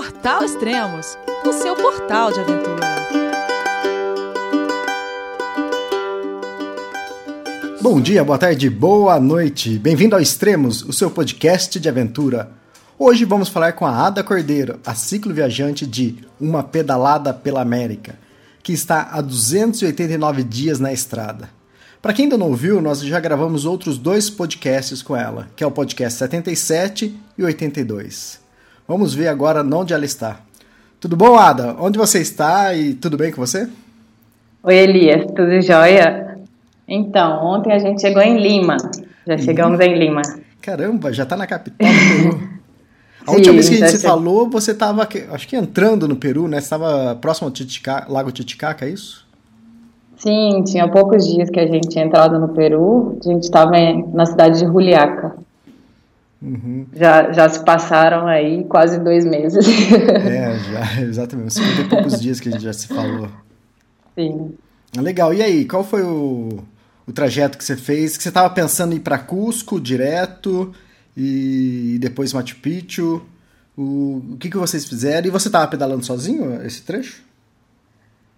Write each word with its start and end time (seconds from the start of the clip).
Portal 0.00 0.42
Extremos, 0.42 1.18
o 1.44 1.52
seu 1.52 1.76
portal 1.76 2.32
de 2.32 2.40
aventura. 2.40 2.86
Bom 7.82 8.00
dia, 8.00 8.24
boa 8.24 8.38
tarde, 8.38 8.70
boa 8.70 9.20
noite. 9.20 9.78
Bem-vindo 9.78 10.16
ao 10.16 10.22
Extremos, 10.22 10.82
o 10.84 10.92
seu 10.94 11.10
podcast 11.10 11.78
de 11.78 11.86
aventura. 11.86 12.50
Hoje 12.98 13.26
vamos 13.26 13.50
falar 13.50 13.74
com 13.74 13.84
a 13.84 14.06
Ada 14.06 14.24
Cordeiro, 14.24 14.80
a 14.86 14.94
ciclo 14.94 15.34
viajante 15.34 15.86
de 15.86 16.16
Uma 16.40 16.62
Pedalada 16.62 17.34
pela 17.34 17.60
América, 17.60 18.18
que 18.62 18.72
está 18.72 19.02
há 19.12 19.20
289 19.20 20.42
dias 20.44 20.80
na 20.80 20.94
estrada. 20.94 21.50
Para 22.00 22.14
quem 22.14 22.24
ainda 22.24 22.38
não 22.38 22.48
ouviu, 22.48 22.80
nós 22.80 23.02
já 23.02 23.20
gravamos 23.20 23.66
outros 23.66 23.98
dois 23.98 24.30
podcasts 24.30 25.02
com 25.02 25.14
ela, 25.14 25.50
que 25.54 25.62
é 25.62 25.66
o 25.66 25.70
podcast 25.70 26.18
77 26.20 27.14
e 27.36 27.44
82. 27.44 28.40
Vamos 28.90 29.14
ver 29.14 29.28
agora 29.28 29.62
onde 29.62 29.94
ela 29.94 30.04
está. 30.04 30.40
Tudo 30.98 31.16
bom, 31.16 31.38
Ada? 31.38 31.76
Onde 31.78 31.96
você 31.96 32.20
está 32.20 32.74
e 32.74 32.92
tudo 32.92 33.16
bem 33.16 33.30
com 33.30 33.40
você? 33.40 33.68
Oi, 34.64 34.74
Elias, 34.74 35.26
tudo 35.26 35.62
jóia? 35.62 36.36
Então, 36.88 37.44
ontem 37.44 37.72
a 37.72 37.78
gente 37.78 38.00
chegou 38.00 38.20
em 38.20 38.42
Lima. 38.42 38.76
Já 39.24 39.38
chegamos 39.38 39.78
em 39.78 39.96
Lima. 39.96 40.22
Caramba, 40.60 41.12
já 41.12 41.22
está 41.22 41.36
na 41.36 41.46
capital 41.46 41.88
do 41.88 42.32
Peru. 42.32 42.50
A 43.28 43.30
última 43.30 43.52
vez 43.52 43.68
que 43.68 43.76
a 43.76 43.78
gente 43.78 43.98
se 43.98 44.02
falou, 44.02 44.50
você 44.50 44.72
estava, 44.72 45.06
acho 45.30 45.46
que 45.46 45.54
entrando 45.54 46.08
no 46.08 46.16
Peru, 46.16 46.48
né? 46.48 46.58
Você 46.58 46.64
estava 46.64 47.14
próximo 47.14 47.46
ao 47.46 47.52
Titicaca, 47.52 48.12
Lago 48.12 48.32
Titicaca, 48.32 48.86
é 48.86 48.88
isso? 48.88 49.24
Sim, 50.16 50.64
tinha 50.64 50.88
poucos 50.88 51.28
dias 51.28 51.48
que 51.48 51.60
a 51.60 51.66
gente 51.68 51.88
tinha 51.88 52.04
entrado 52.04 52.40
no 52.40 52.48
Peru. 52.48 53.16
A 53.24 53.28
gente 53.28 53.44
estava 53.44 53.70
na 54.12 54.26
cidade 54.26 54.58
de 54.58 54.66
Juliaca. 54.66 55.36
Uhum. 56.42 56.86
Já, 56.94 57.32
já 57.32 57.48
se 57.48 57.62
passaram 57.64 58.26
aí 58.26 58.64
quase 58.64 58.98
dois 58.98 59.24
meses. 59.24 59.66
É, 60.26 60.58
já, 60.58 61.02
exatamente. 61.04 61.54
50 61.54 61.80
e 61.80 61.88
poucos 61.88 62.20
dias 62.20 62.40
que 62.40 62.48
a 62.48 62.52
gente 62.52 62.64
já 62.64 62.72
se 62.72 62.88
falou. 62.88 63.28
Sim. 64.14 64.54
Legal. 64.96 65.34
E 65.34 65.42
aí, 65.42 65.64
qual 65.66 65.84
foi 65.84 66.02
o, 66.02 66.60
o 67.06 67.12
trajeto 67.12 67.58
que 67.58 67.64
você 67.64 67.76
fez? 67.76 68.16
Que 68.16 68.22
você 68.22 68.30
estava 68.30 68.48
pensando 68.50 68.92
em 68.92 68.96
ir 68.96 69.00
para 69.00 69.18
Cusco 69.18 69.80
direto 69.80 70.72
e 71.16 71.98
depois 72.00 72.32
Machu 72.32 72.56
Picchu? 72.56 73.22
O, 73.76 74.22
o 74.32 74.36
que, 74.38 74.50
que 74.50 74.56
vocês 74.56 74.86
fizeram? 74.86 75.26
E 75.26 75.30
você 75.30 75.48
estava 75.48 75.68
pedalando 75.68 76.04
sozinho 76.04 76.64
esse 76.64 76.82
trecho? 76.82 77.22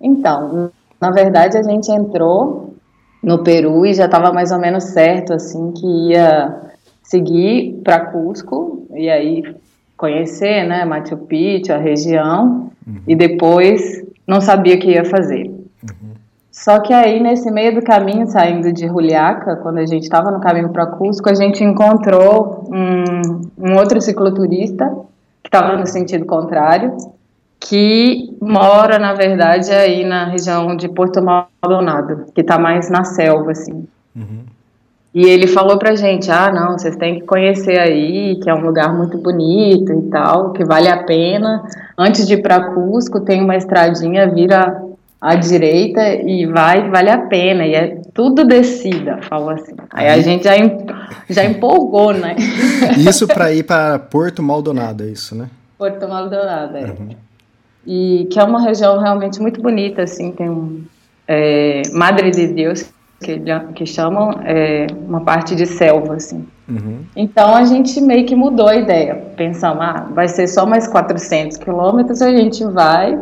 Então, 0.01 0.73
na 1.01 1.11
verdade, 1.11 1.57
a 1.57 1.63
gente 1.63 1.91
entrou 1.91 2.75
no 3.23 3.45
Peru 3.45 3.87
e 3.87 3.95
já 3.95 4.07
estava 4.07 4.33
mais 4.33 4.51
ou 4.51 4.59
menos 4.59 4.85
certo, 4.85 5.33
assim, 5.33 5.73
que 5.73 5.87
ia 6.11 6.72
seguir 7.13 7.79
para 7.85 8.07
Cusco 8.07 8.87
e 8.95 9.11
aí 9.11 9.55
conhecer, 9.99 10.67
né, 10.67 10.85
Machu 10.87 11.19
Picchu, 11.19 11.73
a 11.73 11.77
região, 11.77 12.71
uhum. 12.87 13.03
e 13.07 13.15
depois 13.15 14.03
não 14.27 14.41
sabia 14.41 14.77
o 14.77 14.79
que 14.79 14.93
ia 14.93 15.05
fazer. 15.05 15.47
Uhum. 15.47 16.15
Só 16.51 16.81
que 16.81 16.93
aí, 16.93 17.21
nesse 17.21 17.51
meio 17.51 17.75
do 17.75 17.83
caminho, 17.83 18.27
saindo 18.27 18.73
de 18.73 18.87
Juliaca, 18.87 19.57
quando 19.57 19.79
a 19.79 19.87
gente 19.87 20.05
estava 20.05 20.31
no 20.31 20.41
caminho 20.41 20.71
para 20.71 20.87
Cusco, 20.87 21.29
a 21.29 21.35
gente 21.35 21.63
encontrou 21.63 22.69
um, 22.73 23.43
um 23.59 23.77
outro 23.77 24.01
cicloturista 24.01 24.89
que 25.43 25.49
estava 25.49 25.77
no 25.77 25.87
sentido 25.87 26.25
contrário, 26.25 26.97
que 27.61 28.37
mora, 28.41 28.99
na 28.99 29.13
verdade, 29.13 29.71
aí 29.71 30.05
na 30.05 30.25
região 30.25 30.75
de 30.77 30.89
Porto 30.89 31.23
Maldonado, 31.23 32.27
que 32.35 32.41
está 32.41 32.59
mais 32.59 32.91
na 32.91 33.05
selva, 33.05 33.53
assim. 33.53 33.87
Uhum. 34.17 34.45
E 35.15 35.27
ele 35.27 35.47
falou 35.47 35.79
pra 35.79 35.95
gente, 35.95 36.31
ah, 36.31 36.51
não, 36.51 36.79
vocês 36.79 36.97
têm 36.97 37.21
que 37.21 37.27
conhecer 37.27 37.79
aí, 37.79 38.41
que 38.41 38.49
é 38.49 38.55
um 38.55 38.65
lugar 38.65 38.95
muito 38.97 39.19
bonito 39.19 39.93
e 39.93 40.03
tal, 40.11 40.53
que 40.53 40.65
vale 40.65 40.89
a 40.89 41.03
pena. 41.05 41.63
Antes 41.99 42.27
de 42.27 42.35
ir 42.35 42.43
para 42.43 42.73
Cusco, 42.73 43.21
tem 43.21 43.43
uma 43.43 43.57
estradinha, 43.57 44.31
vira 44.31 44.83
à 45.21 45.35
direita 45.35 46.03
e 46.15 46.47
vai, 46.47 46.89
vale 46.89 47.11
a 47.11 47.19
pena. 47.27 47.67
E 47.67 47.75
é 47.75 48.01
tudo 48.15 48.45
descida, 48.45 49.19
falou 49.29 49.51
assim. 49.51 49.75
Aí 49.93 50.09
a 50.09 50.19
gente 50.21 50.45
já, 50.45 50.53
já 51.29 51.45
empolgou, 51.45 52.15
né? 52.15 52.35
Isso 52.97 53.27
para 53.27 53.53
ir 53.53 53.65
para 53.65 53.99
Porto 53.99 54.43
Maldonado, 54.43 55.05
é 55.05 55.09
isso, 55.09 55.35
né? 55.35 55.51
Porto 55.77 56.09
Maldonado, 56.09 56.77
é. 56.77 56.85
Uhum 56.85 57.11
e 57.87 58.29
que 58.31 58.39
é 58.39 58.45
uma 58.45 58.61
região 58.61 58.99
realmente 58.99 59.41
muito 59.41 59.61
bonita, 59.61 60.03
assim, 60.03 60.33
tem 60.33 60.49
um 60.49 60.85
é, 61.27 61.83
Madre 61.93 62.31
de 62.31 62.47
Deus, 62.49 62.91
que, 63.23 63.41
que 63.75 63.87
chamam, 63.87 64.33
é, 64.45 64.87
uma 65.09 65.23
parte 65.23 65.55
de 65.55 65.65
selva, 65.65 66.17
assim. 66.17 66.47
Uhum. 66.69 67.05
Então 67.17 67.55
a 67.55 67.65
gente 67.65 68.01
meio 68.01 68.27
que 68.27 68.35
mudou 68.35 68.69
a 68.69 68.77
ideia, 68.77 69.15
pensamos, 69.37 69.83
ah, 69.83 70.09
vai 70.13 70.29
ser 70.29 70.47
só 70.47 70.67
mais 70.67 70.87
400 70.89 71.57
quilômetros, 71.57 72.21
a 72.21 72.31
gente 72.31 72.65
vai 72.65 73.19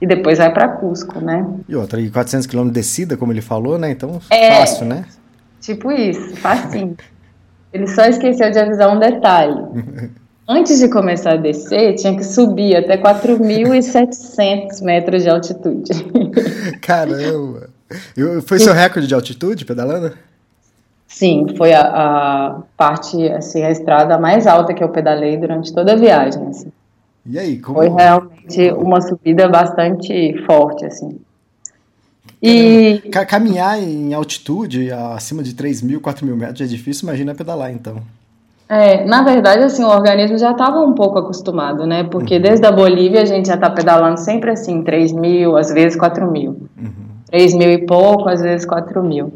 e 0.00 0.06
depois 0.06 0.38
vai 0.38 0.52
para 0.52 0.68
Cusco, 0.68 1.20
né? 1.20 1.46
E 1.68 1.74
outra, 1.74 2.00
e 2.00 2.10
400 2.10 2.46
quilômetros 2.46 2.74
de 2.74 2.80
descida, 2.80 3.16
como 3.16 3.32
ele 3.32 3.42
falou, 3.42 3.78
né? 3.78 3.90
Então, 3.90 4.20
é, 4.30 4.60
fácil, 4.60 4.86
né? 4.86 5.04
Tipo 5.60 5.90
isso, 5.90 6.36
fácil. 6.36 6.96
ele 7.72 7.86
só 7.88 8.04
esqueceu 8.04 8.50
de 8.50 8.58
avisar 8.58 8.94
um 8.94 8.98
detalhe. 8.98 9.60
Antes 10.50 10.78
de 10.78 10.88
começar 10.88 11.32
a 11.32 11.36
descer, 11.36 11.94
tinha 11.96 12.16
que 12.16 12.24
subir 12.24 12.74
até 12.74 12.96
4.700 12.96 14.82
metros 14.82 15.22
de 15.22 15.28
altitude. 15.28 15.90
Caramba! 16.80 17.68
Foi 18.46 18.58
seu 18.58 18.72
recorde 18.72 19.06
de 19.06 19.14
altitude 19.14 19.64
pedalando? 19.64 20.12
Sim, 21.06 21.46
foi 21.56 21.72
a, 21.72 21.80
a, 21.80 22.62
parte, 22.76 23.26
assim, 23.28 23.62
a 23.62 23.70
estrada 23.70 24.18
mais 24.18 24.46
alta 24.46 24.74
que 24.74 24.84
eu 24.84 24.90
pedalei 24.90 25.38
durante 25.38 25.72
toda 25.72 25.94
a 25.94 25.96
viagem. 25.96 26.46
Assim. 26.48 26.70
E 27.24 27.38
aí, 27.38 27.58
como... 27.58 27.78
Foi 27.78 27.88
realmente 27.88 28.70
uma 28.72 29.00
subida 29.00 29.48
bastante 29.48 30.34
forte, 30.44 30.84
assim. 30.84 31.18
E... 32.42 33.02
Caminhar 33.26 33.82
em 33.82 34.12
altitude, 34.12 34.92
acima 34.92 35.42
de 35.42 35.54
3 35.54 35.82
mil, 35.82 36.00
4 36.00 36.24
mil 36.26 36.36
metros 36.36 36.60
é 36.60 36.66
difícil, 36.66 37.08
imagina 37.08 37.34
pedalar, 37.34 37.72
então. 37.72 38.02
É, 38.68 39.02
na 39.06 39.22
verdade, 39.22 39.62
assim, 39.62 39.82
o 39.82 39.88
organismo 39.88 40.36
já 40.36 40.52
estava 40.52 40.80
um 40.80 40.92
pouco 40.92 41.18
acostumado, 41.18 41.86
né? 41.86 42.04
Porque 42.04 42.36
uhum. 42.36 42.42
desde 42.42 42.66
a 42.66 42.70
Bolívia 42.70 43.22
a 43.22 43.24
gente 43.24 43.48
já 43.48 43.54
está 43.54 43.70
pedalando 43.70 44.20
sempre 44.20 44.50
assim, 44.50 44.82
3 44.82 45.12
mil, 45.12 45.56
às 45.56 45.72
vezes 45.72 45.98
4 45.98 46.30
mil. 46.30 46.68
Uhum. 46.76 47.07
3 47.30 47.54
mil 47.54 47.70
e 47.70 47.86
pouco, 47.86 48.28
às 48.28 48.40
vezes 48.40 48.66
4 48.66 49.02
mil. 49.02 49.32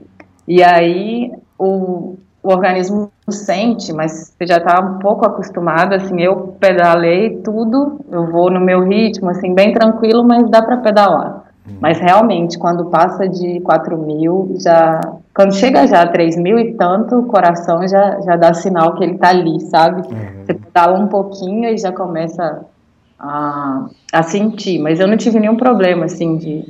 E 0.46 0.62
aí 0.62 1.32
o, 1.58 2.16
o 2.42 2.48
organismo 2.48 3.10
sente, 3.30 3.92
mas 3.92 4.34
você 4.36 4.46
já 4.46 4.56
está 4.56 4.80
um 4.80 4.98
pouco 4.98 5.24
acostumado, 5.24 5.94
assim, 5.94 6.20
eu 6.20 6.56
pedalei 6.58 7.38
tudo, 7.38 8.00
eu 8.10 8.30
vou 8.30 8.50
no 8.50 8.60
meu 8.60 8.82
ritmo, 8.82 9.30
assim, 9.30 9.54
bem 9.54 9.72
tranquilo, 9.72 10.24
mas 10.24 10.50
dá 10.50 10.60
para 10.60 10.78
pedalar. 10.78 11.44
Uhum. 11.66 11.76
Mas 11.80 12.00
realmente, 12.00 12.58
quando 12.58 12.86
passa 12.86 13.28
de 13.28 13.60
4 13.60 13.96
mil, 13.96 14.56
já 14.58 15.00
quando 15.34 15.54
chega 15.54 15.86
já 15.86 16.02
a 16.02 16.08
3 16.08 16.36
mil 16.36 16.58
e 16.58 16.74
tanto, 16.74 17.20
o 17.20 17.26
coração 17.26 17.86
já, 17.88 18.20
já 18.20 18.36
dá 18.36 18.52
sinal 18.52 18.94
que 18.96 19.04
ele 19.04 19.16
tá 19.16 19.28
ali, 19.28 19.60
sabe? 19.60 20.02
Uhum. 20.02 20.44
Você 20.44 20.54
pedala 20.54 20.98
um 20.98 21.06
pouquinho 21.06 21.68
e 21.68 21.78
já 21.78 21.92
começa 21.92 22.66
a, 23.18 23.86
a 24.12 24.22
sentir. 24.22 24.78
Mas 24.78 25.00
eu 25.00 25.06
não 25.06 25.16
tive 25.16 25.38
nenhum 25.38 25.56
problema, 25.56 26.04
assim, 26.04 26.36
de, 26.36 26.64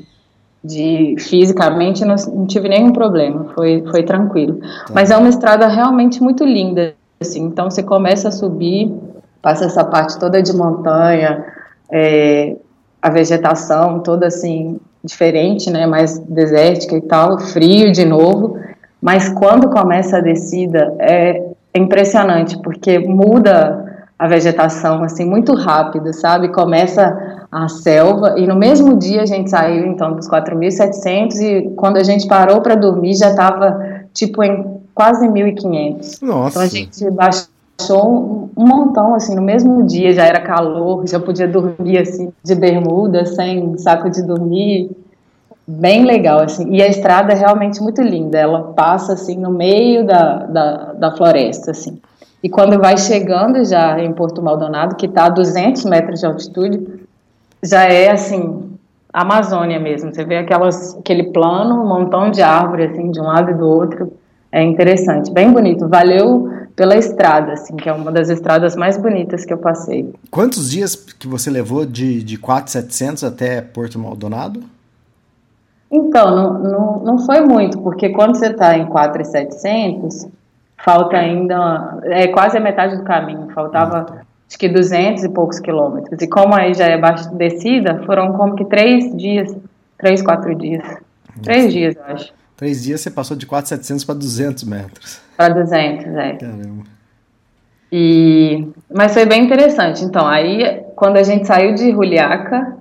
de 0.65 1.17
fisicamente, 1.19 2.05
não, 2.05 2.15
não 2.35 2.47
tive 2.47 2.69
nenhum 2.69 2.93
problema. 2.93 3.47
Foi, 3.55 3.83
foi 3.91 4.03
tranquilo. 4.03 4.59
Tá. 4.59 4.93
Mas 4.95 5.11
é 5.11 5.17
uma 5.17 5.29
estrada 5.29 5.67
realmente 5.67 6.23
muito 6.23 6.45
linda, 6.45 6.95
assim. 7.21 7.45
Então 7.45 7.71
você 7.71 7.83
começa 7.83 8.29
a 8.29 8.33
subir, 8.33 8.93
passa 9.41 9.65
essa 9.65 9.85
parte 9.85 10.19
toda 10.19 10.41
de 10.43 10.55
montanha, 10.55 11.45
é, 11.91 12.57
a 13.01 13.11
vegetação 13.11 14.01
toda 14.01 14.27
assim 14.29 14.79
diferente, 15.05 15.69
né, 15.69 15.85
mais 15.85 16.19
desértica 16.21 16.97
e 16.97 17.01
tal, 17.01 17.41
frio 17.41 17.91
de 17.91 18.05
novo, 18.05 18.57
mas 19.01 19.29
quando 19.29 19.69
começa 19.69 20.19
a 20.19 20.21
descida 20.21 20.95
é 21.01 21.43
impressionante, 21.75 22.57
porque 22.63 23.01
muda 23.01 23.92
a 24.23 24.29
vegetação 24.29 25.03
assim 25.03 25.25
muito 25.25 25.53
rápido, 25.53 26.13
sabe? 26.13 26.47
Começa 26.51 27.45
a 27.51 27.69
selva 27.69 28.39
e 28.39 28.47
no 28.47 28.55
mesmo 28.55 28.97
dia 28.97 29.23
a 29.23 29.27
gente 29.27 29.51
saiu 29.51 29.85
então 29.85 30.15
dos 30.15 30.29
4.700 30.29 31.41
e 31.41 31.71
quando 31.75 31.97
a 31.97 32.05
gente 32.05 32.29
parou 32.29 32.61
para 32.61 32.77
dormir 32.77 33.15
já 33.17 33.31
estava 33.31 34.05
tipo 34.15 34.45
em 34.45 34.81
quase 34.95 35.27
1.500. 35.27 36.23
Nossa. 36.23 36.51
Então 36.51 36.63
a 36.63 36.67
gente 36.67 37.11
baixou 37.11 38.49
um, 38.57 38.65
montão, 38.65 39.17
assim, 39.17 39.35
no 39.35 39.43
mesmo 39.43 39.85
dia, 39.85 40.13
já 40.13 40.25
era 40.25 40.41
calor, 40.41 41.05
já 41.09 41.19
podia 41.19 41.49
dormir, 41.49 41.99
assim, 41.99 42.33
de 42.45 42.55
bermuda, 42.55 43.27
sem 43.27 43.77
saco 43.79 44.09
de 44.09 44.23
dormir, 44.23 44.91
bem 45.67 46.05
legal, 46.05 46.41
assim, 46.41 46.71
e 46.71 46.81
a 46.81 46.87
estrada 46.87 47.33
é 47.33 47.37
realmente 47.37 47.83
muito 47.83 48.01
linda, 48.01 48.39
ela 48.39 48.73
passa, 48.75 49.15
assim, 49.15 49.37
no 49.37 49.51
meio 49.51 50.07
da, 50.07 50.47
da, 50.47 50.93
da 50.93 51.17
floresta, 51.17 51.73
assim, 51.73 51.99
e 52.43 52.49
quando 52.49 52.79
vai 52.79 52.99
chegando 52.99 53.65
já 53.65 54.01
em 54.01 54.13
Porto 54.13 54.43
Maldonado, 54.43 54.97
que 54.97 55.07
está 55.07 55.27
a 55.27 55.29
200 55.29 55.85
metros 55.85 56.21
de 56.21 56.27
altitude, 56.27 57.07
já 57.63 57.85
é, 57.85 58.11
assim, 58.11 58.73
Amazônia 59.13 59.79
mesmo, 59.79 60.13
você 60.13 60.25
vê 60.25 60.39
aquelas, 60.39 60.97
aquele 60.97 61.25
plano, 61.25 61.83
um 61.83 61.87
montão 61.87 62.31
de 62.31 62.43
árvore, 62.43 62.85
assim, 62.85 63.11
de 63.11 63.21
um 63.21 63.25
lado 63.25 63.51
e 63.51 63.55
do 63.55 63.67
outro, 63.67 64.13
É 64.51 64.63
interessante, 64.63 65.31
bem 65.33 65.51
bonito. 65.51 65.89
Valeu 65.89 66.51
pela 66.77 66.97
estrada, 66.97 67.53
assim, 67.53 67.75
que 67.77 67.89
é 67.89 67.93
uma 67.93 68.11
das 68.11 68.29
estradas 68.29 68.77
mais 68.77 68.99
bonitas 68.99 69.47
que 69.47 69.53
eu 69.53 69.59
passei. 69.59 70.13
Quantos 70.31 70.71
dias 70.71 70.95
que 70.95 71.27
você 71.27 71.51
levou 71.51 71.87
de, 71.87 72.23
de 72.23 72.37
4,700 72.37 73.25
até 73.25 73.63
Porto 73.63 73.99
Maldonado? 73.99 74.63
Então, 75.91 76.35
não, 76.35 76.59
não, 76.59 76.99
não 77.05 77.19
foi 77.19 77.41
muito, 77.43 77.79
porque 77.79 78.11
quando 78.11 78.37
você 78.37 78.49
está 78.49 78.77
em 78.77 78.87
4,700, 78.87 80.27
falta 80.83 81.17
ainda, 81.17 82.01
é 82.05 82.27
quase 82.29 82.59
a 82.59 82.61
metade 82.61 82.97
do 82.97 83.05
caminho, 83.05 83.49
faltava 83.55 84.05
tá. 84.05 84.23
acho 84.49 84.59
que 84.59 84.69
200 84.69 85.25
e 85.25 85.29
poucos 85.29 85.61
quilômetros. 85.61 86.21
E 86.21 86.27
como 86.27 86.55
aí 86.55 86.75
já 86.75 86.87
é 86.87 86.99
descida, 87.35 88.03
foram 88.05 88.33
como 88.33 88.57
que 88.57 88.65
três 88.65 89.17
dias, 89.17 89.55
três, 89.97 90.21
quatro 90.21 90.55
dias. 90.55 90.83
Nossa. 90.83 91.43
Três 91.43 91.73
dias, 91.73 91.97
eu 91.97 92.05
acho. 92.05 92.33
Três 92.57 92.83
dias 92.83 93.01
você 93.01 93.11
passou 93.11 93.37
de 93.37 93.47
4,700 93.47 94.05
para 94.05 94.15
200 94.15 94.65
metros. 94.65 95.21
Para 95.37 95.55
200, 95.55 96.07
é. 96.07 96.33
Caramba. 96.35 96.85
E, 97.91 98.69
mas 98.93 99.13
foi 99.13 99.27
bem 99.27 99.45
interessante. 99.45 100.05
Então, 100.05 100.27
aí, 100.27 100.83
quando 100.97 101.17
a 101.17 101.23
gente 101.23 101.47
saiu 101.47 101.75
de 101.75 101.91
Juliaca, 101.91 102.77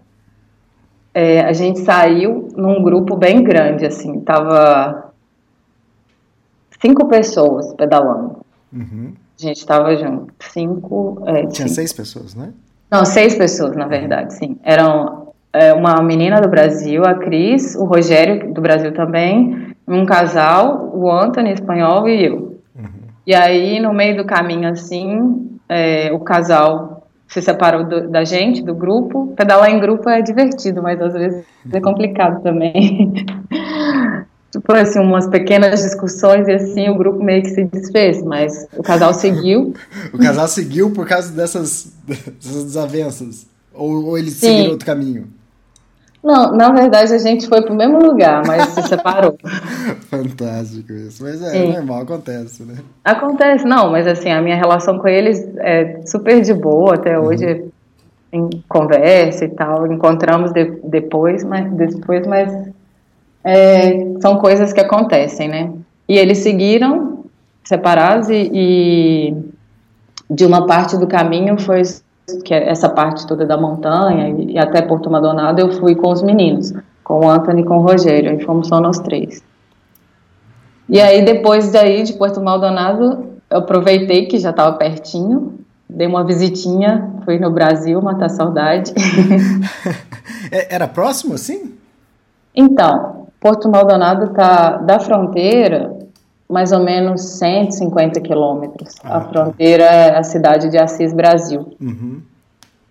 é, 1.14 1.42
a 1.42 1.54
gente 1.54 1.80
saiu 1.80 2.50
num 2.56 2.82
grupo 2.82 3.16
bem 3.16 3.44
grande, 3.44 3.86
assim, 3.86 4.22
tava 4.22 5.11
cinco 6.82 7.08
pessoas 7.08 7.74
pedalando. 7.74 8.38
Uhum. 8.74 9.14
A 9.40 9.42
gente 9.42 9.58
estava 9.58 9.96
junto. 9.96 10.34
Cinco. 10.40 11.24
É, 11.26 11.46
Tinha 11.46 11.52
cinco. 11.52 11.70
seis 11.70 11.94
pessoas, 11.94 12.36
né? 12.36 12.52
Não, 12.90 13.06
seis 13.06 13.36
pessoas, 13.36 13.76
na 13.76 13.88
verdade, 13.88 14.34
sim. 14.34 14.58
Eram 14.64 15.34
é, 15.54 15.74
uma 15.74 16.02
menina 16.02 16.42
do 16.42 16.50
Brasil, 16.50 17.04
a 17.06 17.14
Cris, 17.14 17.76
o 17.76 17.86
Rogério, 17.86 18.54
do 18.54 18.62
Brasil 18.62 18.94
também, 18.94 19.74
um 19.88 20.06
casal, 20.06 20.92
o 20.94 21.10
Anthony, 21.10 21.54
espanhol, 21.54 22.08
e 22.08 22.26
eu. 22.26 22.60
Uhum. 22.76 22.90
E 23.26 23.34
aí, 23.34 23.80
no 23.80 23.94
meio 23.94 24.18
do 24.18 24.26
caminho, 24.26 24.70
assim, 24.70 25.58
é, 25.70 26.12
o 26.12 26.20
casal 26.20 27.08
se 27.28 27.42
separou 27.42 27.86
do, 27.86 28.10
da 28.10 28.26
gente, 28.26 28.62
do 28.62 28.76
grupo. 28.76 29.34
Pedalar 29.38 29.70
em 29.70 29.80
grupo 29.80 30.10
é 30.10 30.22
divertido, 30.22 30.84
mas 30.84 31.02
às 31.02 31.14
vezes 31.14 31.46
é 31.72 31.80
complicado 31.80 32.44
também. 32.44 33.14
tipo 34.52 34.74
assim, 34.74 35.00
umas 35.00 35.28
pequenas 35.28 35.82
discussões 35.82 36.48
e 36.48 36.52
assim 36.52 36.90
o 36.90 36.98
grupo 36.98 37.24
meio 37.24 37.42
que 37.42 37.50
se 37.50 37.64
desfez, 37.64 38.22
mas 38.22 38.68
o 38.76 38.84
casal 38.84 39.14
seguiu. 39.14 39.74
o 40.14 40.18
casal 40.18 40.48
seguiu 40.48 40.92
por 40.92 41.08
causa 41.08 41.32
dessas, 41.32 41.94
dessas 42.06 42.66
desavenças? 42.66 43.48
Ou, 43.74 44.08
ou 44.08 44.18
eles 44.18 44.34
Sim. 44.34 44.48
seguiram 44.48 44.72
outro 44.72 44.86
caminho? 44.86 45.28
Não, 46.24 46.56
na 46.56 46.72
verdade 46.72 47.14
a 47.14 47.18
gente 47.18 47.48
foi 47.48 47.64
pro 47.64 47.74
mesmo 47.74 47.98
lugar, 47.98 48.44
mas 48.46 48.68
se 48.70 48.84
separou. 48.84 49.36
Fantástico 50.08 50.94
isso. 50.94 51.24
Mas 51.24 51.42
é, 51.42 51.50
Sim. 51.50 51.74
normal, 51.74 52.02
acontece, 52.02 52.64
né? 52.64 52.76
Acontece, 53.04 53.66
não, 53.66 53.90
mas 53.90 54.06
assim, 54.06 54.30
a 54.30 54.42
minha 54.42 54.56
relação 54.56 55.00
com 55.00 55.08
eles 55.08 55.44
é 55.58 56.02
super 56.06 56.42
de 56.42 56.54
boa 56.54 56.96
até 56.96 57.18
uhum. 57.18 57.28
hoje. 57.28 57.66
Em 58.34 58.50
conversa 58.70 59.44
e 59.44 59.50
tal, 59.50 59.92
encontramos 59.92 60.54
de, 60.54 60.64
depois, 60.86 61.44
mas 61.44 61.70
depois, 61.74 62.26
mas 62.26 62.50
é, 63.44 64.20
são 64.22 64.38
coisas 64.38 64.72
que 64.74 64.80
acontecem, 64.80 65.48
né? 65.48 65.72
E 66.08 66.18
eles 66.18 66.40
seguiram 66.40 67.26
separados 67.64 68.30
e, 68.30 68.50
e 68.54 69.36
de 70.30 70.46
uma 70.46 70.66
parte 70.66 70.98
do 70.98 71.08
caminho 71.08 71.60
foi 71.60 71.82
que 72.46 72.54
é 72.54 72.70
essa 72.70 72.88
parte 72.88 73.28
toda 73.28 73.46
da 73.46 73.58
montanha 73.58 74.30
e, 74.30 74.54
e 74.54 74.58
até 74.58 74.82
Porto 74.82 75.10
Madonado, 75.10 75.60
eu 75.60 75.72
fui 75.74 75.96
com 75.96 76.12
os 76.12 76.22
meninos, 76.22 76.74
com 77.04 77.26
o 77.26 77.30
Anthony 77.30 77.62
e 77.62 77.66
com 77.66 77.78
o 77.78 77.82
Rogério, 77.82 78.32
aí 78.32 78.44
fomos 78.44 78.68
só 78.68 78.80
nós 78.80 79.00
três. 79.00 79.44
E 80.88 81.00
aí, 81.00 81.24
depois 81.24 81.72
daí, 81.72 82.04
de 82.04 82.14
Porto 82.14 82.42
Maldonado, 82.42 83.26
eu 83.50 83.60
aproveitei 83.60 84.26
que 84.26 84.38
já 84.38 84.50
estava 84.50 84.76
pertinho, 84.78 85.60
dei 85.90 86.06
uma 86.06 86.24
visitinha, 86.24 87.14
fui 87.24 87.40
no 87.40 87.50
Brasil 87.52 88.02
matar 88.02 88.30
saudade. 88.30 88.94
É, 90.52 90.76
era 90.76 90.86
próximo, 90.86 91.36
assim? 91.36 91.76
Então, 92.54 93.21
Porto 93.42 93.68
Maldonado 93.68 94.34
tá 94.34 94.78
da 94.78 95.00
fronteira 95.00 96.00
mais 96.48 96.72
ou 96.72 96.82
menos 96.82 97.22
150 97.22 98.20
quilômetros. 98.20 98.94
Ah, 99.04 99.18
a 99.18 99.22
tá. 99.22 99.30
fronteira 99.30 99.84
é 99.86 100.18
a 100.18 100.24
cidade 100.24 100.70
de 100.70 100.78
Assis, 100.78 101.14
Brasil. 101.14 101.74
Uhum. 101.82 102.22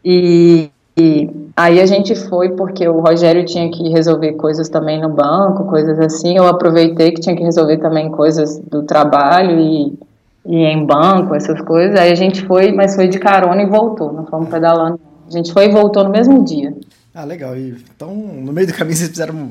E, 0.02 0.70
e, 0.98 1.30
aí 1.54 1.78
a 1.78 1.84
gente 1.84 2.16
foi 2.16 2.48
porque 2.56 2.88
o 2.88 3.00
Rogério 3.00 3.44
tinha 3.44 3.70
que 3.70 3.90
resolver 3.90 4.32
coisas 4.32 4.70
também 4.70 5.00
no 5.00 5.10
banco, 5.10 5.66
coisas 5.66 6.00
assim. 6.00 6.36
Eu 6.36 6.48
aproveitei 6.48 7.12
que 7.12 7.20
tinha 7.20 7.36
que 7.36 7.44
resolver 7.44 7.76
também 7.76 8.10
coisas 8.10 8.58
do 8.58 8.82
trabalho 8.82 9.60
e, 9.60 9.98
e 10.46 10.64
em 10.64 10.84
banco, 10.84 11.34
essas 11.34 11.60
coisas. 11.60 12.00
Aí 12.00 12.10
a 12.10 12.16
gente 12.16 12.44
foi, 12.46 12.72
mas 12.72 12.96
foi 12.96 13.08
de 13.08 13.18
carona 13.18 13.62
e 13.62 13.66
voltou. 13.66 14.10
Não 14.10 14.26
fomos 14.26 14.48
pedalando. 14.48 14.98
A 15.28 15.30
gente 15.30 15.52
foi 15.52 15.66
e 15.66 15.70
voltou 15.70 16.02
no 16.02 16.10
mesmo 16.10 16.42
dia. 16.42 16.74
Ah, 17.14 17.24
legal. 17.24 17.54
E, 17.54 17.76
então, 17.94 18.14
no 18.14 18.52
meio 18.54 18.66
do 18.66 18.72
caminho, 18.72 18.96
vocês 18.96 19.10
fizeram 19.10 19.50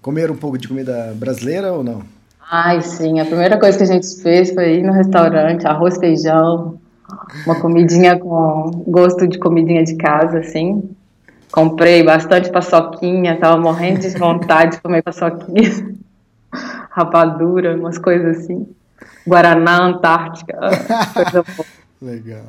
comer 0.00 0.30
um 0.30 0.36
pouco 0.36 0.58
de 0.58 0.68
comida 0.68 1.12
brasileira 1.16 1.72
ou 1.72 1.84
não? 1.84 2.02
Ai, 2.50 2.80
sim. 2.80 3.20
A 3.20 3.24
primeira 3.24 3.58
coisa 3.58 3.78
que 3.78 3.84
a 3.84 3.86
gente 3.86 4.20
fez 4.22 4.52
foi 4.52 4.78
ir 4.78 4.82
no 4.82 4.92
restaurante, 4.92 5.66
arroz, 5.66 5.98
feijão, 5.98 6.78
uma 7.46 7.60
comidinha 7.60 8.18
com 8.18 8.84
gosto 8.86 9.26
de 9.26 9.38
comidinha 9.38 9.84
de 9.84 9.96
casa, 9.96 10.38
assim. 10.38 10.90
Comprei 11.52 12.02
bastante 12.02 12.50
paçoquinha, 12.50 13.38
tava 13.38 13.56
morrendo 13.56 14.00
de 14.00 14.10
vontade 14.10 14.76
de 14.76 14.82
comer 14.82 15.02
paçoquinha. 15.02 15.94
Rapadura, 16.90 17.76
umas 17.76 17.98
coisas 17.98 18.38
assim. 18.38 18.66
Guaraná, 19.26 19.84
Antártica, 19.84 20.58
coisa 21.14 21.42
boa. 21.42 21.66
Legal. 22.02 22.46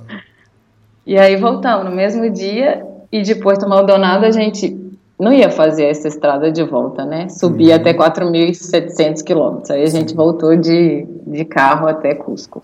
E 1.05 1.17
aí 1.17 1.35
voltamos 1.35 1.85
no 1.85 1.95
mesmo 1.95 2.29
dia 2.31 2.85
e 3.11 3.21
de 3.21 3.35
Porto 3.35 3.67
Maldonado 3.67 4.25
a 4.25 4.31
gente 4.31 4.90
não 5.21 5.31
ia 5.31 5.51
fazer 5.51 5.85
essa 5.85 6.07
estrada 6.07 6.51
de 6.51 6.63
volta, 6.63 7.05
né? 7.05 7.29
Subia 7.29 7.75
uhum. 7.75 7.81
até 7.81 7.93
4.700 7.93 9.23
quilômetros. 9.23 9.69
Aí 9.69 9.83
a 9.83 9.89
gente 9.89 10.15
voltou 10.15 10.55
de, 10.55 11.05
de 11.27 11.45
carro 11.45 11.87
até 11.87 12.15
Cusco. 12.15 12.63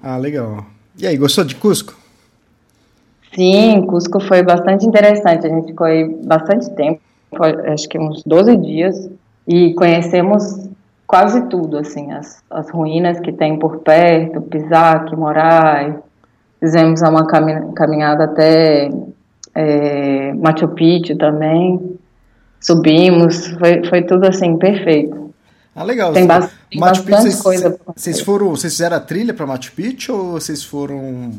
Ah, 0.00 0.16
legal. 0.16 0.64
E 0.96 1.08
aí, 1.08 1.16
gostou 1.16 1.42
de 1.42 1.56
Cusco? 1.56 1.92
Sim, 3.34 3.84
Cusco 3.88 4.20
foi 4.20 4.44
bastante 4.44 4.86
interessante. 4.86 5.48
A 5.48 5.50
gente 5.50 5.66
ficou 5.66 5.88
aí 5.88 6.04
bastante 6.24 6.70
tempo, 6.70 7.00
acho 7.66 7.88
que 7.88 7.98
uns 7.98 8.22
12 8.24 8.56
dias, 8.58 9.10
e 9.44 9.74
conhecemos 9.74 10.68
quase 11.04 11.48
tudo, 11.48 11.78
assim, 11.78 12.12
as, 12.12 12.44
as 12.48 12.70
ruínas 12.70 13.18
que 13.18 13.32
tem 13.32 13.58
por 13.58 13.78
perto, 13.78 14.40
Pisac, 14.42 15.16
Moraes. 15.16 15.96
Fizemos 16.60 17.02
uma 17.02 17.26
caminhada 17.26 18.24
até 18.24 18.88
é, 19.58 20.32
Machu 20.34 20.68
Picchu 20.68 21.16
também. 21.16 21.98
Subimos, 22.60 23.48
foi, 23.48 23.84
foi 23.84 24.02
tudo 24.02 24.24
assim, 24.24 24.56
perfeito. 24.56 25.34
Ah, 25.74 25.82
legal. 25.82 26.12
Tem, 26.12 26.26
ba 26.26 26.48
tem 26.70 26.80
Machu 26.80 27.02
bastante 27.02 27.30
Picchu, 27.30 27.42
coisa. 27.42 27.80
Vocês 27.96 28.20
foram, 28.20 28.50
vocês 28.50 28.72
fizeram 28.72 28.96
a 28.96 29.00
trilha 29.00 29.34
para 29.34 29.46
Machu 29.46 29.72
Picchu 29.72 30.14
ou 30.14 30.32
vocês 30.32 30.62
foram 30.62 31.32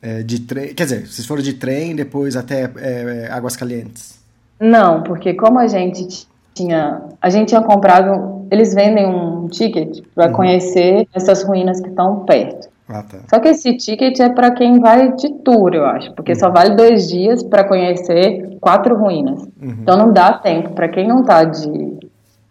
é, 0.00 0.22
de 0.22 0.40
trem? 0.40 0.74
Quer 0.74 0.84
dizer, 0.84 1.06
vocês 1.06 1.24
foram 1.24 1.42
de 1.42 1.54
trem 1.54 1.94
depois 1.94 2.36
até 2.36 2.68
é, 2.76 3.28
Águas 3.30 3.54
Calientes? 3.54 4.20
Não, 4.58 5.02
porque 5.04 5.34
como 5.34 5.60
a 5.60 5.68
gente 5.68 6.26
tinha, 6.54 7.02
a 7.20 7.30
gente 7.30 7.48
tinha 7.48 7.62
comprado, 7.62 8.46
eles 8.50 8.74
vendem 8.74 9.06
um 9.06 9.46
ticket 9.48 10.04
para 10.12 10.26
uhum. 10.26 10.32
conhecer 10.32 11.08
essas 11.14 11.44
ruínas 11.44 11.80
que 11.80 11.88
estão 11.88 12.24
perto. 12.24 12.68
Ah, 12.92 13.02
tá. 13.02 13.18
Só 13.28 13.40
que 13.40 13.48
esse 13.48 13.76
ticket 13.76 14.18
é 14.20 14.28
para 14.28 14.50
quem 14.50 14.78
vai 14.78 15.12
de 15.12 15.30
tour, 15.44 15.74
eu 15.74 15.84
acho, 15.84 16.12
porque 16.14 16.32
uhum. 16.32 16.38
só 16.38 16.50
vale 16.50 16.76
dois 16.76 17.08
dias 17.08 17.42
para 17.42 17.64
conhecer 17.64 18.56
quatro 18.60 18.96
ruínas. 18.96 19.40
Uhum. 19.40 19.76
Então 19.80 19.96
não 19.96 20.12
dá 20.12 20.34
tempo. 20.34 20.70
Para 20.70 20.88
quem 20.88 21.06
não 21.06 21.24
tá 21.24 21.44
de 21.44 21.98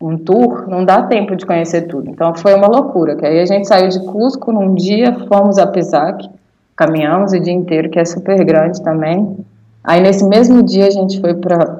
um 0.01 0.17
tour, 0.17 0.67
não 0.67 0.83
dá 0.83 1.03
tempo 1.03 1.35
de 1.35 1.45
conhecer 1.45 1.83
tudo. 1.83 2.09
Então 2.09 2.33
foi 2.33 2.53
uma 2.53 2.67
loucura. 2.67 3.15
Que 3.15 3.25
aí 3.25 3.39
a 3.39 3.45
gente 3.45 3.67
saiu 3.67 3.87
de 3.87 3.99
Cusco 4.05 4.51
num 4.51 4.73
dia, 4.73 5.15
fomos 5.27 5.57
a 5.57 5.67
Pisac, 5.67 6.27
caminhamos 6.75 7.31
o 7.33 7.39
dia 7.39 7.53
inteiro, 7.53 7.89
que 7.89 7.99
é 7.99 8.05
super 8.05 8.43
grande 8.43 8.81
também. 8.81 9.37
Aí 9.83 10.01
nesse 10.01 10.27
mesmo 10.27 10.63
dia 10.63 10.87
a 10.87 10.91
gente 10.91 11.19
foi 11.21 11.33
para 11.35 11.79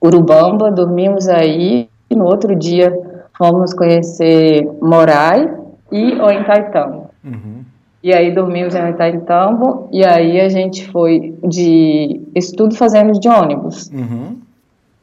Urubamba, 0.00 0.70
dormimos 0.70 1.28
aí, 1.28 1.88
e 2.10 2.14
no 2.14 2.24
outro 2.24 2.56
dia 2.56 2.92
fomos 3.36 3.72
conhecer 3.72 4.68
Morai 4.80 5.48
e 5.90 6.14
Ointaitão. 6.20 7.10
Uhum. 7.24 7.61
E 8.02 8.12
aí 8.12 8.34
dormimos 8.34 8.74
em 8.74 8.90
Itaitambo, 8.90 9.88
e 9.92 10.04
aí 10.04 10.40
a 10.40 10.48
gente 10.48 10.88
foi 10.90 11.38
de 11.44 12.20
estudo 12.34 12.74
fazendo 12.74 13.12
de 13.12 13.28
ônibus. 13.28 13.90
Uhum. 13.92 14.38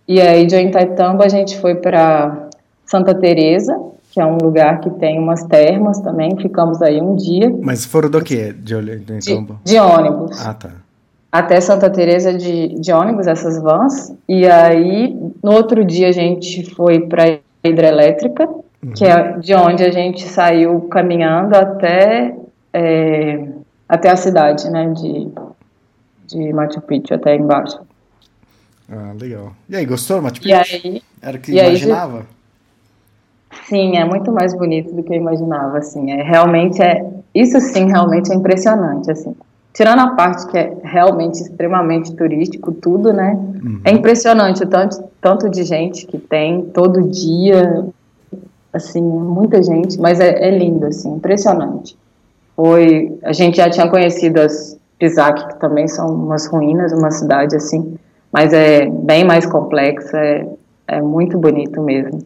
E 0.08 0.20
aí 0.20 0.46
de 0.46 0.56
Itaitambo 0.56 1.24
a 1.24 1.30
gente 1.30 1.58
foi 1.60 1.76
para 1.76 2.50
Santa 2.86 3.16
Teresa, 3.16 3.80
que 4.12 4.20
é 4.20 4.26
um 4.26 4.38
lugar 4.38 4.82
que 4.82 4.90
tem 4.90 5.20
umas 5.20 5.44
termas 5.44 6.00
também, 6.02 6.36
ficamos 6.38 6.82
aí 6.82 7.00
um 7.00 7.16
dia. 7.16 7.56
Mas 7.62 7.86
foram 7.86 8.10
do 8.10 8.22
que 8.22 8.52
de? 8.54 8.82
De, 8.82 9.40
de 9.64 9.80
ônibus. 9.80 10.46
Ah, 10.46 10.54
tá. 10.54 10.72
Até 11.32 11.62
Santa 11.62 11.90
Teresa 11.90 12.34
de, 12.34 12.70
de 12.80 12.92
ônibus, 12.92 13.28
essas 13.28 13.62
vans. 13.62 14.12
E 14.28 14.48
aí, 14.48 15.16
no 15.44 15.54
outro 15.54 15.86
dia 15.86 16.10
a 16.10 16.12
gente 16.12 16.74
foi 16.74 17.02
para 17.02 17.38
hidrelétrica, 17.64 18.48
uhum. 18.48 18.94
que 18.96 19.06
é 19.06 19.38
de 19.38 19.54
onde 19.54 19.84
a 19.84 19.92
gente 19.92 20.28
saiu 20.28 20.82
caminhando 20.90 21.56
até, 21.56 22.36
é, 22.74 23.48
até 23.88 24.10
a 24.10 24.16
cidade, 24.16 24.70
né, 24.70 24.92
de, 24.94 25.28
de 26.28 26.54
Machu 26.54 26.82
Picchu, 26.82 27.14
até 27.14 27.36
embaixo. 27.36 27.80
Ah, 28.92 29.14
legal. 29.20 29.54
E 29.68 29.76
aí, 29.76 29.86
gostou 29.86 30.18
do 30.18 30.24
Machu 30.24 30.42
Picchu? 30.42 30.56
Aí, 30.56 31.02
Era 31.22 31.38
o 31.38 31.40
que 31.40 31.52
imaginava? 31.52 32.20
Aí, 32.20 32.26
sim, 33.68 33.98
é 33.98 34.06
muito 34.06 34.32
mais 34.32 34.54
bonito 34.54 34.94
do 34.94 35.04
que 35.04 35.14
eu 35.14 35.18
imaginava, 35.18 35.78
assim, 35.78 36.12
é, 36.12 36.24
realmente 36.24 36.82
é, 36.82 37.06
isso 37.34 37.60
sim, 37.60 37.86
realmente 37.88 38.32
é 38.32 38.36
impressionante, 38.36 39.12
assim, 39.12 39.36
tirando 39.74 40.00
a 40.00 40.10
parte 40.16 40.48
que 40.48 40.58
é 40.58 40.76
realmente 40.84 41.36
extremamente 41.42 42.14
turístico, 42.16 42.72
tudo, 42.72 43.14
né, 43.14 43.34
uhum. 43.64 43.82
é 43.84 43.92
impressionante 43.92 44.64
o 44.64 44.68
tanto, 44.68 45.04
tanto 45.22 45.50
de 45.50 45.64
gente 45.64 46.06
que 46.06 46.18
tem 46.18 46.64
todo 46.66 47.10
dia, 47.10 47.86
assim, 48.74 49.02
muita 49.02 49.62
gente, 49.62 50.00
mas 50.00 50.20
é, 50.20 50.48
é 50.48 50.58
lindo, 50.58 50.86
assim, 50.86 51.12
impressionante. 51.14 51.98
Foi, 52.60 53.18
a 53.24 53.32
gente 53.32 53.56
já 53.56 53.70
tinha 53.70 53.88
conhecido 53.88 54.42
as 54.42 54.78
Pisac, 55.00 55.48
que 55.48 55.60
também 55.62 55.88
são 55.88 56.14
umas 56.14 56.46
ruínas, 56.46 56.92
uma 56.92 57.10
cidade, 57.10 57.56
assim, 57.56 57.98
mas 58.34 58.52
é 58.52 58.86
bem 58.86 59.24
mais 59.24 59.46
complexa, 59.46 60.18
é, 60.18 60.46
é 60.86 61.02
muito 61.02 61.38
bonito 61.38 61.82
mesmo. 61.82 62.22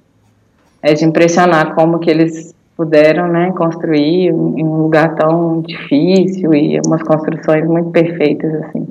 É 0.82 0.96
de 0.96 1.06
impressionar 1.06 1.76
como 1.76 2.00
que 2.00 2.10
eles 2.10 2.52
puderam, 2.76 3.28
né, 3.28 3.52
construir 3.52 4.30
em 4.30 4.64
um 4.64 4.82
lugar 4.82 5.14
tão 5.14 5.62
difícil 5.62 6.52
e 6.52 6.82
umas 6.84 7.04
construções 7.04 7.68
muito 7.68 7.92
perfeitas, 7.92 8.52
assim. 8.64 8.88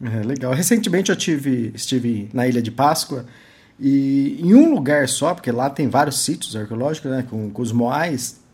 É, 0.00 0.24
legal. 0.24 0.52
Recentemente 0.52 1.10
eu 1.10 1.16
tive, 1.16 1.72
estive 1.74 2.28
na 2.32 2.46
Ilha 2.46 2.62
de 2.62 2.70
Páscoa 2.70 3.24
e 3.80 4.38
em 4.40 4.54
um 4.54 4.72
lugar 4.72 5.08
só, 5.08 5.34
porque 5.34 5.50
lá 5.50 5.68
tem 5.68 5.88
vários 5.88 6.24
sítios 6.24 6.54
arqueológicos, 6.54 7.10
né, 7.10 7.24
com, 7.28 7.50
com 7.50 7.60
os 7.60 7.72
moais, 7.72 8.45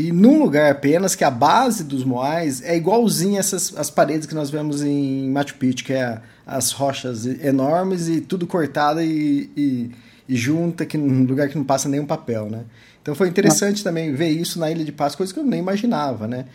e 0.00 0.12
num 0.12 0.42
lugar 0.42 0.70
apenas 0.70 1.14
que 1.14 1.22
a 1.22 1.30
base 1.30 1.84
dos 1.84 2.04
moais 2.04 2.62
é 2.62 2.76
igualzinha 2.76 3.38
essas 3.38 3.76
as 3.76 3.90
paredes 3.90 4.26
que 4.26 4.34
nós 4.34 4.48
vemos 4.48 4.82
em 4.82 5.28
Machu 5.30 5.56
Picchu, 5.56 5.84
que 5.84 5.92
é 5.92 6.20
as 6.46 6.72
rochas 6.72 7.26
enormes 7.26 8.08
e 8.08 8.20
tudo 8.20 8.46
cortado 8.46 9.02
e, 9.02 9.50
e, 9.56 9.90
e 10.28 10.36
junta, 10.36 10.86
que 10.86 10.96
num 10.96 11.24
lugar 11.24 11.48
que 11.48 11.56
não 11.56 11.64
passa 11.64 11.88
nenhum 11.88 12.06
papel, 12.06 12.48
né? 12.48 12.64
Então 13.02 13.14
foi 13.14 13.28
interessante 13.28 13.84
também 13.84 14.14
ver 14.14 14.30
isso 14.30 14.58
na 14.58 14.70
Ilha 14.70 14.84
de 14.84 14.92
Páscoa, 14.92 15.18
coisa 15.18 15.34
que 15.34 15.40
eu 15.40 15.44
nem 15.44 15.60
imaginava, 15.60 16.26
né? 16.26 16.46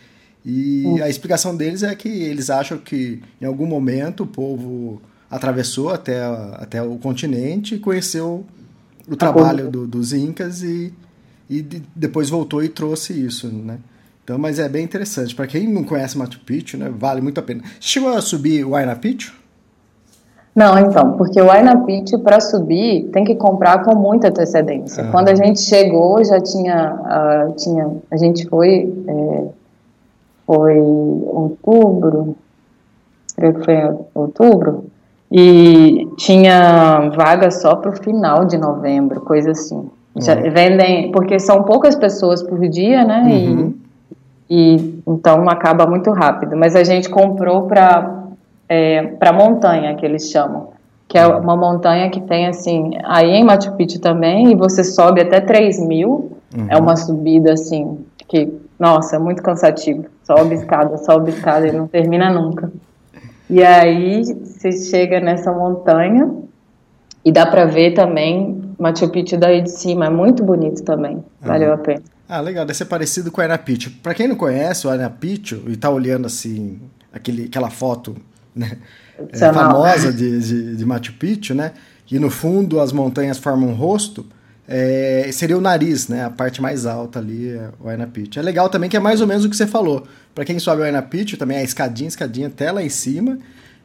E 0.44 1.00
a 1.02 1.08
explicação 1.08 1.56
deles 1.56 1.82
é 1.82 1.94
que 1.94 2.08
eles 2.08 2.50
acham 2.50 2.78
que 2.78 3.22
em 3.40 3.44
algum 3.44 3.66
momento 3.66 4.22
o 4.22 4.26
povo 4.26 5.00
atravessou 5.30 5.90
até, 5.90 6.22
até 6.54 6.82
o 6.82 6.96
continente 6.98 7.74
e 7.74 7.78
conheceu 7.78 8.44
o 9.08 9.16
trabalho 9.16 9.70
do, 9.70 9.86
dos 9.86 10.12
incas 10.12 10.62
e, 10.62 10.92
e 11.48 11.62
de, 11.62 11.82
depois 11.94 12.28
voltou 12.28 12.62
e 12.62 12.68
trouxe 12.68 13.12
isso, 13.12 13.48
né? 13.48 13.78
Então, 14.24 14.38
mas 14.38 14.58
é 14.58 14.68
bem 14.68 14.82
interessante. 14.84 15.34
Para 15.34 15.46
quem 15.46 15.68
não 15.68 15.84
conhece 15.84 16.18
Machu 16.18 16.40
Picchu, 16.40 16.76
né, 16.76 16.92
vale 16.92 17.20
muito 17.20 17.38
a 17.38 17.42
pena. 17.42 17.62
Chegou 17.78 18.12
a 18.12 18.20
subir 18.20 18.64
o 18.64 18.70
Huayna 18.70 18.96
Picchu? 18.96 19.32
Não, 20.52 20.76
então, 20.78 21.12
porque 21.18 21.40
o 21.40 21.44
Huayna 21.44 21.84
Picchu, 21.84 22.18
para 22.18 22.40
subir, 22.40 23.08
tem 23.12 23.24
que 23.24 23.36
comprar 23.36 23.84
com 23.84 23.94
muita 23.94 24.28
antecedência. 24.28 25.04
Ah. 25.04 25.10
Quando 25.12 25.28
a 25.28 25.34
gente 25.34 25.60
chegou, 25.60 26.24
já 26.24 26.40
tinha, 26.40 26.94
uh, 26.94 27.52
tinha 27.56 27.88
a 28.10 28.16
gente 28.16 28.48
foi, 28.48 28.92
é, 29.06 29.44
foi 30.46 30.80
outubro, 30.80 32.34
creio 33.36 33.54
que 33.54 33.64
foi 33.64 33.76
outubro, 34.14 34.86
e 35.30 36.08
tinha 36.16 37.10
vaga 37.10 37.50
só 37.50 37.76
para 37.76 37.90
o 37.90 37.96
final 37.96 38.44
de 38.44 38.56
novembro, 38.56 39.20
coisa 39.20 39.50
assim. 39.50 39.90
Já 40.20 40.34
vendem, 40.34 41.10
porque 41.12 41.38
são 41.38 41.62
poucas 41.62 41.94
pessoas 41.94 42.42
por 42.42 42.58
dia, 42.68 43.04
né? 43.04 43.22
Uhum. 43.26 43.74
E, 44.48 44.76
e 44.76 45.02
então 45.06 45.48
acaba 45.48 45.86
muito 45.86 46.10
rápido. 46.10 46.56
Mas 46.56 46.74
a 46.74 46.84
gente 46.84 47.08
comprou 47.08 47.62
para 47.62 48.24
é, 48.68 49.02
para 49.02 49.32
montanha 49.32 49.94
que 49.94 50.04
eles 50.04 50.30
chamam, 50.30 50.70
que 51.08 51.16
é 51.16 51.26
uma 51.26 51.56
montanha 51.56 52.10
que 52.10 52.20
tem 52.20 52.46
assim 52.46 52.92
aí 53.04 53.30
em 53.30 53.44
Machu 53.44 53.72
Picchu 53.72 54.00
também 54.00 54.52
e 54.52 54.54
você 54.56 54.82
sobe 54.82 55.20
até 55.20 55.40
3 55.40 55.86
mil. 55.86 56.32
Uhum. 56.56 56.66
É 56.68 56.76
uma 56.76 56.96
subida 56.96 57.52
assim 57.52 58.04
que 58.28 58.52
nossa 58.78 59.16
é 59.16 59.18
muito 59.18 59.42
cansativo. 59.42 60.06
Sobe 60.24 60.54
escada, 60.54 60.96
sobe 60.98 61.30
escada 61.30 61.68
e 61.68 61.72
não 61.72 61.86
termina 61.86 62.30
nunca. 62.30 62.70
E 63.48 63.62
aí 63.62 64.24
você 64.24 64.72
chega 64.72 65.20
nessa 65.20 65.52
montanha 65.52 66.28
e 67.24 67.30
dá 67.30 67.46
para 67.46 67.64
ver 67.64 67.92
também 67.92 68.65
Machu 68.78 69.08
Picchu 69.08 69.36
daí 69.36 69.62
de 69.62 69.70
cima, 69.70 70.06
é 70.06 70.10
muito 70.10 70.44
bonito 70.44 70.82
também, 70.82 71.24
valeu 71.40 71.72
a 71.72 71.78
pena. 71.78 72.02
Ah, 72.28 72.40
legal, 72.40 72.66
deve 72.66 72.76
ser 72.76 72.86
parecido 72.86 73.30
com 73.30 73.40
o 73.40 73.40
Ayana 73.40 73.56
Picchu. 73.56 73.90
Para 74.02 74.14
quem 74.14 74.26
não 74.26 74.36
conhece 74.36 74.86
o 74.86 74.90
Ayana 74.90 75.08
Picchu 75.08 75.62
e 75.68 75.76
tá 75.76 75.88
olhando 75.88 76.26
assim 76.26 76.80
aquele, 77.12 77.44
aquela 77.44 77.70
foto 77.70 78.16
né, 78.54 78.78
é, 79.32 79.52
famosa 79.52 80.12
de, 80.12 80.40
de, 80.40 80.76
de, 80.76 80.84
Machu 80.84 81.12
Picchu, 81.14 81.54
né, 81.54 81.72
e 82.10 82.18
no 82.18 82.30
fundo 82.30 82.80
as 82.80 82.92
montanhas 82.92 83.38
formam 83.38 83.70
um 83.70 83.74
rosto, 83.74 84.26
é, 84.68 85.28
seria 85.32 85.56
o 85.56 85.60
nariz, 85.60 86.08
né, 86.08 86.24
a 86.24 86.30
parte 86.30 86.60
mais 86.60 86.84
alta 86.84 87.20
ali, 87.20 87.50
é 87.50 87.70
o 87.80 88.06
Picchu. 88.08 88.40
É 88.40 88.42
legal 88.42 88.68
também 88.68 88.90
que 88.90 88.96
é 88.96 89.00
mais 89.00 89.20
ou 89.20 89.26
menos 89.26 89.44
o 89.44 89.50
que 89.50 89.56
você 89.56 89.66
falou. 89.66 90.06
Para 90.34 90.44
quem 90.44 90.58
sobe 90.58 90.82
o 90.82 91.02
Picchu, 91.04 91.36
também 91.36 91.58
é 91.58 91.62
escadinha, 91.62 92.08
escadinha 92.08 92.48
até 92.48 92.72
lá 92.72 92.82
em 92.82 92.88
cima, 92.88 93.38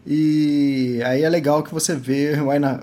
e 0.05 0.99
aí 1.05 1.23
é 1.23 1.29
legal 1.29 1.61
que 1.61 1.73
você 1.73 1.95
vê 1.95 2.33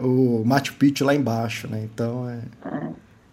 o, 0.00 0.42
Machu 0.44 0.74
Picchu 0.74 1.04
lá 1.04 1.14
embaixo, 1.14 1.68
né? 1.68 1.82
Então 1.92 2.28
é, 2.28 2.38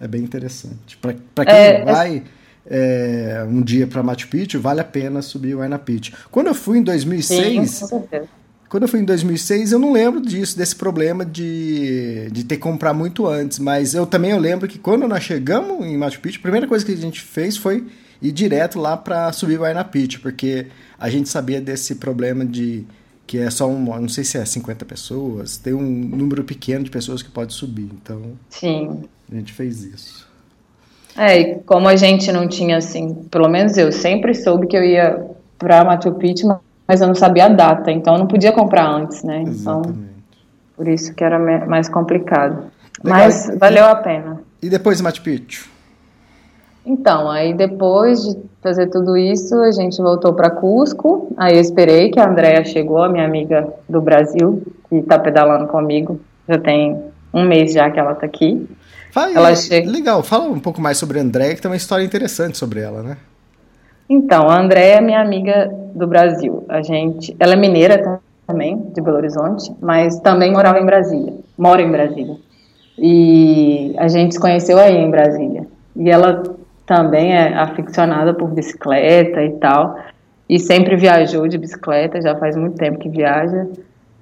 é 0.02 0.08
bem 0.08 0.24
interessante. 0.24 0.98
Para 0.98 1.46
quem 1.46 1.56
é, 1.56 1.86
vai 1.86 2.24
é, 2.66 3.46
um 3.48 3.62
dia 3.62 3.86
para 3.86 4.02
Machu 4.02 4.28
Picchu, 4.28 4.60
vale 4.60 4.82
a 4.82 4.84
pena 4.84 5.22
subir 5.22 5.56
o 5.56 5.60
Huayna 5.60 5.78
Picchu. 5.78 6.14
Quando 6.32 6.48
eu 6.48 6.56
fui 6.56 6.80
em 6.80 6.84
2006, 6.84 7.70
Sim, 7.70 8.02
quando 8.68 8.84
eu 8.84 8.90
fui 8.90 9.00
em 9.00 9.06
2006, 9.06 9.72
eu 9.72 9.80
não 9.80 9.92
lembro 9.92 10.20
disso, 10.20 10.58
desse 10.58 10.76
problema 10.76 11.24
de, 11.24 12.28
de 12.32 12.44
ter 12.44 12.56
que 12.56 12.62
comprar 12.62 12.94
muito 12.94 13.28
antes. 13.28 13.60
Mas 13.60 13.94
eu 13.94 14.08
também 14.08 14.32
eu 14.32 14.40
lembro 14.40 14.68
que 14.68 14.80
quando 14.80 15.08
nós 15.08 15.24
chegamos 15.24 15.86
em 15.86 15.96
Machu 15.96 16.20
Picchu, 16.20 16.40
a 16.40 16.42
primeira 16.42 16.68
coisa 16.68 16.84
que 16.84 16.92
a 16.92 16.98
gente 16.98 17.22
fez 17.22 17.56
foi 17.56 17.86
ir 18.22 18.32
direto 18.32 18.80
lá 18.80 18.98
para 18.98 19.32
subir 19.32 19.60
o 19.60 19.62
Huayna 19.62 19.84
Picchu, 19.84 20.20
porque 20.20 20.68
a 21.00 21.10
gente 21.10 21.30
sabia 21.30 21.62
desse 21.62 21.96
problema 21.96 22.44
de 22.44 22.84
que 23.28 23.40
é 23.40 23.50
só 23.50 23.68
um, 23.68 23.84
não 24.00 24.10
sei 24.10 24.24
se 24.24 24.38
é 24.38 24.46
50 24.46 24.86
pessoas, 24.86 25.58
tem 25.58 25.74
um 25.74 25.82
número 25.82 26.44
pequeno 26.44 26.84
de 26.84 26.92
pessoas 26.92 27.22
que 27.22 27.30
pode 27.30 27.54
subir. 27.54 27.90
Então, 28.02 28.22
Sim. 28.50 29.04
a 29.32 29.36
gente 29.36 29.54
fez 29.54 29.84
isso. 29.84 30.28
É, 31.18 31.40
e 31.40 31.56
como 31.60 31.88
a 31.88 31.96
gente 31.96 32.32
não 32.32 32.48
tinha 32.48 32.78
assim, 32.78 33.14
pelo 33.32 33.48
menos 33.48 33.78
eu 33.78 33.92
sempre 33.92 34.34
soube 34.34 34.68
que 34.68 34.76
eu 34.76 34.84
ia 34.84 35.26
para 35.58 35.84
Machu 35.84 36.14
Picchu, 36.14 36.60
mas 36.88 37.02
eu 37.02 37.08
não 37.08 37.16
sabia 37.16 37.46
a 37.46 37.50
data, 37.50 37.92
então 37.92 38.14
eu 38.14 38.20
não 38.20 38.28
podia 38.28 38.52
comprar 38.52 38.88
antes, 38.88 39.24
né? 39.24 39.42
Então, 39.42 39.80
Exatamente. 39.80 40.16
Por 40.76 40.88
isso 40.88 41.14
que 41.14 41.24
era 41.24 41.40
mais 41.66 41.88
complicado. 41.88 42.66
Legal. 43.04 43.20
Mas 43.20 43.50
valeu 43.58 43.86
a 43.86 43.96
pena. 43.96 44.42
E 44.62 44.70
depois 44.70 44.98
de 44.98 45.04
Machu 45.04 45.22
Picchu? 45.22 45.70
Então, 46.86 47.30
aí 47.30 47.54
depois 47.54 48.22
de 48.22 48.38
fazer 48.62 48.88
tudo 48.88 49.18
isso, 49.18 49.56
a 49.56 49.72
gente 49.72 49.98
voltou 50.02 50.34
para 50.34 50.52
Cusco. 50.52 51.34
Aí 51.36 51.56
eu 51.56 51.62
esperei 51.62 52.12
que 52.12 52.20
a 52.20 52.30
Andrea 52.30 52.64
chegou, 52.64 53.04
a 53.04 53.10
minha 53.10 53.26
amiga 53.26 53.68
do 53.90 54.00
Brasil, 54.00 54.62
que 54.88 54.98
está 54.98 55.18
pedalando 55.18 55.68
comigo. 55.68 56.20
Já 56.48 56.60
tem 56.60 57.02
um 57.34 57.44
mês 57.44 57.74
já 57.74 57.90
que 57.90 58.00
ela 58.00 58.12
está 58.12 58.26
aqui. 58.26 58.70
Vai, 59.14 59.34
ela 59.34 59.56
che... 59.56 59.82
Legal, 59.82 60.22
fala 60.22 60.46
um 60.46 60.60
pouco 60.60 60.80
mais 60.80 60.98
sobre 60.98 61.20
a 61.20 61.22
Andrea, 61.22 61.56
que 61.56 61.62
tem 61.62 61.72
uma 61.72 61.78
história 61.78 62.04
interessante 62.04 62.58
sobre 62.58 62.82
ela, 62.82 63.02
né? 63.02 63.18
Então, 64.08 64.50
a 64.50 64.60
Andrea 64.60 64.98
é 64.98 65.02
minha 65.02 65.22
amiga 65.22 65.74
do 65.96 66.06
Brasil. 66.06 66.64
A 66.70 66.82
gente, 66.82 67.36
ela 67.40 67.54
é 67.54 67.56
mineira 67.56 68.20
também, 68.46 68.78
de 68.94 69.02
Belo 69.02 69.18
Horizonte, 69.18 69.74
mas 69.82 70.20
também 70.20 70.52
morava 70.52 70.80
em 70.80 70.86
Brasília. 70.86 71.34
Mora 71.58 71.82
em 71.82 71.90
Brasília. 71.90 72.36
E 72.98 73.96
a 73.98 74.08
gente 74.08 74.36
se 74.36 74.40
conheceu 74.40 74.78
aí 74.78 74.96
em 74.96 75.10
Brasília. 75.10 75.66
E 75.96 76.10
ela 76.10 76.44
também 76.86 77.34
é 77.34 77.56
aficionada 77.56 78.34
por 78.34 78.50
bicicleta 78.50 79.42
e 79.42 79.54
tal, 79.54 79.98
e 80.48 80.60
sempre 80.60 80.96
viajou 80.96 81.48
de 81.48 81.58
bicicleta, 81.58 82.22
já 82.22 82.36
faz 82.36 82.56
muito 82.56 82.78
tempo 82.78 83.00
que 83.00 83.10
viaja. 83.10 83.68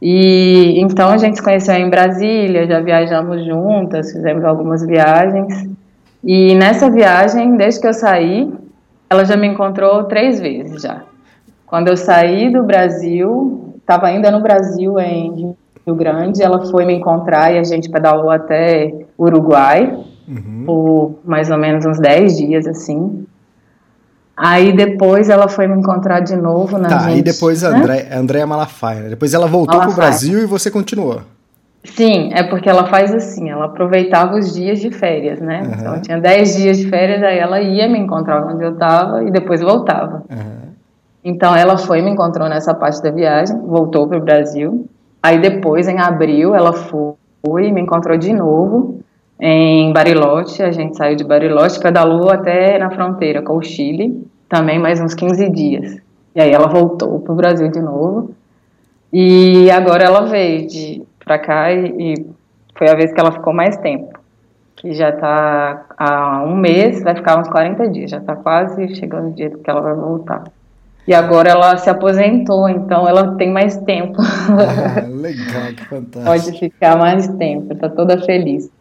E 0.01 0.79
então 0.79 1.09
a 1.09 1.17
gente 1.17 1.37
se 1.37 1.43
conheceu 1.43 1.75
em 1.75 1.89
Brasília, 1.89 2.67
já 2.67 2.79
viajamos 2.79 3.45
juntas, 3.45 4.11
fizemos 4.11 4.43
algumas 4.43 4.85
viagens. 4.85 5.69
E 6.23 6.55
nessa 6.55 6.89
viagem, 6.89 7.57
desde 7.57 7.81
que 7.81 7.87
eu 7.87 7.93
saí, 7.93 8.51
ela 9.09 9.25
já 9.25 9.35
me 9.35 9.47
encontrou 9.47 10.05
três 10.05 10.39
vezes 10.39 10.81
já. 10.81 11.03
Quando 11.65 11.89
eu 11.89 11.97
saí 11.97 12.51
do 12.51 12.63
Brasil, 12.63 13.73
estava 13.77 14.07
ainda 14.07 14.31
no 14.31 14.41
Brasil 14.41 14.99
em 14.99 15.55
Rio 15.85 15.95
Grande, 15.95 16.41
ela 16.41 16.65
foi 16.67 16.85
me 16.85 16.93
encontrar 16.93 17.53
e 17.53 17.57
a 17.57 17.63
gente 17.63 17.89
pedalou 17.89 18.29
até 18.29 18.93
Uruguai 19.17 19.97
uhum. 20.27 20.63
por 20.65 21.19
mais 21.25 21.49
ou 21.49 21.57
menos 21.57 21.85
uns 21.85 21.99
10 21.99 22.37
dias, 22.37 22.67
assim. 22.67 23.25
Aí 24.35 24.75
depois 24.75 25.29
ela 25.29 25.47
foi 25.47 25.67
me 25.67 25.77
encontrar 25.77 26.19
de 26.19 26.35
novo 26.35 26.77
na 26.77 26.89
Tá, 26.89 26.99
gente, 26.99 27.09
aí 27.09 27.21
depois 27.21 27.63
a 27.63 27.69
né? 27.69 27.77
André, 27.77 28.09
Andréa 28.11 28.47
Malafaia, 28.47 29.01
né? 29.01 29.09
Depois 29.09 29.33
ela 29.33 29.47
voltou 29.47 29.77
Malafaia. 29.77 29.93
pro 29.93 30.01
Brasil 30.01 30.39
e 30.39 30.45
você 30.45 30.71
continuou. 30.71 31.21
Sim, 31.83 32.31
é 32.33 32.43
porque 32.43 32.69
ela 32.69 32.87
faz 32.87 33.13
assim, 33.13 33.49
ela 33.49 33.65
aproveitava 33.65 34.37
os 34.37 34.53
dias 34.53 34.79
de 34.79 34.89
férias, 34.89 35.39
né? 35.39 35.61
Uhum. 35.61 35.73
Então 35.73 36.01
tinha 36.01 36.19
10 36.19 36.55
dias 36.55 36.77
de 36.77 36.89
férias, 36.89 37.21
aí 37.21 37.37
ela 37.37 37.61
ia 37.61 37.87
me 37.89 37.99
encontrar 37.99 38.45
onde 38.45 38.63
eu 38.63 38.73
estava 38.73 39.23
e 39.23 39.29
depois 39.29 39.61
voltava. 39.61 40.23
Uhum. 40.29 40.73
Então 41.23 41.55
ela 41.55 41.77
foi 41.77 42.01
me 42.01 42.09
encontrou 42.09 42.49
nessa 42.49 42.73
parte 42.73 43.01
da 43.03 43.11
viagem, 43.11 43.57
voltou 43.59 44.07
para 44.07 44.17
o 44.17 44.21
Brasil. 44.21 44.87
Aí 45.21 45.39
depois, 45.39 45.87
em 45.87 45.99
abril, 45.99 46.55
ela 46.55 46.73
foi 46.73 47.15
e 47.65 47.71
me 47.71 47.81
encontrou 47.81 48.17
de 48.17 48.33
novo 48.33 48.99
em 49.45 49.91
Bariloche. 49.91 50.63
A 50.63 50.71
gente 50.71 50.95
saiu 50.95 51.17
de 51.17 51.23
Bariloche, 51.25 51.77
pedalou 51.77 52.31
até 52.31 52.77
na 52.79 52.89
fronteira 52.89 53.41
com 53.41 53.57
o 53.57 53.61
Chile, 53.61 54.25
também 54.47 54.79
mais 54.79 55.01
uns 55.01 55.13
15 55.13 55.49
dias. 55.49 55.97
E 56.33 56.39
aí 56.39 56.51
ela 56.51 56.67
voltou 56.67 57.19
para 57.19 57.33
o 57.33 57.35
Brasil 57.35 57.69
de 57.69 57.81
novo. 57.81 58.31
E 59.11 59.69
agora 59.69 60.05
ela 60.05 60.21
veio 60.21 60.65
de 60.65 61.03
para 61.23 61.37
cá 61.37 61.71
e, 61.71 62.13
e, 62.13 62.25
foi 62.75 62.89
a 62.89 62.95
vez 62.95 63.13
que 63.13 63.19
ela 63.19 63.33
ficou 63.33 63.53
mais 63.53 63.75
tempo. 63.77 64.17
Que 64.77 64.93
já 64.93 65.09
está 65.09 65.85
há 65.97 66.43
um 66.43 66.55
mês, 66.55 67.03
vai 67.03 67.15
ficar 67.15 67.39
uns 67.39 67.47
40 67.49 67.87
dias, 67.89 68.11
já 68.11 68.17
está 68.17 68.35
quase 68.35 68.95
chegando 68.95 69.27
o 69.27 69.33
dia 69.33 69.49
que 69.49 69.69
ela 69.69 69.81
vai 69.81 69.93
voltar. 69.93 70.45
E 71.05 71.13
agora 71.13 71.49
ela 71.49 71.77
se 71.77 71.89
aposentou, 71.89 72.67
então 72.69 73.07
ela 73.07 73.35
tem 73.35 73.51
mais 73.51 73.75
tempo. 73.77 74.21
Ah, 74.21 75.01
legal, 75.07 75.73
que 75.75 75.85
fantástico. 75.85 76.23
Pode 76.23 76.59
ficar 76.59 76.97
mais 76.97 77.27
tempo, 77.27 77.73
está 77.73 77.89
toda 77.89 78.17
feliz. 78.21 78.71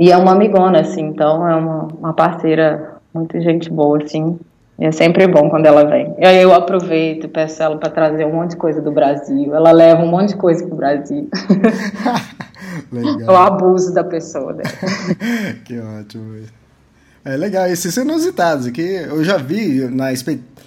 E 0.00 0.10
é 0.10 0.16
uma 0.16 0.32
amigona, 0.32 0.80
assim, 0.80 1.02
então 1.02 1.46
é 1.46 1.54
uma, 1.54 1.88
uma 1.88 2.14
parceira 2.14 2.96
muito 3.12 3.38
gente 3.38 3.68
boa, 3.68 4.02
assim. 4.02 4.38
E 4.78 4.86
é 4.86 4.92
sempre 4.92 5.26
bom 5.26 5.50
quando 5.50 5.66
ela 5.66 5.84
vem. 5.84 6.14
E 6.18 6.24
aí 6.24 6.40
eu 6.40 6.54
aproveito 6.54 7.24
e 7.24 7.28
peço 7.28 7.62
ela 7.62 7.76
para 7.76 7.90
trazer 7.90 8.24
um 8.24 8.32
monte 8.32 8.52
de 8.52 8.56
coisa 8.56 8.80
do 8.80 8.90
Brasil. 8.90 9.54
Ela 9.54 9.72
leva 9.72 10.02
um 10.02 10.08
monte 10.08 10.30
de 10.30 10.36
coisa 10.36 10.66
pro 10.66 10.74
Brasil. 10.74 11.28
legal. 12.90 13.28
o 13.28 13.36
abuso 13.36 13.92
da 13.92 14.02
pessoa. 14.02 14.54
Né? 14.54 14.62
que 15.66 15.78
ótimo. 15.78 16.46
É 17.22 17.36
legal, 17.36 17.66
esses 17.66 17.92
são 17.92 18.02
inusitados 18.02 18.64
aqui. 18.64 18.80
Eu 18.80 19.22
já 19.22 19.36
vi 19.36 19.80
na, 19.90 20.06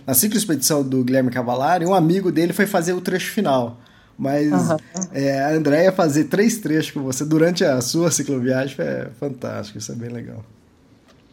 na 0.06 0.14
ciclo 0.14 0.38
expedição 0.38 0.84
do 0.84 1.04
Guilherme 1.04 1.32
Cavalari, 1.32 1.88
um 1.88 1.96
amigo 1.96 2.32
dele 2.32 2.54
foi 2.54 2.68
fazer 2.68 2.94
o 2.94 3.02
trecho 3.02 3.32
final. 3.32 3.78
Mas 4.18 4.70
uhum. 4.70 4.78
é, 5.14 5.42
a 5.42 5.50
Andréia 5.50 5.92
fazer 5.92 6.26
três 6.26 6.58
trechos 6.60 6.92
com 6.92 7.02
você 7.02 7.26
durante 7.26 7.64
a 7.64 7.82
sua 7.82 8.12
cicloviagem 8.12 8.76
é 8.80 9.08
fantástico, 9.20 9.78
isso 9.78 9.92
é 9.92 9.96
bem 9.96 10.10
legal. 10.10 10.38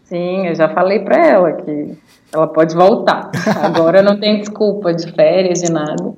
Sim, 0.04 0.49
eu 0.49 0.54
já 0.54 0.68
falei 0.68 1.00
para 1.00 1.25
ela 1.25 1.52
que 1.52 1.96
ela 2.32 2.49
pode 2.49 2.75
voltar. 2.75 3.30
Agora 3.62 4.02
não 4.02 4.18
tem 4.18 4.40
desculpa 4.40 4.92
de 4.92 5.12
férias, 5.12 5.60
de 5.60 5.70
nada. 5.70 6.12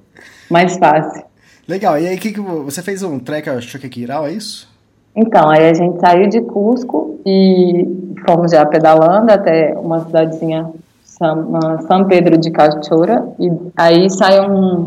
Mais 0.50 0.78
fácil. 0.78 1.24
Legal, 1.68 1.98
e 1.98 2.08
aí 2.08 2.16
que, 2.16 2.32
que 2.32 2.40
você 2.40 2.82
fez 2.82 3.02
um 3.02 3.18
trek 3.18 3.48
a 3.48 3.60
Choquequirau, 3.60 4.26
é 4.26 4.32
isso? 4.32 4.68
Então, 5.14 5.50
aí 5.50 5.68
a 5.68 5.74
gente 5.74 6.00
saiu 6.00 6.28
de 6.28 6.40
Cusco 6.40 7.20
e 7.26 8.14
fomos 8.26 8.50
já 8.50 8.64
pedalando 8.64 9.30
até 9.30 9.74
uma 9.76 10.00
cidadezinha 10.00 10.70
São 11.06 12.06
Pedro 12.08 12.38
de 12.38 12.50
Cachorra 12.50 13.28
e 13.38 13.50
aí 13.76 14.08
sai 14.10 14.40
um, 14.40 14.84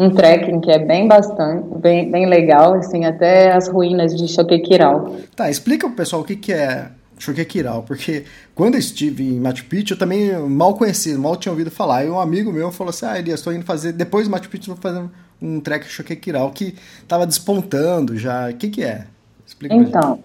um 0.00 0.08
trekking 0.08 0.60
que 0.60 0.70
é 0.70 0.78
bem 0.78 1.06
bastante, 1.06 1.78
bem, 1.78 2.10
bem 2.10 2.24
legal, 2.26 2.72
assim, 2.72 3.04
até 3.04 3.52
as 3.52 3.68
ruínas 3.68 4.16
de 4.16 4.26
Choquequirau. 4.26 5.16
Tá, 5.36 5.50
explica 5.50 5.86
pro 5.86 5.94
pessoal 5.94 6.22
o 6.22 6.24
que, 6.24 6.36
que 6.36 6.54
é 6.54 6.86
Choquequirau, 7.18 7.82
porque 7.82 8.24
quando 8.54 8.76
eu 8.76 8.80
estive 8.80 9.34
em 9.34 9.38
Machu 9.38 9.66
Picchu, 9.66 9.92
eu 9.92 9.98
também 9.98 10.32
mal 10.48 10.72
conhecia, 10.72 11.18
mal 11.18 11.36
tinha 11.36 11.52
ouvido 11.52 11.70
falar, 11.70 12.06
e 12.06 12.08
um 12.08 12.18
amigo 12.18 12.50
meu 12.50 12.72
falou 12.72 12.88
assim, 12.88 13.04
ah, 13.04 13.18
Elias, 13.18 13.40
estou 13.40 13.52
indo 13.52 13.66
fazer, 13.66 13.92
depois 13.92 14.26
do 14.26 14.30
Machu 14.30 14.48
Picchu, 14.48 14.72
vou 14.72 14.80
fazer 14.80 15.04
um 15.40 15.60
trek 15.60 15.84
Choquequirau, 15.86 16.50
que 16.50 16.74
estava 17.02 17.26
despontando 17.26 18.16
já, 18.16 18.48
o 18.48 18.54
que 18.54 18.70
que 18.70 18.82
é? 18.82 19.04
Explica 19.46 19.74
então, 19.74 20.18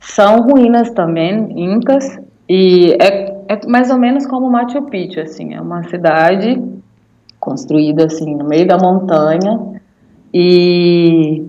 são 0.00 0.40
ruínas 0.40 0.90
também, 0.92 1.52
incas, 1.54 2.18
e 2.48 2.96
é, 2.98 3.30
é 3.46 3.66
mais 3.66 3.90
ou 3.90 3.98
menos 3.98 4.26
como 4.26 4.50
Machu 4.50 4.80
Picchu, 4.84 5.20
assim, 5.20 5.52
é 5.52 5.60
uma 5.60 5.86
cidade 5.90 6.58
construída 7.42 8.06
assim 8.06 8.36
no 8.36 8.44
meio 8.44 8.68
da 8.68 8.78
montanha. 8.78 9.60
E 10.32 11.48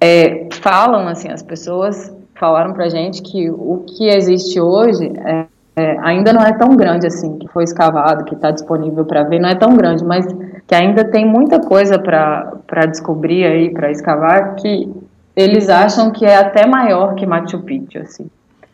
é, 0.00 0.46
falam 0.52 1.08
assim 1.08 1.28
as 1.28 1.42
pessoas 1.42 2.14
falaram 2.36 2.72
para 2.72 2.88
gente 2.88 3.20
que 3.22 3.50
o 3.50 3.84
que 3.88 4.08
existe 4.08 4.60
hoje 4.60 5.12
é, 5.24 5.46
é, 5.74 5.98
ainda 5.98 6.32
não 6.32 6.42
é 6.42 6.52
tão 6.52 6.76
grande 6.76 7.08
assim 7.08 7.38
que 7.38 7.48
foi 7.48 7.64
escavado 7.64 8.24
que 8.24 8.34
está 8.34 8.50
disponível 8.52 9.04
para 9.04 9.24
ver 9.24 9.40
não 9.40 9.48
é 9.48 9.54
tão 9.54 9.76
grande 9.76 10.04
mas 10.04 10.26
que 10.66 10.74
ainda 10.74 11.04
tem 11.04 11.26
muita 11.26 11.60
coisa 11.60 11.98
para 11.98 12.86
descobrir 12.86 13.44
aí 13.44 13.70
para 13.70 13.90
escavar 13.90 14.54
que 14.56 14.90
eles 15.34 15.68
acham 15.68 16.10
que 16.10 16.24
é 16.24 16.36
até 16.36 16.66
maior 16.66 17.14
que 17.14 17.26
Machu 17.26 17.60
Picchu 17.60 17.98
assim. 17.98 18.26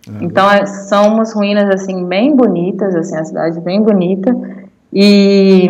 Ah, 0.08 0.18
então 0.20 0.50
é, 0.50 0.66
são 0.66 1.14
umas 1.14 1.32
ruínas 1.32 1.68
assim 1.70 2.04
bem 2.04 2.36
bonitas 2.36 2.94
assim 2.94 3.16
a 3.16 3.24
cidade 3.24 3.60
bem 3.60 3.80
bonita 3.80 4.30
e 4.92 5.68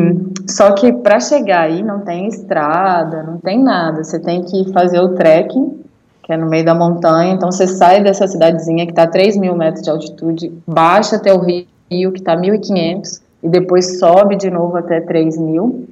só 0.49 0.73
que 0.73 0.93
para 0.93 1.21
chegar 1.21 1.63
aí 1.63 1.83
não 1.83 2.01
tem 2.01 2.27
estrada, 2.27 3.23
não 3.23 3.39
tem 3.39 3.63
nada. 3.63 4.03
Você 4.03 4.19
tem 4.19 4.43
que 4.43 4.73
fazer 4.73 4.99
o 4.99 5.15
trekking, 5.15 5.81
que 6.23 6.33
é 6.33 6.37
no 6.37 6.49
meio 6.49 6.65
da 6.65 6.75
montanha. 6.75 7.33
Então 7.33 7.51
você 7.51 7.67
sai 7.67 8.03
dessa 8.03 8.27
cidadezinha 8.27 8.85
que 8.85 8.93
está 8.93 9.05
a 9.05 9.09
3 9.09 9.37
mil 9.37 9.55
metros 9.55 9.85
de 9.85 9.91
altitude, 9.91 10.53
baixa 10.67 11.17
até 11.17 11.33
o 11.33 11.39
rio, 11.39 11.67
que 12.13 12.19
está 12.19 12.37
1.500, 12.37 13.21
e 13.43 13.49
depois 13.49 13.99
sobe 13.99 14.37
de 14.37 14.51
novo 14.51 14.77
até 14.77 15.01
3 15.01 15.39
mil, 15.39 15.89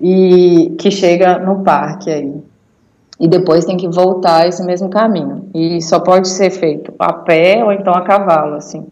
e 0.00 0.74
que 0.78 0.90
chega 0.90 1.38
no 1.38 1.62
parque 1.62 2.10
aí. 2.10 2.42
E 3.20 3.28
depois 3.28 3.64
tem 3.64 3.76
que 3.76 3.88
voltar 3.88 4.48
esse 4.48 4.64
mesmo 4.64 4.88
caminho. 4.88 5.48
E 5.54 5.80
só 5.80 6.00
pode 6.00 6.28
ser 6.28 6.50
feito 6.50 6.92
a 6.98 7.12
pé 7.12 7.62
ou 7.62 7.72
então 7.72 7.92
a 7.94 8.02
cavalo, 8.02 8.56
assim. 8.56 8.86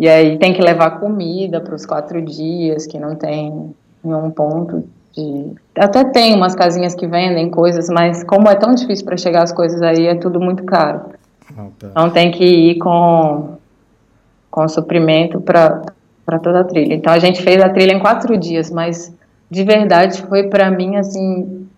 E 0.00 0.08
aí 0.08 0.38
tem 0.38 0.54
que 0.54 0.62
levar 0.62 0.98
comida 0.98 1.60
para 1.60 1.74
os 1.74 1.84
quatro 1.84 2.22
dias, 2.22 2.86
que 2.86 2.98
não 2.98 3.14
tem 3.14 3.74
nenhum 4.02 4.30
ponto 4.30 4.82
de. 5.14 5.52
Até 5.76 6.04
tem 6.04 6.34
umas 6.34 6.54
casinhas 6.54 6.94
que 6.94 7.06
vendem 7.06 7.50
coisas, 7.50 7.90
mas 7.90 8.24
como 8.24 8.48
é 8.48 8.54
tão 8.54 8.74
difícil 8.74 9.04
para 9.04 9.18
chegar 9.18 9.42
as 9.42 9.52
coisas 9.52 9.82
aí, 9.82 10.06
é 10.06 10.14
tudo 10.14 10.40
muito 10.40 10.64
caro. 10.64 11.02
Ah, 11.54 11.66
tá. 11.78 11.88
Então 11.90 12.10
tem 12.12 12.30
que 12.30 12.42
ir 12.42 12.78
com, 12.78 13.58
com 14.50 14.66
suprimento 14.68 15.38
para 15.38 15.82
toda 16.42 16.60
a 16.60 16.64
trilha. 16.64 16.94
Então 16.94 17.12
a 17.12 17.18
gente 17.18 17.42
fez 17.42 17.60
a 17.60 17.68
trilha 17.68 17.92
em 17.92 17.98
quatro 17.98 18.38
dias, 18.38 18.70
mas 18.70 19.14
de 19.50 19.64
verdade 19.64 20.22
foi 20.22 20.44
para 20.44 20.70
mim 20.70 20.96
assim 20.96 21.68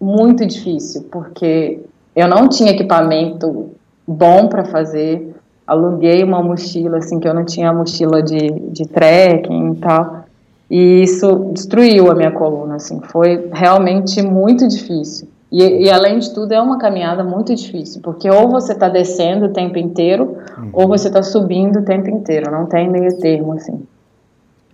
muito 0.00 0.46
difícil, 0.46 1.06
porque 1.12 1.78
eu 2.14 2.26
não 2.26 2.48
tinha 2.48 2.70
equipamento 2.70 3.72
bom 4.08 4.48
para 4.48 4.64
fazer 4.64 5.35
aluguei 5.66 6.22
uma 6.22 6.42
mochila, 6.42 6.98
assim, 6.98 7.18
que 7.18 7.26
eu 7.26 7.34
não 7.34 7.44
tinha 7.44 7.72
mochila 7.72 8.22
de, 8.22 8.50
de 8.70 8.86
trekking 8.86 9.72
e 9.72 9.76
tal. 9.76 10.24
E 10.70 11.02
isso 11.02 11.50
destruiu 11.52 12.10
a 12.10 12.14
minha 12.14 12.30
coluna, 12.30 12.76
assim, 12.76 13.00
foi 13.00 13.48
realmente 13.52 14.20
muito 14.22 14.66
difícil. 14.66 15.28
E, 15.50 15.84
e 15.84 15.90
além 15.90 16.18
de 16.18 16.32
tudo, 16.34 16.52
é 16.52 16.60
uma 16.60 16.78
caminhada 16.78 17.22
muito 17.22 17.54
difícil, 17.54 18.00
porque 18.02 18.28
ou 18.28 18.48
você 18.48 18.72
está 18.72 18.88
descendo 18.88 19.46
o 19.46 19.52
tempo 19.52 19.78
inteiro, 19.78 20.36
uhum. 20.58 20.70
ou 20.72 20.88
você 20.88 21.06
está 21.08 21.22
subindo 21.22 21.78
o 21.78 21.82
tempo 21.82 22.10
inteiro, 22.10 22.50
não 22.50 22.66
tem 22.66 22.90
meio 22.90 23.16
termo, 23.18 23.52
assim. 23.52 23.80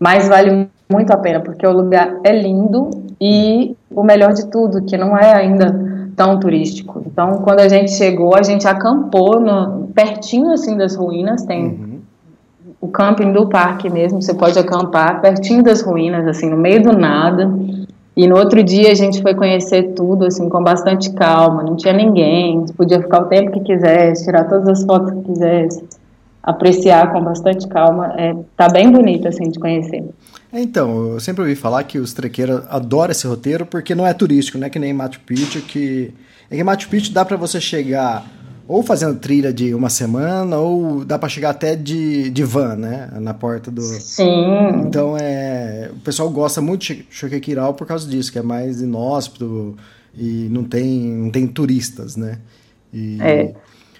Mas 0.00 0.26
vale 0.28 0.68
muito 0.90 1.10
a 1.12 1.16
pena, 1.16 1.40
porque 1.40 1.66
o 1.66 1.72
lugar 1.72 2.18
é 2.24 2.32
lindo 2.32 2.90
e 3.20 3.76
o 3.90 4.02
melhor 4.02 4.32
de 4.32 4.46
tudo, 4.46 4.82
que 4.82 4.96
não 4.96 5.16
é 5.16 5.34
ainda 5.34 5.91
tão 6.16 6.38
turístico. 6.38 7.02
Então, 7.06 7.38
quando 7.38 7.60
a 7.60 7.68
gente 7.68 7.92
chegou, 7.92 8.34
a 8.34 8.42
gente 8.42 8.66
acampou 8.66 9.40
no, 9.40 9.82
pertinho 9.92 10.52
assim 10.52 10.76
das 10.76 10.94
ruínas, 10.94 11.44
tem 11.44 11.64
uhum. 11.66 11.98
o 12.80 12.88
camping 12.88 13.32
do 13.32 13.48
parque 13.48 13.88
mesmo, 13.88 14.20
você 14.20 14.34
pode 14.34 14.58
acampar 14.58 15.20
pertinho 15.20 15.62
das 15.62 15.82
ruínas, 15.82 16.26
assim, 16.26 16.48
no 16.48 16.56
meio 16.56 16.82
do 16.82 16.92
nada. 16.96 17.52
E 18.14 18.26
no 18.26 18.36
outro 18.36 18.62
dia 18.62 18.90
a 18.90 18.94
gente 18.94 19.22
foi 19.22 19.34
conhecer 19.34 19.94
tudo 19.94 20.26
assim 20.26 20.48
com 20.48 20.62
bastante 20.62 21.10
calma, 21.14 21.62
não 21.62 21.76
tinha 21.76 21.94
ninguém, 21.94 22.66
podia 22.76 23.00
ficar 23.00 23.22
o 23.22 23.24
tempo 23.24 23.52
que 23.52 23.60
quisesse, 23.60 24.24
tirar 24.24 24.44
todas 24.44 24.68
as 24.68 24.84
fotos 24.84 25.12
que 25.12 25.32
quisesse, 25.32 25.82
apreciar 26.42 27.10
com 27.10 27.22
bastante 27.22 27.66
calma. 27.68 28.12
É, 28.18 28.36
tá 28.54 28.68
bem 28.68 28.90
bonito 28.90 29.28
assim 29.28 29.48
de 29.48 29.58
conhecer. 29.58 30.04
Então, 30.52 31.12
eu 31.12 31.20
sempre 31.20 31.42
ouvi 31.42 31.54
falar 31.54 31.82
que 31.84 31.98
os 31.98 32.12
trequeiros 32.12 32.62
adoram 32.68 33.12
esse 33.12 33.26
roteiro 33.26 33.64
porque 33.64 33.94
não 33.94 34.06
é 34.06 34.12
turístico, 34.12 34.58
não 34.58 34.66
é 34.66 34.70
que 34.70 34.78
nem 34.78 34.92
Machu 34.92 35.20
Picchu, 35.20 35.62
que... 35.62 36.12
É 36.50 36.56
que 36.56 36.62
Machu 36.62 36.88
Picchu 36.88 37.12
dá 37.12 37.24
para 37.24 37.36
você 37.36 37.60
chegar 37.60 38.26
ou 38.68 38.82
fazendo 38.82 39.18
trilha 39.18 39.52
de 39.52 39.74
uma 39.74 39.90
semana, 39.90 40.56
ou 40.56 41.04
dá 41.04 41.18
para 41.18 41.28
chegar 41.28 41.50
até 41.50 41.74
de, 41.74 42.30
de 42.30 42.44
van, 42.44 42.76
né? 42.76 43.10
Na 43.20 43.34
porta 43.34 43.70
do... 43.70 43.82
Sim. 43.82 44.46
Então, 44.86 45.16
é... 45.18 45.90
O 45.92 46.00
pessoal 46.00 46.30
gosta 46.30 46.60
muito 46.60 46.82
de 46.82 47.06
Choquequirau 47.10 47.74
por 47.74 47.86
causa 47.86 48.08
disso, 48.08 48.30
que 48.30 48.38
é 48.38 48.42
mais 48.42 48.80
inóspito 48.80 49.76
e 50.14 50.48
não 50.50 50.64
tem, 50.64 51.12
não 51.12 51.30
tem 51.30 51.46
turistas, 51.46 52.16
né? 52.16 52.38
E... 52.92 53.18
É. 53.20 53.54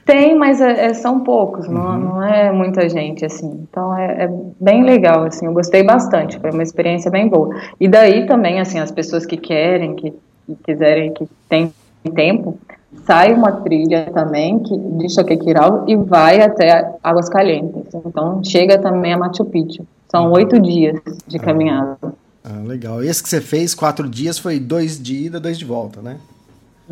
Tem, 0.05 0.37
mas 0.37 0.61
é, 0.61 0.87
é, 0.87 0.95
são 0.95 1.21
poucos, 1.21 1.67
uhum. 1.67 1.75
não, 1.75 1.99
não 1.99 2.23
é 2.23 2.51
muita 2.51 2.89
gente, 2.89 3.25
assim. 3.25 3.67
Então 3.69 3.97
é, 3.97 4.25
é, 4.25 4.31
bem 4.61 4.83
legal, 4.83 5.25
assim, 5.25 5.47
eu 5.47 5.53
gostei 5.53 5.83
bastante, 5.83 6.39
foi 6.41 6.51
uma 6.51 6.63
experiência 6.63 7.11
bem 7.11 7.29
boa. 7.29 7.55
E 7.79 7.87
daí 7.89 8.27
também, 8.27 8.61
assim, 8.61 8.81
as 8.81 8.91
pessoas 8.91 9.25
que 9.25 9.37
querem, 9.37 9.95
que, 9.95 10.11
que 10.47 10.57
quiserem, 10.65 11.13
que 11.13 11.29
têm 11.49 11.73
tempo, 12.15 12.59
sai 13.07 13.33
uma 13.33 13.53
trilha 13.53 14.11
também 14.13 14.59
que, 14.59 14.77
de 14.77 15.09
Choquequirau 15.09 15.85
e 15.87 15.97
vai 15.97 16.41
até 16.41 16.95
Águas 17.03 17.29
Calientes. 17.29 17.95
Então 17.95 18.43
chega 18.43 18.79
também 18.79 19.13
a 19.13 19.19
Machu 19.19 19.45
Picchu. 19.45 19.87
São 20.11 20.27
uhum. 20.27 20.33
oito 20.33 20.61
dias 20.61 21.01
de 21.27 21.37
ah. 21.37 21.41
caminhada. 21.41 21.97
Ah, 22.45 22.61
legal. 22.67 23.03
Esse 23.03 23.23
que 23.23 23.29
você 23.29 23.41
fez, 23.41 23.73
quatro 23.73 24.09
dias, 24.09 24.37
foi 24.37 24.59
dois 24.59 25.01
de 25.01 25.27
ida, 25.27 25.39
dois 25.39 25.57
de 25.57 25.65
volta, 25.65 26.03
né? 26.03 26.17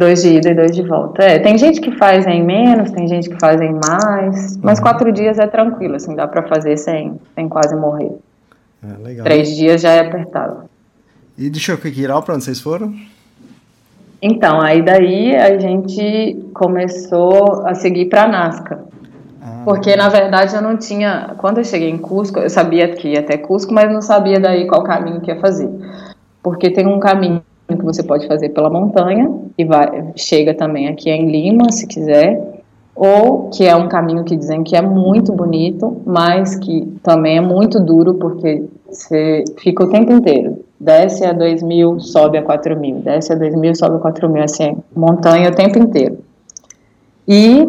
Dois 0.01 0.23
de 0.23 0.29
ida 0.37 0.49
e 0.49 0.55
dois 0.55 0.75
de 0.75 0.83
volta. 0.83 1.23
É, 1.23 1.39
tem 1.39 1.59
gente 1.59 1.79
que 1.79 1.93
faz 1.99 2.27
em 2.27 2.43
menos, 2.43 2.91
tem 2.91 3.07
gente 3.07 3.29
que 3.29 3.39
faz 3.39 3.61
em 3.61 3.75
mais, 3.75 4.57
mas 4.57 4.79
uhum. 4.79 4.85
quatro 4.85 5.13
dias 5.13 5.39
é 5.39 5.47
tranquilo, 5.47 5.97
assim, 5.97 6.15
dá 6.15 6.27
para 6.27 6.43
fazer 6.45 6.79
sem, 6.79 7.21
sem 7.35 7.47
quase 7.51 7.77
morrer. 7.77 8.11
É, 8.83 9.03
legal. 9.05 9.25
Três 9.25 9.55
dias 9.55 9.83
já 9.83 9.91
é 9.91 10.01
apertado. 10.01 10.63
E 11.37 11.51
de 11.51 11.61
Choquequirau, 11.61 12.23
para 12.23 12.35
onde 12.35 12.45
vocês 12.45 12.63
foram? 12.63 12.95
Então, 14.23 14.59
aí 14.59 14.81
daí 14.81 15.37
a 15.37 15.59
gente 15.59 16.47
começou 16.55 17.67
a 17.67 17.75
seguir 17.75 18.07
para 18.07 18.27
Nazca. 18.27 18.83
Ah. 19.43 19.61
Porque, 19.67 19.95
na 19.97 20.09
verdade, 20.09 20.57
eu 20.57 20.63
não 20.63 20.79
tinha. 20.79 21.35
Quando 21.37 21.59
eu 21.59 21.65
cheguei 21.65 21.91
em 21.91 21.99
Cusco, 21.99 22.39
eu 22.39 22.49
sabia 22.49 22.89
que 22.89 23.09
ia 23.09 23.21
até 23.21 23.37
Cusco, 23.37 23.75
mas 23.75 23.93
não 23.93 24.01
sabia 24.01 24.41
daí 24.41 24.67
qual 24.67 24.83
caminho 24.83 25.21
que 25.21 25.31
ia 25.31 25.39
fazer. 25.39 25.69
Porque 26.43 26.71
tem 26.71 26.87
um 26.87 26.99
caminho 26.99 27.43
que 27.77 27.85
você 27.85 28.03
pode 28.03 28.27
fazer 28.27 28.51
pela 28.51 28.71
montanha, 28.71 29.31
e 29.57 29.65
vai, 29.65 30.13
chega 30.17 30.55
também 30.55 30.89
aqui 30.89 31.11
em 31.11 31.31
Lima, 31.31 31.71
se 31.71 31.87
quiser, 31.87 32.63
ou 32.95 33.49
que 33.51 33.67
é 33.67 33.75
um 33.75 33.89
caminho 33.89 34.25
que 34.25 34.37
dizem 34.37 34.63
que 34.63 34.77
é 34.77 34.83
muito 34.83 35.33
bonito, 35.33 36.03
mas 36.05 36.57
que 36.57 36.87
também 37.03 37.39
é 37.39 37.41
muito 37.41 37.81
duro, 37.81 38.15
porque 38.15 38.65
você 38.89 39.45
fica 39.59 39.85
o 39.85 39.89
tempo 39.89 40.13
inteiro 40.13 40.59
desce 40.81 41.25
a 41.27 41.33
2 41.33 41.63
mil, 41.63 42.01
sobe 42.01 42.39
a 42.39 42.43
4 42.43 42.81
mil, 42.81 43.01
desce 43.01 43.33
a 43.35 43.37
2 43.37 43.55
mil, 43.55 43.75
sobe 43.75 43.97
a 43.97 43.99
4 43.99 44.29
mil, 44.31 44.43
assim, 44.43 44.79
montanha 44.97 45.51
o 45.51 45.55
tempo 45.55 45.79
inteiro. 45.79 46.19
E 47.29 47.69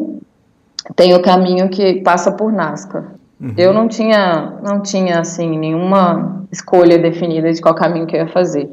tem 0.95 1.13
o 1.13 1.21
caminho 1.21 1.67
que 1.69 2.01
passa 2.01 2.31
por 2.31 2.51
Nazca. 2.51 3.05
Uhum. 3.39 3.53
Eu 3.57 3.73
não 3.73 3.87
tinha, 3.89 4.53
não 4.63 4.81
tinha, 4.81 5.19
assim, 5.19 5.59
nenhuma 5.59 6.45
escolha 6.51 6.97
definida 6.97 7.51
de 7.51 7.61
qual 7.61 7.75
caminho 7.75 8.07
que 8.07 8.15
eu 8.15 8.21
ia 8.21 8.27
fazer. 8.27 8.69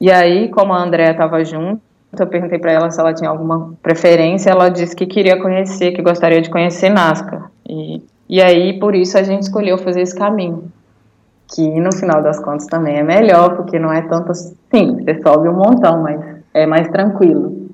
E 0.00 0.10
aí, 0.10 0.48
como 0.50 0.72
a 0.72 0.82
Andrea 0.82 1.10
estava 1.10 1.44
junto, 1.44 1.80
eu 2.18 2.26
perguntei 2.26 2.58
para 2.58 2.72
ela 2.72 2.90
se 2.90 3.00
ela 3.00 3.12
tinha 3.12 3.30
alguma 3.30 3.74
preferência, 3.82 4.50
ela 4.50 4.68
disse 4.68 4.94
que 4.94 5.06
queria 5.06 5.40
conhecer, 5.40 5.92
que 5.92 6.02
gostaria 6.02 6.40
de 6.40 6.50
conhecer 6.50 6.90
Nazca. 6.90 7.50
E, 7.68 8.02
e 8.28 8.40
aí, 8.40 8.78
por 8.78 8.94
isso, 8.94 9.18
a 9.18 9.22
gente 9.22 9.42
escolheu 9.42 9.78
fazer 9.78 10.02
esse 10.02 10.14
caminho 10.14 10.70
que 11.48 11.80
no 11.80 11.94
final 11.94 12.22
das 12.22 12.38
contas 12.40 12.66
também 12.66 12.96
é 12.96 13.02
melhor, 13.02 13.56
porque 13.56 13.78
não 13.78 13.92
é 13.92 14.02
tanto 14.02 14.32
assim, 14.32 14.96
você 15.04 15.20
sobe 15.22 15.48
um 15.48 15.54
montão, 15.54 16.02
mas 16.02 16.20
é 16.52 16.66
mais 16.66 16.88
tranquilo. 16.88 17.68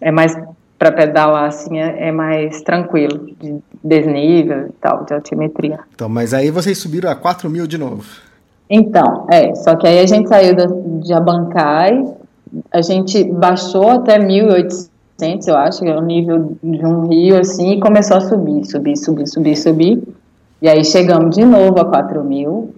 É 0.00 0.10
mais 0.10 0.36
para 0.78 0.92
pedalar 0.92 1.48
assim, 1.48 1.78
é, 1.78 2.08
é, 2.08 2.12
mais 2.12 2.60
tranquilo, 2.62 3.26
de 3.40 3.58
desnível 3.82 4.68
e 4.68 4.72
tal, 4.80 5.04
de 5.04 5.14
altimetria. 5.14 5.80
Então, 5.94 6.08
mas 6.08 6.34
aí 6.34 6.50
vocês 6.50 6.76
subiram 6.78 7.10
a 7.10 7.14
4 7.14 7.48
mil 7.48 7.66
de 7.66 7.78
novo. 7.78 8.04
Então, 8.68 9.26
é, 9.30 9.54
só 9.54 9.76
que 9.76 9.86
aí 9.86 9.98
a 9.98 10.06
gente 10.06 10.28
saiu 10.28 10.54
de 11.00 11.12
Abancai, 11.12 12.04
a 12.72 12.80
gente 12.80 13.22
baixou 13.24 13.90
até 13.90 14.18
1.800, 14.18 15.48
eu 15.48 15.56
acho, 15.56 15.80
que 15.80 15.88
é 15.88 15.96
o 15.96 16.02
nível 16.02 16.56
de 16.62 16.84
um 16.84 17.06
rio, 17.06 17.38
assim, 17.38 17.72
e 17.72 17.80
começou 17.80 18.16
a 18.16 18.20
subir, 18.20 18.64
subir, 18.64 18.96
subir, 18.96 19.26
subir, 19.26 19.56
subir. 19.56 20.02
E 20.62 20.68
aí 20.68 20.84
chegamos 20.84 21.36
de 21.36 21.44
novo 21.44 21.78
a 21.78 21.84
4 21.84 22.24
mil, 22.24 22.74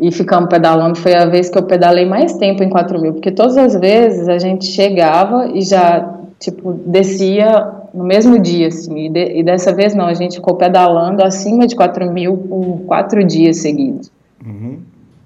e 0.00 0.12
ficamos 0.12 0.48
pedalando. 0.48 0.96
Foi 0.96 1.14
a 1.14 1.26
vez 1.26 1.50
que 1.50 1.58
eu 1.58 1.62
pedalei 1.64 2.06
mais 2.06 2.34
tempo 2.34 2.62
em 2.62 2.70
4 2.70 3.00
mil, 3.00 3.12
porque 3.14 3.32
todas 3.32 3.56
as 3.56 3.74
vezes 3.74 4.28
a 4.28 4.38
gente 4.38 4.66
chegava 4.66 5.48
e 5.52 5.62
já, 5.62 6.18
tipo, 6.38 6.72
descia 6.72 7.72
no 7.92 8.04
mesmo 8.04 8.38
dia, 8.38 8.68
assim, 8.68 9.06
e, 9.06 9.08
de, 9.08 9.38
e 9.38 9.42
dessa 9.42 9.74
vez 9.74 9.94
não, 9.94 10.06
a 10.06 10.14
gente 10.14 10.36
ficou 10.36 10.54
pedalando 10.54 11.22
acima 11.24 11.66
de 11.66 11.74
4 11.74 12.12
mil 12.12 12.36
por 12.36 12.82
quatro 12.86 13.24
dias 13.24 13.58
seguidos. 13.58 14.10
Uhum. 14.44 14.78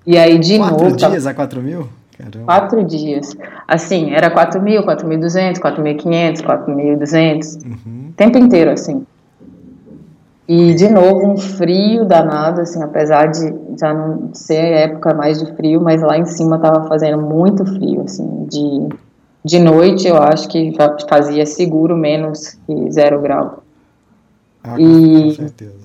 E 0.06 0.18
aí, 0.18 0.38
de 0.38 0.58
quatro 0.58 0.76
novo. 0.76 0.90
Quatro 0.90 1.10
dias 1.10 1.26
a 1.26 1.34
4 1.34 1.62
mil? 1.62 1.88
Caramba. 2.18 2.44
Quatro 2.44 2.84
dias. 2.84 3.36
Assim, 3.66 4.12
era 4.12 4.30
4 4.30 4.60
mil, 4.60 4.82
4.200, 4.82 5.58
4.500, 5.58 6.42
4.200. 6.42 7.64
Uhum. 7.64 8.12
Tempo 8.16 8.38
inteiro, 8.38 8.70
assim. 8.70 9.06
E, 10.46 10.74
de 10.74 10.88
novo, 10.88 11.26
um 11.26 11.36
frio 11.36 12.04
danado, 12.04 12.60
assim, 12.60 12.82
apesar 12.82 13.26
de 13.26 13.54
já 13.78 13.94
não 13.94 14.30
ser 14.34 14.72
época 14.72 15.14
mais 15.14 15.38
de 15.38 15.50
frio, 15.54 15.80
mas 15.80 16.02
lá 16.02 16.18
em 16.18 16.26
cima 16.26 16.56
estava 16.56 16.86
fazendo 16.88 17.22
muito 17.22 17.64
frio, 17.64 18.02
assim, 18.02 18.46
de, 18.50 18.88
de 19.44 19.58
noite 19.58 20.06
eu 20.06 20.16
acho 20.16 20.48
que 20.48 20.72
já 20.72 20.96
fazia 21.08 21.46
seguro 21.46 21.96
menos 21.96 22.58
que 22.66 22.90
zero 22.90 23.20
grau. 23.22 23.62
Ah, 24.64 24.78
e, 24.78 25.24
com 25.24 25.30
certeza. 25.30 25.81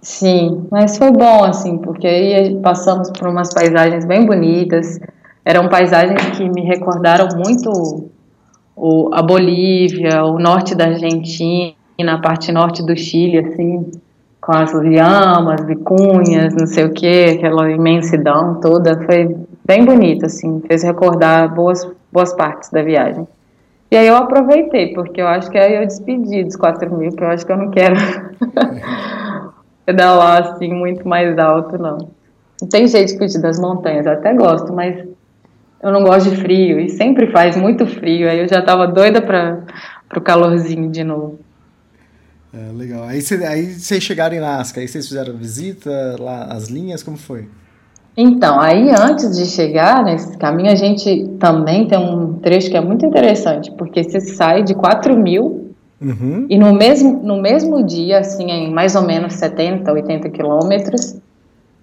Sim, 0.00 0.66
mas 0.70 0.96
foi 0.96 1.10
bom, 1.10 1.44
assim, 1.44 1.78
porque 1.78 2.06
aí 2.06 2.60
passamos 2.60 3.10
por 3.10 3.28
umas 3.28 3.52
paisagens 3.52 4.04
bem 4.04 4.24
bonitas, 4.24 4.98
eram 5.44 5.68
paisagens 5.68 6.20
que 6.36 6.48
me 6.48 6.62
recordaram 6.62 7.28
muito 7.36 8.10
o, 8.76 9.10
a 9.12 9.20
Bolívia, 9.22 10.24
o 10.24 10.38
norte 10.38 10.74
da 10.74 10.86
Argentina, 10.86 11.74
na 11.98 12.20
parte 12.20 12.52
norte 12.52 12.84
do 12.84 12.96
Chile, 12.96 13.38
assim, 13.38 13.90
com 14.40 14.52
as 14.52 14.72
lhamas, 14.72 15.64
vicunhas, 15.66 16.54
não 16.54 16.66
sei 16.66 16.84
o 16.84 16.92
que, 16.92 17.24
aquela 17.24 17.70
imensidão 17.70 18.60
toda, 18.60 19.04
foi 19.04 19.36
bem 19.66 19.84
bonito, 19.84 20.26
assim, 20.26 20.62
fez 20.66 20.84
recordar 20.84 21.52
boas, 21.52 21.86
boas 22.12 22.32
partes 22.34 22.70
da 22.70 22.82
viagem. 22.82 23.26
E 23.90 23.96
aí 23.96 24.06
eu 24.06 24.16
aproveitei, 24.16 24.92
porque 24.92 25.20
eu 25.20 25.26
acho 25.26 25.50
que 25.50 25.58
aí 25.58 25.74
eu 25.74 25.86
despedi 25.86 26.44
dos 26.44 26.56
4 26.56 26.94
mil, 26.94 27.10
que 27.10 27.24
eu 27.24 27.28
acho 27.28 27.44
que 27.44 27.52
eu 27.52 27.56
não 27.56 27.70
quero 27.70 27.96
pedalar 29.88 30.42
assim 30.42 30.70
muito 30.70 31.08
mais 31.08 31.38
alto, 31.38 31.78
não. 31.78 32.10
Não 32.60 32.68
tem 32.68 32.86
jeito 32.86 33.12
de 33.12 33.18
fugir 33.18 33.40
das 33.40 33.58
montanhas, 33.58 34.04
eu 34.04 34.12
até 34.12 34.34
gosto, 34.34 34.70
mas 34.70 35.02
eu 35.82 35.90
não 35.90 36.02
gosto 36.04 36.28
de 36.28 36.36
frio, 36.36 36.78
e 36.78 36.90
sempre 36.90 37.30
faz 37.32 37.56
muito 37.56 37.86
frio, 37.86 38.28
aí 38.28 38.38
eu 38.40 38.46
já 38.46 38.60
tava 38.60 38.86
doida 38.86 39.22
para 39.22 39.64
o 40.14 40.20
calorzinho 40.20 40.90
de 40.90 41.02
novo. 41.02 41.38
É, 42.52 42.70
legal. 42.76 43.04
Aí, 43.04 43.22
cê, 43.22 43.42
aí 43.46 43.72
vocês 43.72 44.02
chegaram 44.02 44.36
em 44.36 44.40
Nasca, 44.40 44.78
aí 44.78 44.88
vocês 44.88 45.08
fizeram 45.08 45.34
visita 45.34 46.16
lá, 46.20 46.44
as 46.50 46.68
linhas, 46.68 47.02
como 47.02 47.16
foi? 47.16 47.48
Então, 48.14 48.60
aí 48.60 48.90
antes 48.90 49.38
de 49.38 49.46
chegar 49.46 50.04
nesse 50.04 50.36
caminho, 50.36 50.70
a 50.70 50.74
gente 50.74 51.28
também 51.38 51.86
tem 51.86 51.98
um 51.98 52.34
trecho 52.34 52.70
que 52.70 52.76
é 52.76 52.80
muito 52.80 53.06
interessante, 53.06 53.70
porque 53.72 54.04
você 54.04 54.20
sai 54.20 54.62
de 54.62 54.74
4 54.74 55.16
mil 55.16 55.67
uhum. 56.00 56.46
e 56.48 56.58
no 56.58 56.72
mesmo, 56.72 57.20
no 57.22 57.40
mesmo 57.40 57.82
dia, 57.82 58.20
assim, 58.20 58.50
em 58.50 58.72
mais 58.72 58.94
ou 58.94 59.02
menos 59.02 59.34
70, 59.34 59.92
80 59.92 60.28
quilômetros, 60.30 61.16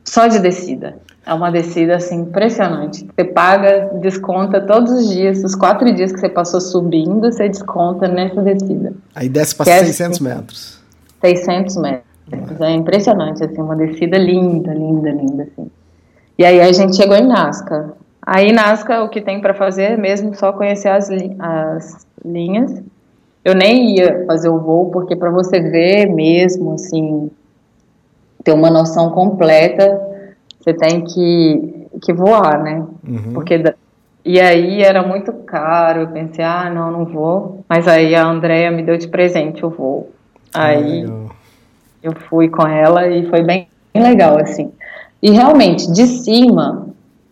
só 0.03 0.27
de 0.27 0.39
descida. 0.39 0.97
É 1.25 1.33
uma 1.33 1.51
descida 1.51 1.95
assim 1.95 2.21
impressionante. 2.21 3.07
Você 3.15 3.23
paga, 3.23 3.89
desconta 3.99 4.61
todos 4.61 4.91
os 4.91 5.09
dias, 5.09 5.43
os 5.43 5.55
quatro 5.55 5.91
dias 5.91 6.11
que 6.11 6.19
você 6.19 6.29
passou 6.29 6.61
subindo, 6.61 7.21
você 7.21 7.49
desconta 7.49 8.07
nessa 8.07 8.41
descida. 8.41 8.93
Aí 9.15 9.27
desce 9.27 9.55
para 9.55 9.65
600 9.65 10.21
é, 10.21 10.23
metros. 10.23 10.79
600 11.21 11.77
metros. 11.77 12.61
É 12.61 12.71
impressionante, 12.71 13.43
assim, 13.43 13.59
uma 13.59 13.75
descida 13.75 14.17
linda, 14.17 14.73
linda, 14.73 15.09
linda, 15.09 15.43
assim. 15.43 15.69
E 16.37 16.45
aí 16.45 16.59
a 16.61 16.71
gente 16.71 16.95
chegou 16.95 17.15
em 17.15 17.25
Nazca. 17.25 17.93
Aí 18.21 18.51
Nazca, 18.51 19.03
o 19.03 19.09
que 19.09 19.21
tem 19.21 19.41
para 19.41 19.53
fazer 19.53 19.83
é 19.83 19.97
mesmo 19.97 20.35
só 20.35 20.51
conhecer 20.51 20.89
as, 20.89 21.09
li 21.09 21.35
as 21.39 22.05
linhas. 22.23 22.81
Eu 23.45 23.53
nem 23.53 23.95
ia 23.95 24.25
fazer 24.25 24.49
o 24.49 24.59
voo, 24.59 24.89
porque 24.89 25.15
para 25.15 25.29
você 25.29 25.59
ver 25.59 26.07
mesmo, 26.07 26.73
assim, 26.73 27.29
ter 28.43 28.51
uma 28.51 28.71
noção 28.71 29.11
completa, 29.11 30.01
você 30.59 30.73
tem 30.73 31.01
que, 31.03 31.87
que 32.01 32.11
voar, 32.11 32.63
né? 32.63 32.83
Uhum. 33.07 33.33
Porque 33.35 33.61
e 34.25 34.39
aí 34.39 34.81
era 34.81 35.05
muito 35.05 35.31
caro, 35.31 36.01
eu 36.01 36.07
pensei, 36.07 36.43
ah, 36.43 36.71
não, 36.73 36.91
não 36.91 37.05
vou. 37.05 37.63
Mas 37.69 37.87
aí 37.87 38.15
a 38.15 38.25
Andrea 38.25 38.71
me 38.71 38.81
deu 38.81 38.97
de 38.97 39.07
presente 39.07 39.63
o 39.63 39.69
voo. 39.69 40.09
Aí 40.51 41.05
ah, 41.07 41.31
eu 42.01 42.13
fui 42.27 42.49
com 42.49 42.67
ela 42.67 43.07
e 43.07 43.29
foi 43.29 43.43
bem 43.43 43.67
legal, 43.93 44.39
assim. 44.39 44.71
E 45.21 45.29
realmente, 45.29 45.91
de 45.91 46.07
cima 46.07 46.87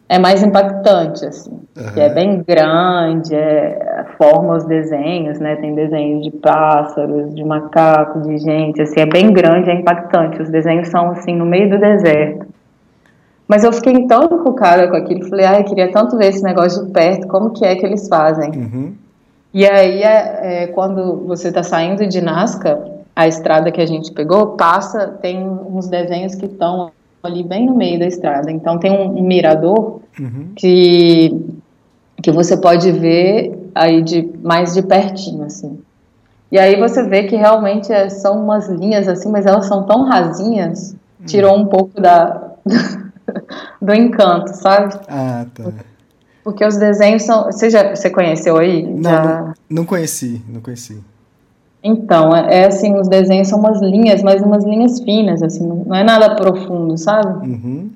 é 0.08 0.20
mais 0.20 0.44
impactante, 0.44 1.26
assim. 1.26 1.60
Uhum. 1.76 2.02
é 2.02 2.10
bem 2.10 2.44
grande, 2.48 3.34
é, 3.34 4.06
forma 4.18 4.58
os 4.58 4.66
desenhos, 4.66 5.40
né? 5.40 5.56
Tem 5.56 5.74
desenhos 5.74 6.24
de 6.24 6.32
pássaros, 6.32 7.34
de 7.34 7.44
macaco, 7.44 8.22
de 8.22 8.38
gente, 8.38 8.82
assim, 8.82 9.00
é 9.00 9.06
bem 9.06 9.34
grande, 9.34 9.72
é 9.72 9.74
impactante. 9.74 10.42
Os 10.42 10.50
desenhos 10.50 10.90
são, 10.90 11.10
assim, 11.12 11.36
no 11.36 11.46
meio 11.46 11.70
do 11.70 11.80
deserto. 11.80 12.46
Mas 13.48 13.64
eu 13.64 13.74
fiquei 13.74 14.06
tão 14.08 14.24
encucada 14.26 14.88
com 14.88 14.96
aquilo, 14.96 15.28
falei, 15.28 15.46
ah, 15.46 15.60
eu 15.60 15.64
queria 15.66 15.92
tanto 15.92 16.18
ver 16.18 16.28
esse 16.28 16.44
negócio 16.44 16.86
de 16.86 16.92
perto, 16.92 17.28
como 17.28 17.52
que 17.52 17.66
é 17.66 17.76
que 17.76 17.86
eles 17.86 18.08
fazem. 18.08 18.52
Uhum. 18.52 18.94
E 19.54 19.66
aí, 19.66 20.02
é, 20.02 20.64
é, 20.64 20.68
quando 20.68 21.26
você 21.28 21.50
está 21.50 21.64
saindo 21.64 22.08
de 22.08 22.22
Nazca, 22.22 22.80
a 23.16 23.28
estrada 23.28 23.72
que 23.72 23.82
a 23.82 23.86
gente 23.86 24.12
pegou, 24.12 24.56
passa, 24.58 25.08
tem 25.22 25.44
uns 25.44 25.88
desenhos 25.88 26.36
que 26.36 26.46
estão 26.46 26.92
ali 27.22 27.44
bem 27.44 27.66
no 27.66 27.76
meio 27.76 28.00
da 28.00 28.06
estrada. 28.06 28.52
Então 28.52 28.78
tem 28.78 28.92
um, 28.92 29.20
um 29.20 29.24
mirador 29.24 30.02
uhum. 30.20 30.50
que, 30.56 31.32
que 32.24 32.32
você 32.32 32.56
pode 32.56 32.90
ver 32.90 33.70
aí 33.76 34.02
de 34.02 34.32
mais 34.42 34.74
de 34.74 34.82
pertinho, 34.82 35.44
assim. 35.44 35.78
E 36.50 36.58
aí 36.58 36.80
você 36.80 37.04
vê 37.04 37.24
que 37.24 37.36
realmente 37.36 37.92
é, 37.92 38.08
são 38.10 38.42
umas 38.42 38.70
linhas 38.70 39.08
assim, 39.10 39.30
mas 39.30 39.46
elas 39.46 39.66
são 39.66 39.84
tão 39.84 40.06
rasinhas, 40.06 40.96
tirou 41.26 41.58
um 41.58 41.66
pouco 41.66 42.00
da 42.00 42.54
do 43.82 43.94
encanto, 43.94 44.56
sabe? 44.56 44.96
Ah, 45.10 45.46
tá. 45.54 45.66
Porque 46.46 46.66
os 46.66 46.78
desenhos 46.78 47.24
são. 47.24 47.46
Você 47.46 47.70
já 47.70 47.94
você 47.94 48.10
conheceu 48.10 48.58
aí? 48.58 48.84
Não, 48.84 49.02
já... 49.12 49.24
não, 49.24 49.54
não, 49.70 49.86
conheci, 49.86 50.42
não 50.48 50.62
conheci. 50.62 51.04
Então, 51.84 52.34
é, 52.34 52.62
é, 52.62 52.66
assim, 52.68 52.98
os 52.98 53.10
desenhos 53.10 53.50
são 53.50 53.60
umas 53.60 53.82
linhas, 53.82 54.24
mas 54.24 54.42
umas 54.42 54.64
linhas 54.64 55.02
finas, 55.02 55.44
assim, 55.44 55.68
não 55.68 55.94
é 55.94 56.04
nada 56.04 56.36
profundo, 56.36 56.98
sabe? 56.98 57.50
Uhum. 57.50 57.90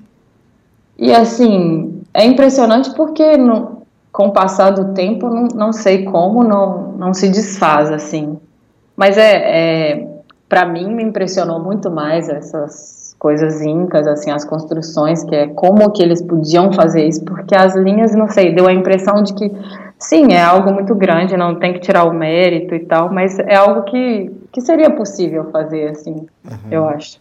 E 0.98 1.14
assim, 1.14 2.02
é 2.14 2.26
impressionante 2.26 2.94
porque 2.96 3.38
no, 3.38 3.77
com 4.18 4.30
o 4.30 4.32
passar 4.32 4.72
do 4.72 4.96
tempo, 4.96 5.30
não, 5.30 5.44
não 5.54 5.72
sei 5.72 6.04
como, 6.04 6.44
não, 6.44 6.94
não 6.94 7.14
se 7.14 7.30
desfaz, 7.30 7.92
assim. 7.92 8.40
Mas 8.96 9.16
é, 9.16 9.92
é 9.92 10.08
para 10.50 10.66
mim 10.66 10.92
me 10.92 11.04
impressionou 11.04 11.60
muito 11.60 11.92
mais 11.92 12.28
essas 12.28 13.16
coisas 13.20 13.62
incas, 13.62 14.08
assim, 14.08 14.32
as 14.32 14.44
construções, 14.44 15.24
que 15.24 15.36
é 15.36 15.46
como 15.46 15.92
que 15.92 16.02
eles 16.02 16.20
podiam 16.20 16.74
fazer 16.74 17.08
isso, 17.08 17.24
porque 17.26 17.56
as 17.56 17.76
linhas, 17.76 18.16
não 18.16 18.28
sei, 18.28 18.56
deu 18.56 18.68
a 18.68 18.74
impressão 18.74 19.22
de 19.22 19.36
que, 19.36 19.52
sim, 20.00 20.34
é 20.34 20.42
algo 20.42 20.74
muito 20.74 20.96
grande, 20.96 21.38
não 21.38 21.60
tem 21.60 21.74
que 21.74 21.80
tirar 21.82 22.06
o 22.06 22.12
mérito 22.12 22.74
e 22.74 22.80
tal, 22.80 23.14
mas 23.14 23.38
é 23.38 23.54
algo 23.54 23.84
que, 23.84 24.32
que 24.52 24.62
seria 24.62 24.90
possível 24.90 25.52
fazer, 25.52 25.90
assim, 25.90 26.26
uhum. 26.44 26.58
eu 26.72 26.90
acho. 26.90 27.20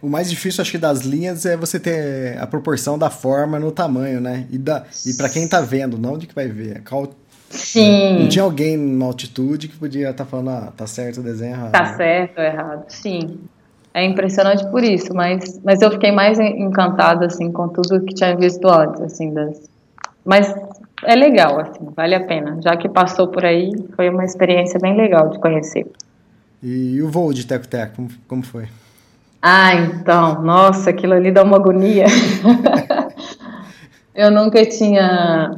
O 0.00 0.08
mais 0.08 0.28
difícil, 0.28 0.62
acho 0.62 0.70
que, 0.70 0.78
das 0.78 1.00
linhas 1.00 1.46
é 1.46 1.56
você 1.56 1.78
ter 1.78 2.38
a 2.38 2.46
proporção 2.46 2.98
da 2.98 3.10
forma 3.10 3.58
no 3.58 3.70
tamanho, 3.70 4.20
né? 4.20 4.46
E, 4.50 4.58
da, 4.58 4.84
e 5.04 5.14
para 5.14 5.28
quem 5.28 5.48
tá 5.48 5.60
vendo, 5.60 5.98
não 5.98 6.16
de 6.18 6.26
que 6.26 6.34
vai 6.34 6.48
ver. 6.48 6.82
Qual, 6.88 7.08
Sim. 7.48 8.20
Não 8.20 8.28
tinha 8.28 8.42
alguém 8.42 8.76
na 8.76 9.04
altitude 9.04 9.68
que 9.68 9.76
podia 9.76 10.10
estar 10.10 10.24
tá 10.24 10.30
falando, 10.30 10.50
ah, 10.50 10.72
tá 10.76 10.86
certo 10.86 11.20
o 11.20 11.22
desenho 11.22 11.52
errado. 11.52 11.72
Tá 11.72 11.96
certo 11.96 12.38
ou 12.38 12.44
errado, 12.44 12.84
sim 12.88 13.38
é 13.96 14.04
impressionante 14.04 14.62
por 14.66 14.84
isso, 14.84 15.14
mas, 15.14 15.58
mas 15.64 15.80
eu 15.80 15.90
fiquei 15.90 16.12
mais 16.12 16.38
encantada, 16.38 17.24
assim, 17.24 17.50
com 17.50 17.66
tudo 17.66 18.04
que 18.04 18.12
tinha 18.12 18.36
visto 18.36 18.68
antes, 18.68 19.00
assim, 19.00 19.32
das... 19.32 19.70
Mas 20.22 20.54
é 21.02 21.14
legal, 21.14 21.58
assim, 21.58 21.88
vale 21.96 22.14
a 22.14 22.22
pena. 22.22 22.60
Já 22.60 22.76
que 22.76 22.90
passou 22.90 23.28
por 23.28 23.42
aí, 23.42 23.72
foi 23.96 24.10
uma 24.10 24.22
experiência 24.22 24.78
bem 24.78 24.94
legal 24.94 25.30
de 25.30 25.38
conhecer. 25.38 25.90
E 26.62 27.00
o 27.00 27.08
voo 27.08 27.32
de 27.32 27.46
Teco 27.46 27.66
Teco, 27.66 27.96
como, 27.96 28.08
como 28.28 28.42
foi? 28.42 28.68
Ah, 29.48 29.76
então, 29.76 30.42
nossa, 30.42 30.90
aquilo 30.90 31.14
ali 31.14 31.30
dá 31.30 31.44
uma 31.44 31.54
agonia. 31.54 32.06
eu 34.12 34.28
nunca 34.28 34.66
tinha 34.66 35.56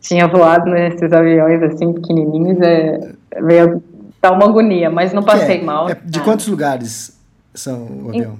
tinha 0.00 0.26
voado 0.26 0.68
nesses 0.68 1.12
aviões 1.12 1.62
assim 1.62 1.92
pequenininhos, 1.92 2.60
é, 2.60 3.12
veio 3.40 3.80
dar 4.20 4.32
uma 4.32 4.46
agonia, 4.46 4.90
mas 4.90 5.12
não 5.12 5.22
passei 5.22 5.60
é, 5.60 5.62
mal. 5.62 5.88
É, 5.88 5.94
de 6.04 6.18
quantos 6.22 6.48
lugares 6.48 7.16
são 7.54 7.86
o 7.86 8.08
avião? 8.08 8.36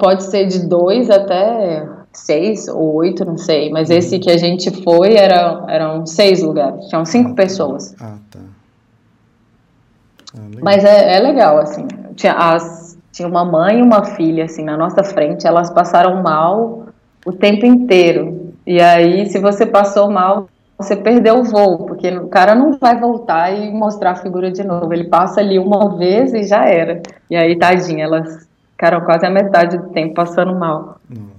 Pode 0.00 0.24
ser 0.24 0.46
de 0.46 0.66
dois 0.66 1.08
até 1.08 1.86
seis 2.12 2.66
ou 2.66 2.94
oito, 2.96 3.24
não 3.24 3.38
sei. 3.38 3.70
Mas 3.70 3.90
uhum. 3.90 3.96
esse 3.96 4.18
que 4.18 4.28
a 4.28 4.36
gente 4.36 4.72
foi 4.82 5.14
era, 5.14 5.64
eram 5.68 6.04
seis 6.04 6.42
lugares. 6.42 6.86
Tinham 6.86 7.04
cinco 7.04 7.30
ah, 7.30 7.34
tá. 7.34 7.42
pessoas. 7.42 7.94
Ah, 8.00 8.16
tá. 8.28 8.40
Ah, 10.36 10.48
mas 10.60 10.84
é, 10.84 11.16
é, 11.16 11.20
legal, 11.20 11.58
assim. 11.58 11.86
Tinha, 12.16 12.32
as, 12.32 12.85
tinha 13.16 13.26
uma 13.26 13.46
mãe 13.46 13.78
e 13.78 13.82
uma 13.82 14.04
filha, 14.04 14.44
assim, 14.44 14.62
na 14.62 14.76
nossa 14.76 15.02
frente. 15.02 15.46
Elas 15.46 15.70
passaram 15.70 16.22
mal 16.22 16.88
o 17.24 17.32
tempo 17.32 17.64
inteiro. 17.64 18.52
E 18.66 18.78
aí, 18.78 19.24
se 19.30 19.38
você 19.38 19.64
passou 19.64 20.10
mal, 20.10 20.50
você 20.76 20.94
perdeu 20.94 21.38
o 21.38 21.44
voo, 21.44 21.86
porque 21.86 22.10
o 22.10 22.28
cara 22.28 22.54
não 22.54 22.76
vai 22.76 23.00
voltar 23.00 23.50
e 23.50 23.72
mostrar 23.72 24.10
a 24.10 24.16
figura 24.16 24.52
de 24.52 24.62
novo. 24.62 24.92
Ele 24.92 25.04
passa 25.04 25.40
ali 25.40 25.58
uma 25.58 25.96
vez 25.96 26.34
e 26.34 26.42
já 26.42 26.66
era. 26.66 27.00
E 27.30 27.34
aí, 27.34 27.58
tadinha, 27.58 28.04
elas 28.04 28.46
ficaram 28.72 29.00
quase 29.00 29.24
a 29.24 29.30
metade 29.30 29.78
do 29.78 29.88
tempo 29.88 30.12
passando 30.12 30.54
mal. 30.54 31.00
Nossa. 31.08 31.30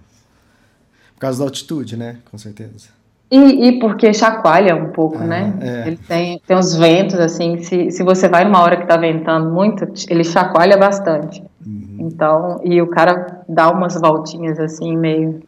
Por 1.13 1.19
causa 1.19 1.37
da 1.37 1.45
altitude, 1.45 1.95
né? 1.95 2.17
Com 2.31 2.39
certeza. 2.39 2.89
E, 3.29 3.67
e 3.67 3.79
porque 3.79 4.13
chacoalha 4.13 4.75
um 4.75 4.91
pouco, 4.91 5.17
ah, 5.17 5.25
né? 5.25 5.53
É. 5.59 5.87
Ele 5.87 5.97
tem, 5.97 6.41
tem 6.45 6.57
uns 6.57 6.75
ventos, 6.75 7.19
assim, 7.19 7.61
se, 7.61 7.91
se 7.91 8.03
você 8.03 8.29
vai 8.29 8.45
numa 8.45 8.61
hora 8.61 8.77
que 8.77 8.87
tá 8.87 8.95
ventando 8.95 9.49
muito, 9.49 9.85
ele 10.09 10.23
chacoalha 10.23 10.77
bastante. 10.77 11.43
Uhum. 11.65 11.97
Então, 11.99 12.61
e 12.63 12.81
o 12.81 12.87
cara 12.87 13.41
dá 13.47 13.69
umas 13.69 13.99
voltinhas, 13.99 14.59
assim, 14.59 14.95
meio... 14.95 15.41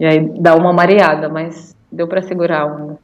E 0.00 0.04
aí 0.04 0.32
dá 0.40 0.56
uma 0.56 0.72
mareada, 0.72 1.28
mas 1.28 1.76
deu 1.92 2.08
para 2.08 2.22
segurar 2.22 2.62
a 2.62 2.66
onda. 2.66 2.98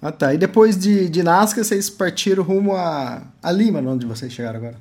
Ah 0.00 0.12
tá, 0.12 0.34
e 0.34 0.38
depois 0.38 0.76
de, 0.76 1.08
de 1.08 1.22
Nazca 1.22 1.62
vocês 1.62 1.88
partiram 1.88 2.42
rumo 2.42 2.74
a, 2.74 3.22
a 3.42 3.52
Lima, 3.52 3.78
onde 3.80 4.04
vocês 4.04 4.32
chegaram 4.32 4.58
agora? 4.58 4.74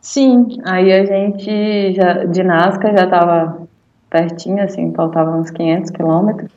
Sim, 0.00 0.58
aí 0.64 0.92
a 0.92 1.04
gente 1.04 1.94
já, 1.94 2.24
de 2.24 2.42
Nazca 2.42 2.92
já 2.96 3.04
estava 3.04 3.66
pertinho, 4.10 4.62
assim, 4.62 4.92
faltava 4.94 5.36
uns 5.36 5.50
500 5.50 5.90
quilômetros. 5.90 6.50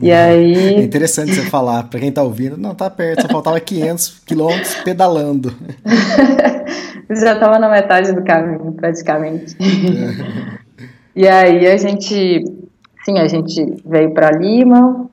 E 0.00 0.10
uhum. 0.10 0.16
aí... 0.16 0.74
É 0.74 0.82
interessante 0.82 1.34
você 1.34 1.42
falar, 1.42 1.84
para 1.84 2.00
quem 2.00 2.12
tá 2.12 2.22
ouvindo, 2.22 2.56
não, 2.56 2.74
tá 2.74 2.90
perto, 2.90 3.22
só 3.22 3.28
faltava 3.28 3.58
500 3.58 4.20
quilômetros 4.26 4.74
pedalando. 4.76 5.54
já 7.10 7.34
estava 7.34 7.58
na 7.58 7.68
metade 7.68 8.12
do 8.12 8.22
caminho, 8.22 8.72
praticamente. 8.72 9.56
e 11.14 11.26
aí 11.26 11.66
a 11.66 11.76
gente 11.76 12.44
Sim, 13.06 13.20
a 13.20 13.28
gente 13.28 13.80
veio 13.86 14.12
para 14.12 14.32
Lima, 14.32 15.08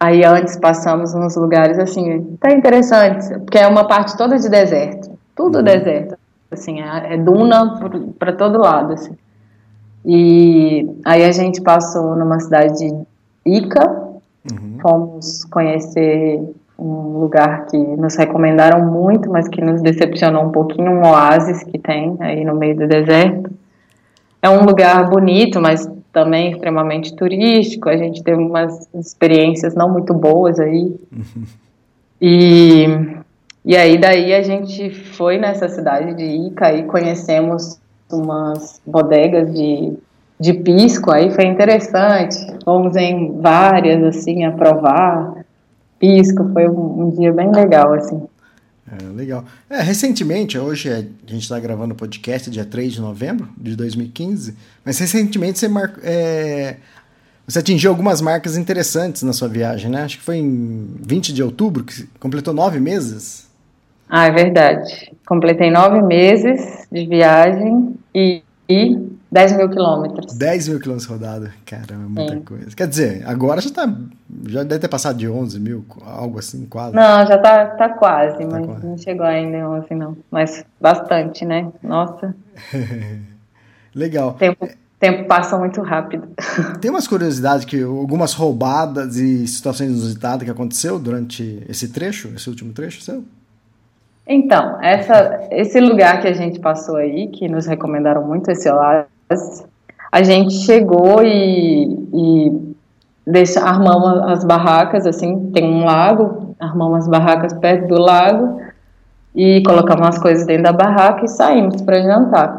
aí 0.00 0.24
antes 0.24 0.56
passamos 0.56 1.14
nos 1.14 1.36
lugares 1.36 1.78
assim, 1.78 2.36
tá 2.40 2.50
interessante, 2.50 3.28
porque 3.38 3.58
é 3.58 3.68
uma 3.68 3.86
parte 3.86 4.16
toda 4.16 4.36
de 4.36 4.48
deserto, 4.48 5.16
tudo 5.36 5.58
uhum. 5.58 5.62
deserto, 5.62 6.18
assim, 6.50 6.80
é, 6.80 7.14
é 7.14 7.16
duna 7.16 7.78
para 8.18 8.32
todo 8.32 8.58
lado, 8.58 8.94
assim. 8.94 9.16
E 10.04 10.84
aí 11.04 11.24
a 11.24 11.30
gente 11.30 11.60
passou 11.60 12.16
numa 12.16 12.40
cidade 12.40 12.76
de 12.76 13.06
Ica, 13.46 14.07
uhum. 14.50 14.78
fomos 14.80 15.44
conhecer 15.44 16.40
um 16.78 17.18
lugar 17.18 17.66
que 17.66 17.76
nos 17.76 18.14
recomendaram 18.16 18.86
muito, 18.86 19.28
mas 19.30 19.48
que 19.48 19.60
nos 19.60 19.82
decepcionou 19.82 20.44
um 20.44 20.52
pouquinho, 20.52 20.92
um 20.92 21.02
oásis 21.02 21.64
que 21.64 21.78
tem 21.78 22.16
aí 22.20 22.44
no 22.44 22.54
meio 22.54 22.76
do 22.76 22.86
deserto. 22.86 23.50
É 24.40 24.48
um 24.48 24.64
lugar 24.64 25.10
bonito, 25.10 25.60
mas 25.60 25.90
também 26.12 26.52
extremamente 26.52 27.14
turístico, 27.16 27.88
a 27.88 27.96
gente 27.96 28.22
teve 28.22 28.40
umas 28.40 28.88
experiências 28.94 29.74
não 29.74 29.90
muito 29.90 30.14
boas 30.14 30.58
aí. 30.60 30.96
Uhum. 31.12 31.44
E, 32.20 32.86
e 33.64 33.76
aí 33.76 33.98
daí 33.98 34.32
a 34.34 34.42
gente 34.42 34.90
foi 34.90 35.38
nessa 35.38 35.68
cidade 35.68 36.14
de 36.14 36.24
Ica 36.24 36.72
e 36.72 36.84
conhecemos 36.84 37.78
umas 38.10 38.80
bodegas 38.86 39.52
de, 39.52 39.96
de 40.40 40.54
pisco, 40.54 41.10
aí 41.10 41.30
foi 41.30 41.44
interessante. 41.46 42.36
Fomos 42.64 42.94
em 42.96 43.40
várias, 43.40 44.02
assim, 44.04 44.44
a 44.44 44.52
provar 44.52 45.44
pisco, 45.98 46.48
foi 46.52 46.68
um, 46.68 47.06
um 47.06 47.10
dia 47.10 47.32
bem 47.32 47.50
legal, 47.50 47.92
assim. 47.92 48.22
É, 48.90 49.04
legal. 49.14 49.44
É, 49.68 49.82
recentemente, 49.82 50.56
hoje 50.58 50.88
é, 50.88 50.96
a 50.96 51.30
gente 51.30 51.42
está 51.42 51.58
gravando 51.58 51.92
o 51.92 51.96
podcast 51.96 52.48
dia 52.50 52.64
3 52.64 52.94
de 52.94 53.00
novembro 53.00 53.48
de 53.56 53.76
2015, 53.76 54.56
mas 54.84 54.98
recentemente 54.98 55.58
você, 55.58 55.68
mar, 55.68 55.92
é, 56.02 56.76
você 57.46 57.58
atingiu 57.58 57.90
algumas 57.90 58.20
marcas 58.22 58.56
interessantes 58.56 59.22
na 59.22 59.32
sua 59.32 59.48
viagem, 59.48 59.90
né? 59.90 60.04
Acho 60.04 60.18
que 60.18 60.22
foi 60.24 60.38
em 60.38 60.88
20 61.02 61.34
de 61.34 61.42
outubro, 61.42 61.84
que 61.84 62.06
completou 62.18 62.54
nove 62.54 62.80
meses. 62.80 63.46
Ah, 64.08 64.26
é 64.26 64.30
verdade. 64.30 65.12
Completei 65.26 65.70
nove 65.70 66.00
meses 66.00 66.86
de 66.90 67.06
viagem 67.06 67.94
e, 68.14 68.42
e 68.66 68.96
10 69.30 69.56
mil 69.56 69.68
quilômetros. 69.68 70.34
10 70.34 70.68
mil 70.68 70.80
quilômetros 70.80 71.08
rodados, 71.08 71.50
caramba, 71.66 72.04
é 72.04 72.08
muita 72.08 72.34
Sim. 72.34 72.42
coisa. 72.42 72.76
Quer 72.76 72.88
dizer, 72.88 73.22
agora 73.26 73.60
já 73.60 73.70
tá. 73.70 73.94
Já 74.46 74.62
deve 74.62 74.80
ter 74.80 74.88
passado 74.88 75.18
de 75.18 75.28
11 75.28 75.60
mil, 75.60 75.84
algo 76.04 76.38
assim, 76.38 76.64
quase. 76.64 76.94
Não, 76.94 77.26
já 77.26 77.36
tá, 77.38 77.66
tá 77.66 77.88
quase, 77.90 78.38
tá 78.38 78.46
mas 78.50 78.66
quase. 78.66 78.86
não 78.86 78.96
chegou 78.96 79.26
ainda 79.26 79.56
em 79.56 79.64
11, 79.64 79.94
não. 79.94 80.16
Mas 80.30 80.64
bastante, 80.80 81.44
né? 81.44 81.70
Nossa. 81.82 82.34
Legal. 83.94 84.32
Tempo, 84.34 84.66
tempo 84.98 85.24
passa 85.26 85.58
muito 85.58 85.82
rápido. 85.82 86.28
Tem 86.80 86.90
umas 86.90 87.06
curiosidades 87.06 87.66
que 87.66 87.82
algumas 87.82 88.32
roubadas 88.32 89.16
e 89.16 89.46
situações 89.46 89.90
inusitadas 89.90 90.44
que 90.44 90.50
aconteceu 90.50 90.98
durante 90.98 91.62
esse 91.68 91.88
trecho, 91.88 92.28
esse 92.34 92.48
último 92.48 92.72
trecho 92.72 93.02
seu? 93.02 93.24
Então, 94.26 94.80
essa, 94.82 95.48
esse 95.50 95.80
lugar 95.80 96.20
que 96.20 96.28
a 96.28 96.34
gente 96.34 96.60
passou 96.60 96.96
aí, 96.96 97.28
que 97.28 97.48
nos 97.48 97.66
recomendaram 97.66 98.26
muito, 98.26 98.50
esse 98.50 98.70
oásis, 98.70 99.17
a 100.10 100.22
gente 100.22 100.54
chegou 100.54 101.22
e, 101.22 102.08
e 102.12 102.74
deixa, 103.26 103.60
armamos 103.60 104.22
as 104.30 104.44
barracas, 104.44 105.06
assim, 105.06 105.50
tem 105.52 105.64
um 105.64 105.84
lago, 105.84 106.54
armamos 106.58 107.00
as 107.00 107.08
barracas 107.08 107.52
perto 107.54 107.88
do 107.88 108.00
lago 108.00 108.60
e 109.34 109.62
colocamos 109.62 110.08
as 110.08 110.18
coisas 110.18 110.46
dentro 110.46 110.64
da 110.64 110.72
barraca 110.72 111.24
e 111.24 111.28
saímos 111.28 111.80
para 111.82 112.02
jantar. 112.02 112.56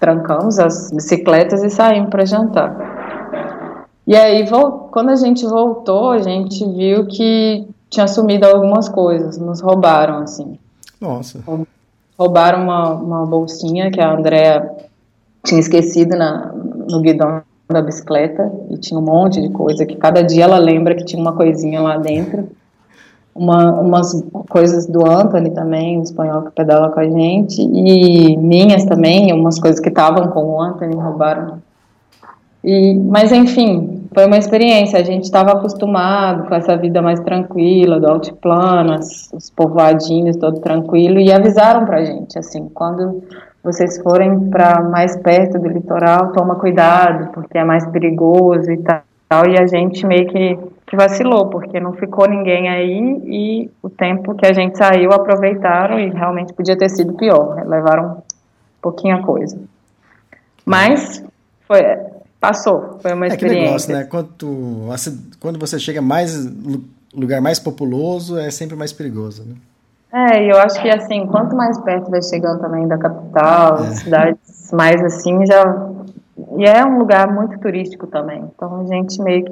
Trancamos 0.00 0.58
as 0.58 0.90
bicicletas 0.90 1.62
e 1.62 1.70
saímos 1.70 2.10
para 2.10 2.26
jantar. 2.26 3.86
E 4.04 4.16
aí, 4.16 4.44
quando 4.90 5.10
a 5.10 5.16
gente 5.16 5.46
voltou, 5.46 6.10
a 6.10 6.18
gente 6.18 6.66
viu 6.66 7.06
que 7.06 7.66
tinha 7.88 8.08
sumido 8.08 8.46
algumas 8.46 8.88
coisas, 8.88 9.38
nos 9.38 9.60
roubaram, 9.60 10.18
assim. 10.18 10.58
Nossa. 11.00 11.40
Roubaram 12.18 12.64
uma, 12.64 12.90
uma 12.94 13.26
bolsinha 13.26 13.90
que 13.90 14.00
a 14.00 14.12
Andrea 14.12 14.68
tinha 15.44 15.60
esquecido 15.60 16.16
na, 16.16 16.52
no 16.88 17.00
guidão 17.00 17.42
da 17.68 17.82
bicicleta 17.82 18.52
e 18.70 18.76
tinha 18.76 18.98
um 18.98 19.02
monte 19.02 19.40
de 19.40 19.48
coisa 19.50 19.86
que 19.86 19.96
cada 19.96 20.22
dia 20.22 20.44
ela 20.44 20.58
lembra 20.58 20.94
que 20.94 21.04
tinha 21.04 21.20
uma 21.20 21.32
coisinha 21.32 21.80
lá 21.80 21.96
dentro. 21.96 22.48
Uma, 23.34 23.80
umas 23.80 24.22
coisas 24.50 24.86
do 24.86 25.06
Anthony 25.06 25.50
também, 25.50 25.98
o 25.98 26.02
espanhol 26.02 26.42
que 26.42 26.50
pedala 26.50 26.90
com 26.90 27.00
a 27.00 27.08
gente, 27.08 27.62
e 27.62 28.36
minhas 28.36 28.84
também, 28.84 29.32
umas 29.32 29.58
coisas 29.58 29.80
que 29.80 29.88
estavam 29.88 30.28
com 30.28 30.44
o 30.44 30.60
Anthony, 30.60 30.94
roubaram. 30.94 31.62
E, 32.62 32.94
mas 32.94 33.32
enfim, 33.32 34.02
foi 34.12 34.26
uma 34.26 34.36
experiência. 34.36 34.98
A 34.98 35.02
gente 35.02 35.24
estava 35.24 35.52
acostumado 35.52 36.46
com 36.46 36.54
essa 36.54 36.76
vida 36.76 37.00
mais 37.00 37.20
tranquila, 37.20 37.98
do 37.98 38.06
altiplano, 38.06 38.96
os 39.32 39.48
povoadinhos 39.56 40.36
todo 40.36 40.60
tranquilo, 40.60 41.18
e 41.18 41.32
avisaram 41.32 41.86
pra 41.86 42.04
gente, 42.04 42.38
assim, 42.38 42.68
quando 42.68 43.22
vocês 43.62 43.98
forem 44.02 44.50
para 44.50 44.82
mais 44.82 45.16
perto 45.16 45.58
do 45.58 45.68
litoral, 45.68 46.32
toma 46.32 46.56
cuidado, 46.56 47.32
porque 47.32 47.56
é 47.56 47.64
mais 47.64 47.86
perigoso 47.86 48.70
e 48.72 48.78
tal. 48.78 49.02
E 49.48 49.58
a 49.58 49.66
gente 49.66 50.04
meio 50.06 50.26
que, 50.26 50.58
que 50.86 50.96
vacilou, 50.96 51.48
porque 51.48 51.80
não 51.80 51.92
ficou 51.92 52.28
ninguém 52.28 52.68
aí 52.68 53.22
e 53.24 53.70
o 53.82 53.88
tempo 53.88 54.34
que 54.34 54.44
a 54.44 54.52
gente 54.52 54.76
saiu 54.76 55.12
aproveitaram 55.12 55.98
e 55.98 56.10
realmente 56.10 56.52
podia 56.52 56.76
ter 56.76 56.90
sido 56.90 57.14
pior, 57.14 57.54
né? 57.54 57.64
levaram 57.64 58.22
pouquinha 58.80 59.22
coisa. 59.22 59.58
Mas 60.66 61.24
foi, 61.66 61.80
passou, 62.38 62.98
foi 63.00 63.14
uma 63.14 63.26
experiência. 63.26 63.56
É 63.56 63.60
que 63.60 63.64
negócio, 63.64 63.92
né? 63.94 64.04
Quando, 64.04 65.34
quando 65.40 65.58
você 65.58 65.78
chega 65.78 66.02
mais 66.02 66.44
lugar 67.14 67.40
mais 67.40 67.58
populoso, 67.58 68.38
é 68.38 68.50
sempre 68.50 68.76
mais 68.76 68.92
perigoso, 68.92 69.44
né? 69.44 69.54
É, 70.12 70.44
eu 70.44 70.58
acho 70.58 70.80
que 70.82 70.90
assim, 70.90 71.26
quanto 71.26 71.56
mais 71.56 71.78
perto 71.80 72.10
vai 72.10 72.20
chegando 72.20 72.60
também 72.60 72.86
da 72.86 72.98
capital, 72.98 73.78
é. 73.78 73.90
cidades 73.92 74.70
mais 74.70 75.02
assim, 75.02 75.46
já. 75.46 75.88
E 76.58 76.66
é 76.66 76.84
um 76.84 76.98
lugar 76.98 77.32
muito 77.32 77.58
turístico 77.58 78.06
também. 78.06 78.44
Então 78.54 78.82
a 78.82 78.84
gente 78.84 79.22
meio 79.22 79.44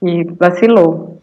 que, 0.00 0.24
vacilou. 0.38 1.18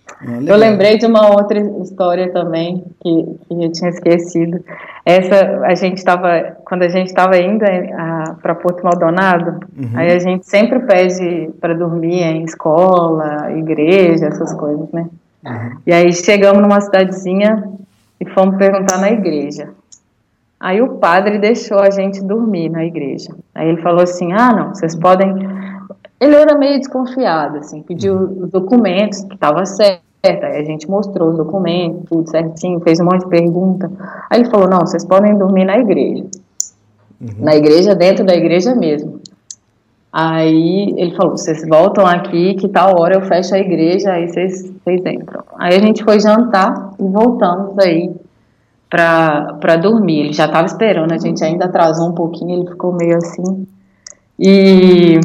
eu 0.45 0.57
lembrei 0.57 0.97
de 0.97 1.05
uma 1.05 1.29
outra 1.33 1.59
história 1.81 2.29
também 2.33 2.83
que, 3.01 3.23
que 3.47 3.63
eu 3.63 3.71
tinha 3.71 3.89
esquecido. 3.89 4.61
Essa 5.05 5.61
a 5.63 5.73
gente 5.73 5.97
estava 5.97 6.57
quando 6.65 6.83
a 6.83 6.89
gente 6.89 7.07
estava 7.07 7.37
indo 7.37 7.63
para 8.41 8.53
Porto 8.53 8.83
Maldonado, 8.83 9.61
uhum. 9.77 9.91
aí 9.95 10.11
a 10.11 10.19
gente 10.19 10.45
sempre 10.45 10.79
pede 10.81 11.51
para 11.61 11.73
dormir 11.73 12.21
em 12.21 12.43
escola, 12.43 13.49
igreja, 13.51 14.25
essas 14.25 14.53
coisas, 14.53 14.91
né? 14.91 15.07
Uhum. 15.47 15.77
E 15.85 15.93
aí 15.93 16.13
chegamos 16.13 16.61
numa 16.61 16.81
cidadezinha 16.81 17.63
e 18.19 18.25
fomos 18.29 18.57
perguntar 18.57 18.99
na 18.99 19.09
igreja. 19.09 19.69
Aí 20.59 20.81
o 20.81 20.95
padre 20.97 21.37
deixou 21.37 21.79
a 21.79 21.89
gente 21.89 22.21
dormir 22.23 22.69
na 22.69 22.83
igreja. 22.83 23.29
Aí 23.53 23.69
ele 23.69 23.81
falou 23.81 24.01
assim: 24.01 24.33
ah, 24.33 24.51
não, 24.53 24.75
vocês 24.75 24.95
podem. 24.95 25.33
Ele 26.19 26.35
era 26.35 26.57
meio 26.57 26.79
desconfiado, 26.79 27.59
assim, 27.59 27.83
pediu 27.83 28.15
uhum. 28.15 28.43
os 28.43 28.51
documentos, 28.51 29.23
que 29.23 29.35
estava 29.35 29.63
certo. 29.65 30.01
Aí 30.23 30.59
a 30.59 30.63
gente 30.63 30.89
mostrou 30.89 31.29
os 31.29 31.37
documentos, 31.37 32.09
tudo 32.09 32.29
certinho, 32.29 32.79
fez 32.81 32.99
um 32.99 33.05
monte 33.05 33.21
de 33.21 33.29
pergunta. 33.29 33.89
Aí 34.29 34.41
ele 34.41 34.49
falou: 34.49 34.67
não, 34.67 34.79
vocês 34.79 35.05
podem 35.05 35.37
dormir 35.37 35.65
na 35.65 35.77
igreja. 35.77 36.25
Uhum. 37.21 37.29
Na 37.39 37.55
igreja, 37.55 37.95
dentro 37.95 38.25
da 38.25 38.35
igreja 38.35 38.75
mesmo. 38.75 39.21
Aí 40.11 40.93
ele 40.97 41.15
falou: 41.15 41.37
vocês 41.37 41.67
voltam 41.67 42.05
aqui, 42.05 42.55
que 42.55 42.67
tal 42.67 42.99
hora 42.99 43.15
eu 43.15 43.21
fecho 43.21 43.53
a 43.53 43.59
igreja, 43.59 44.13
aí 44.13 44.27
vocês, 44.27 44.65
entram. 44.87 45.43
Aí 45.59 45.75
a 45.75 45.79
gente 45.79 46.03
foi 46.03 46.19
jantar 46.19 46.93
e 46.99 47.03
voltamos 47.03 47.77
aí 47.79 48.15
para 48.89 49.75
dormir. 49.81 50.19
Ele 50.21 50.33
já 50.33 50.45
estava 50.45 50.65
esperando, 50.65 51.11
a 51.11 51.17
gente 51.17 51.43
ainda 51.43 51.65
atrasou 51.65 52.09
um 52.09 52.13
pouquinho, 52.13 52.59
ele 52.59 52.69
ficou 52.69 52.93
meio 52.93 53.17
assim. 53.17 53.67
E, 54.39 55.19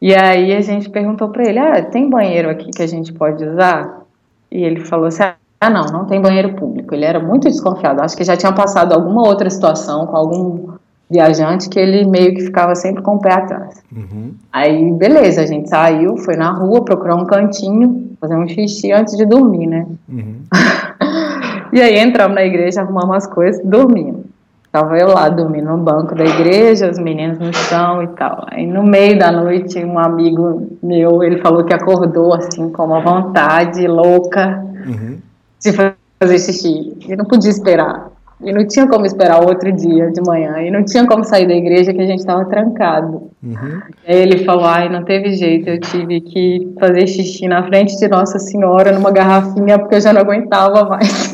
e 0.00 0.14
aí 0.14 0.52
a 0.54 0.60
gente 0.60 0.90
perguntou 0.90 1.28
para 1.28 1.48
ele: 1.48 1.58
ah, 1.58 1.82
tem 1.82 2.10
banheiro 2.10 2.50
aqui 2.50 2.70
que 2.70 2.82
a 2.82 2.88
gente 2.88 3.12
pode 3.12 3.44
usar? 3.44 4.02
E 4.50 4.64
ele 4.64 4.80
falou 4.80 5.06
assim: 5.06 5.22
ah, 5.60 5.70
não, 5.70 5.84
não 5.84 6.04
tem 6.06 6.20
banheiro 6.20 6.54
público. 6.54 6.94
Ele 6.94 7.04
era 7.04 7.20
muito 7.20 7.48
desconfiado, 7.48 8.02
acho 8.02 8.16
que 8.16 8.24
já 8.24 8.36
tinha 8.36 8.52
passado 8.52 8.92
alguma 8.92 9.26
outra 9.26 9.48
situação 9.48 10.06
com 10.06 10.16
algum 10.16 10.75
viajante 11.10 11.68
que 11.68 11.78
ele 11.78 12.04
meio 12.04 12.34
que 12.34 12.42
ficava 12.42 12.74
sempre 12.74 13.02
com 13.02 13.14
o 13.14 13.20
pé 13.20 13.32
atrás. 13.32 13.82
Uhum. 13.94 14.34
Aí, 14.52 14.92
beleza, 14.92 15.42
a 15.42 15.46
gente 15.46 15.68
saiu, 15.68 16.16
foi 16.16 16.36
na 16.36 16.50
rua 16.50 16.84
procurar 16.84 17.14
um 17.14 17.24
cantinho, 17.24 18.16
fazer 18.20 18.36
um 18.36 18.48
xixi 18.48 18.92
antes 18.92 19.16
de 19.16 19.24
dormir, 19.24 19.66
né? 19.66 19.86
Uhum. 20.08 20.40
e 21.72 21.80
aí 21.80 21.98
entramos 21.98 22.34
na 22.34 22.44
igreja, 22.44 22.80
arrumamos 22.80 23.16
as 23.16 23.26
coisas, 23.26 23.62
dormimos. 23.64 24.26
Tava 24.72 24.98
eu 24.98 25.08
lá 25.08 25.28
dormindo 25.30 25.70
no 25.70 25.78
banco 25.78 26.14
da 26.14 26.24
igreja, 26.24 26.90
os 26.90 26.98
meninos 26.98 27.38
no 27.38 27.50
chão 27.50 28.02
e 28.02 28.08
tal. 28.08 28.44
Aí 28.50 28.66
no 28.66 28.82
meio 28.82 29.18
da 29.18 29.32
noite, 29.32 29.82
um 29.82 29.98
amigo 29.98 30.68
meu, 30.82 31.22
ele 31.22 31.38
falou 31.38 31.64
que 31.64 31.72
acordou 31.72 32.34
assim, 32.34 32.68
com 32.70 32.84
uma 32.84 33.00
vontade 33.00 33.86
louca 33.86 34.62
uhum. 34.86 35.16
de 35.62 35.72
fazer 35.72 36.38
xixi. 36.38 36.94
Ele 37.06 37.16
não 37.16 37.24
podia 37.24 37.48
esperar. 37.48 38.10
E 38.38 38.52
não 38.52 38.66
tinha 38.66 38.86
como 38.86 39.06
esperar 39.06 39.40
outro 39.40 39.72
dia 39.72 40.10
de 40.10 40.20
manhã. 40.20 40.60
E 40.60 40.70
não 40.70 40.84
tinha 40.84 41.06
como 41.06 41.24
sair 41.24 41.48
da 41.48 41.54
igreja 41.54 41.94
que 41.94 42.00
a 42.00 42.06
gente 42.06 42.18
estava 42.18 42.44
trancado. 42.44 43.30
Uhum. 43.42 43.80
Aí 44.06 44.16
ele 44.16 44.44
falou: 44.44 44.64
ai, 44.64 44.90
não 44.90 45.04
teve 45.04 45.34
jeito. 45.34 45.68
Eu 45.68 45.80
tive 45.80 46.20
que 46.20 46.74
fazer 46.78 47.06
xixi 47.06 47.48
na 47.48 47.66
frente 47.66 47.96
de 47.98 48.08
Nossa 48.08 48.38
Senhora 48.38 48.92
numa 48.92 49.10
garrafinha 49.10 49.78
porque 49.78 49.94
eu 49.94 50.00
já 50.00 50.12
não 50.12 50.20
aguentava 50.20 50.84
mais. 50.84 51.32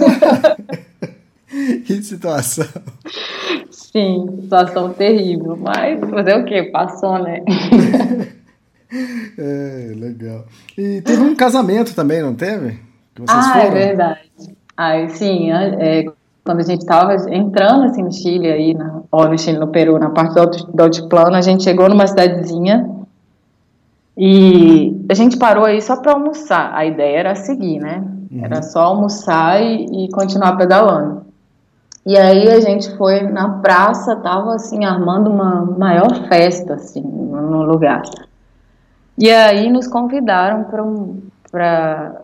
que 1.84 2.02
situação. 2.02 2.68
Sim, 3.70 4.38
situação 4.42 4.92
terrível. 4.92 5.58
Mas 5.60 5.98
fazer 6.08 6.36
o 6.38 6.44
quê? 6.44 6.62
Passou, 6.62 7.18
né? 7.18 7.40
é, 9.36 9.92
legal. 9.96 10.46
E 10.78 11.00
teve 11.02 11.20
um 11.20 11.34
casamento 11.34 11.96
também, 11.96 12.22
não 12.22 12.34
teve? 12.34 12.78
ah, 13.28 13.58
é 13.58 13.62
foram? 13.64 13.66
é 13.66 13.70
verdade. 13.70 14.20
Ai, 14.76 15.08
sim, 15.10 15.50
é, 15.52 16.06
quando 16.44 16.60
a 16.60 16.64
gente 16.64 16.80
estava 16.80 17.14
entrando 17.30 17.84
assim 17.84 18.02
no 18.02 18.12
Chile 18.12 18.50
aí, 18.50 18.74
na, 18.74 19.02
ou 19.10 19.28
no 19.28 19.38
Chile, 19.38 19.58
no 19.58 19.68
Peru, 19.68 19.98
na 19.98 20.10
parte 20.10 20.34
do, 20.34 20.46
do 20.46 20.82
altiplano, 20.82 21.36
a 21.36 21.40
gente 21.40 21.62
chegou 21.62 21.88
numa 21.88 22.06
cidadezinha 22.06 22.90
e 24.16 25.04
a 25.08 25.14
gente 25.14 25.36
parou 25.38 25.64
aí 25.64 25.80
só 25.80 25.96
para 25.96 26.12
almoçar. 26.12 26.74
A 26.74 26.84
ideia 26.84 27.18
era 27.18 27.34
seguir, 27.34 27.78
né? 27.78 28.04
Uhum. 28.30 28.44
Era 28.44 28.62
só 28.62 28.82
almoçar 28.82 29.62
e, 29.62 30.04
e, 30.04 30.10
continuar 30.10 30.56
pedalando. 30.56 31.22
E 32.04 32.16
aí 32.16 32.48
a 32.48 32.60
gente 32.60 32.96
foi 32.96 33.22
na 33.22 33.48
praça, 33.60 34.16
tava 34.16 34.54
assim 34.54 34.84
armando 34.84 35.30
uma 35.30 35.64
maior 35.64 36.26
festa 36.28 36.74
assim 36.74 37.00
no 37.00 37.62
lugar. 37.62 38.02
E 39.16 39.30
aí 39.30 39.70
nos 39.70 39.86
convidaram 39.86 40.64
para 40.64 40.82
um, 40.82 41.22
para 41.50 42.22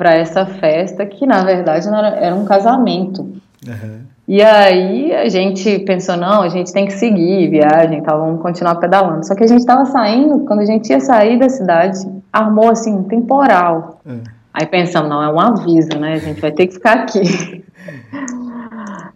para 0.00 0.14
essa 0.14 0.46
festa, 0.46 1.04
que 1.04 1.26
na 1.26 1.44
verdade 1.44 1.86
era, 1.86 2.08
era 2.08 2.34
um 2.34 2.46
casamento. 2.46 3.20
Uhum. 3.68 4.00
E 4.26 4.40
aí 4.40 5.12
a 5.12 5.28
gente 5.28 5.80
pensou, 5.80 6.16
não, 6.16 6.40
a 6.40 6.48
gente 6.48 6.72
tem 6.72 6.86
que 6.86 6.94
seguir 6.94 7.50
viagem, 7.50 7.98
então 7.98 8.18
vamos 8.18 8.40
continuar 8.40 8.76
pedalando. 8.76 9.26
Só 9.26 9.34
que 9.34 9.44
a 9.44 9.46
gente 9.46 9.58
estava 9.58 9.84
saindo, 9.84 10.46
quando 10.46 10.60
a 10.60 10.64
gente 10.64 10.88
ia 10.88 11.00
sair 11.00 11.38
da 11.38 11.50
cidade, 11.50 11.98
armou 12.32 12.70
assim 12.70 12.96
um 12.96 13.02
temporal. 13.02 14.00
Uhum. 14.06 14.22
Aí 14.54 14.64
pensamos, 14.64 15.10
não, 15.10 15.22
é 15.22 15.30
um 15.30 15.38
aviso, 15.38 15.98
né? 15.98 16.14
A 16.14 16.18
gente 16.18 16.40
vai 16.40 16.50
ter 16.50 16.66
que 16.66 16.72
ficar 16.72 17.00
aqui. 17.00 17.62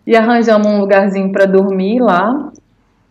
e 0.07 0.15
arranjamos 0.15 0.67
um 0.67 0.81
lugarzinho 0.81 1.33
para 1.33 1.47
dormir 1.47 1.99
lá. 1.99 2.53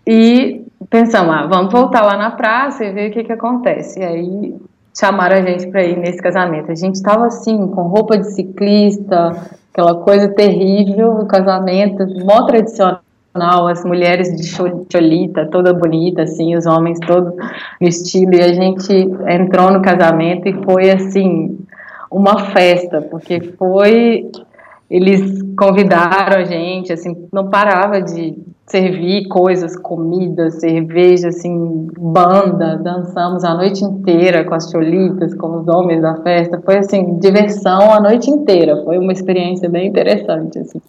E 0.05 0.63
pensamos, 0.91 1.33
ah, 1.33 1.47
vamos 1.47 1.71
voltar 1.71 2.03
lá 2.03 2.15
na 2.17 2.29
praça 2.29 2.85
e 2.85 2.91
ver 2.91 3.09
o 3.09 3.13
que, 3.13 3.23
que 3.23 3.31
acontece. 3.31 3.99
E 3.99 4.03
aí 4.03 4.55
chamaram 4.97 5.37
a 5.37 5.41
gente 5.41 5.67
para 5.67 5.83
ir 5.83 5.97
nesse 5.97 6.19
casamento. 6.19 6.71
A 6.71 6.75
gente 6.75 6.95
estava 6.95 7.25
assim, 7.27 7.67
com 7.67 7.83
roupa 7.83 8.17
de 8.17 8.31
ciclista, 8.31 9.31
aquela 9.71 9.95
coisa 9.95 10.29
terrível, 10.29 11.11
o 11.13 11.25
casamento, 11.25 12.05
mó 12.23 12.45
tradicional, 12.45 13.01
as 13.67 13.83
mulheres 13.83 14.35
de 14.35 14.47
cholita, 14.91 15.47
toda 15.47 15.73
bonita, 15.73 16.21
assim, 16.21 16.55
os 16.55 16.67
homens 16.67 16.99
todos 16.99 17.33
no 17.81 17.87
estilo, 17.87 18.35
e 18.35 18.41
a 18.41 18.53
gente 18.53 18.93
entrou 19.27 19.71
no 19.71 19.81
casamento 19.81 20.47
e 20.47 20.63
foi 20.63 20.91
assim, 20.91 21.57
uma 22.11 22.51
festa, 22.51 23.01
porque 23.01 23.41
foi 23.57 24.29
eles 24.93 25.41
convidaram 25.57 26.37
a 26.37 26.43
gente, 26.43 26.93
assim, 26.93 27.27
não 27.33 27.49
parava 27.49 27.99
de 27.99 28.37
servir 28.65 29.27
coisas, 29.27 29.75
comida, 29.75 30.49
cerveja, 30.49 31.27
assim, 31.29 31.87
banda, 31.97 32.77
dançamos 32.77 33.43
a 33.43 33.53
noite 33.53 33.83
inteira 33.83 34.43
com 34.43 34.55
as 34.55 34.69
cholitas, 34.69 35.33
com 35.35 35.59
os 35.59 35.67
homens 35.67 36.01
da 36.01 36.15
festa, 36.21 36.61
foi 36.63 36.77
assim, 36.77 37.19
diversão 37.19 37.91
a 37.91 37.99
noite 37.99 38.29
inteira, 38.29 38.81
foi 38.83 38.97
uma 38.97 39.11
experiência 39.11 39.69
bem 39.69 39.87
interessante, 39.87 40.59
assim. 40.59 40.81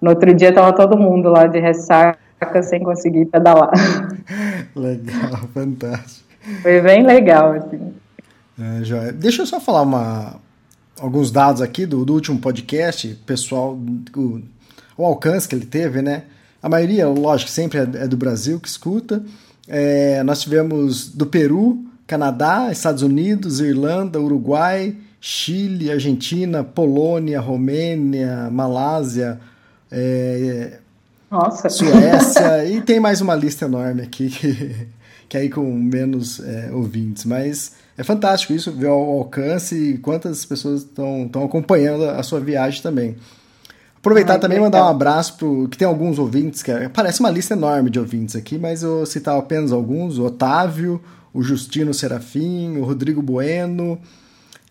No 0.00 0.10
outro 0.10 0.34
dia 0.34 0.52
tava 0.52 0.74
todo 0.74 0.98
mundo 0.98 1.28
lá 1.28 1.46
de 1.46 1.60
ressaca 1.60 2.18
sem 2.62 2.82
conseguir 2.82 3.26
pedalar. 3.26 3.70
Legal, 4.74 5.36
fantástico. 5.54 6.26
Foi 6.60 6.80
bem 6.80 7.06
legal, 7.06 7.52
assim. 7.52 7.92
É, 8.58 9.12
Deixa 9.12 9.42
eu 9.42 9.46
só 9.46 9.60
falar 9.60 9.82
uma, 9.82 10.40
alguns 11.00 11.30
dados 11.30 11.62
aqui 11.62 11.86
do, 11.86 12.04
do 12.04 12.12
último 12.12 12.38
podcast, 12.40 13.08
pessoal, 13.26 13.78
o, 14.16 14.42
o, 14.96 15.04
alcance 15.04 15.48
que 15.48 15.54
ele 15.54 15.66
teve, 15.66 16.02
né? 16.02 16.24
A 16.62 16.68
maioria, 16.68 17.08
lógico, 17.08 17.50
sempre 17.50 17.78
é, 17.78 17.82
é 17.82 18.08
do 18.08 18.16
Brasil 18.16 18.60
que 18.60 18.68
escuta. 18.68 19.22
É, 19.66 20.22
nós 20.22 20.40
tivemos 20.40 21.08
do 21.08 21.26
Peru, 21.26 21.84
Canadá, 22.06 22.70
Estados 22.70 23.02
Unidos, 23.02 23.60
Irlanda, 23.60 24.20
Uruguai, 24.20 24.96
Chile, 25.20 25.90
Argentina, 25.90 26.62
Polônia, 26.62 27.40
Romênia, 27.40 28.50
Malásia, 28.50 29.40
é, 29.90 30.78
Suécia, 31.70 32.64
e 32.70 32.80
tem 32.82 33.00
mais 33.00 33.20
uma 33.20 33.34
lista 33.34 33.64
enorme 33.64 34.02
aqui 34.02 34.28
que, 34.28 34.86
que 35.28 35.36
aí 35.36 35.48
com 35.48 35.64
menos 35.72 36.40
é, 36.40 36.70
ouvintes, 36.72 37.24
mas 37.24 37.72
é 37.96 38.02
fantástico 38.02 38.52
isso, 38.52 38.72
ver 38.72 38.88
o 38.88 39.18
alcance 39.18 39.74
e 39.74 39.98
quantas 39.98 40.44
pessoas 40.44 40.82
estão 40.82 41.44
acompanhando 41.44 42.04
a 42.04 42.22
sua 42.22 42.40
viagem 42.40 42.82
também. 42.82 43.16
Aproveitar 44.02 44.32
Ai, 44.32 44.40
também 44.40 44.58
e 44.58 44.60
mandar 44.60 44.84
um 44.84 44.88
abraço 44.88 45.36
pro 45.36 45.68
que 45.68 45.78
tem 45.78 45.86
alguns 45.86 46.18
ouvintes, 46.18 46.60
que 46.60 46.72
é, 46.72 46.88
parece 46.88 47.20
uma 47.20 47.30
lista 47.30 47.54
enorme 47.54 47.88
de 47.88 48.00
ouvintes 48.00 48.34
aqui, 48.34 48.58
mas 48.58 48.82
eu 48.82 49.06
citar 49.06 49.38
apenas 49.38 49.70
alguns, 49.70 50.18
o 50.18 50.24
Otávio, 50.24 51.00
o 51.32 51.40
Justino 51.40 51.94
Serafim, 51.94 52.78
o 52.78 52.84
Rodrigo 52.84 53.22
Bueno, 53.22 53.96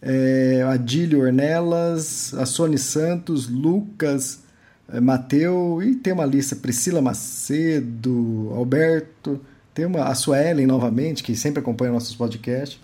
é, 0.02 0.66
Adílio 0.68 1.22
Ornelas, 1.22 2.34
a 2.34 2.46
Sony 2.46 2.78
Santos, 2.78 3.48
Lucas, 3.48 4.40
é, 4.92 5.00
Mateu, 5.00 5.82
e 5.82 5.96
tem 5.96 6.12
uma 6.12 6.26
lista, 6.26 6.54
Priscila 6.54 7.02
Macedo, 7.02 8.52
Alberto, 8.54 9.40
tem 9.74 9.86
uma, 9.86 10.10
a 10.10 10.14
Suelen 10.14 10.68
novamente, 10.68 11.24
que 11.24 11.38
sempre 11.38 11.62
acompanha 11.62 11.94
nossos 11.94 12.18
podcasts. 12.18 12.78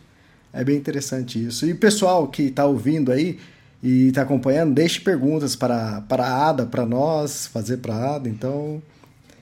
É 0.53 0.63
bem 0.63 0.77
interessante 0.77 1.45
isso. 1.45 1.65
E 1.65 1.73
o 1.73 1.77
pessoal 1.77 2.25
que 2.29 2.43
está 2.43 2.65
ouvindo 2.65 3.11
aí 3.11 3.37
e 3.82 4.07
está 4.07 4.23
acompanhando, 4.23 4.73
deixe 4.73 4.99
perguntas 4.99 5.55
para, 5.55 6.01
para 6.07 6.25
a 6.25 6.49
Ada, 6.49 6.65
para 6.65 6.86
nós, 6.86 7.47
fazer 7.47 7.78
para 7.78 7.93
a 7.93 8.15
Ada. 8.15 8.30
Então, 8.30 8.82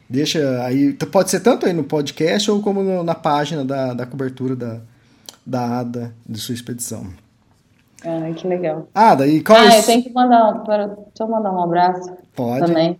deixa 0.09 0.61
aí. 0.63 0.93
Pode 0.93 1.29
ser 1.31 1.39
tanto 1.39 1.65
aí 1.65 1.73
no 1.73 1.83
podcast 1.83 2.49
ou 2.51 2.61
como 2.61 2.83
no, 2.83 3.03
na 3.03 3.15
página 3.15 3.63
da, 3.63 3.93
da 3.93 4.05
cobertura 4.05 4.55
da, 4.55 4.79
da 5.45 5.79
Ada 5.79 6.13
de 6.27 6.39
sua 6.39 6.53
expedição. 6.53 7.07
Ah, 8.03 8.31
que 8.36 8.47
legal. 8.47 8.88
Ada, 8.93 9.25
e 9.25 9.41
qual 9.41 9.57
Ah, 9.57 9.73
é... 9.73 9.79
eu 9.79 9.83
tenho 9.83 10.03
que 10.03 10.11
mandar. 10.11 10.63
Para, 10.63 10.88
deixa 10.88 11.01
eu 11.21 11.27
mandar 11.27 11.51
um 11.51 11.63
abraço. 11.63 12.11
Pode. 12.36 12.65
Também 12.65 12.99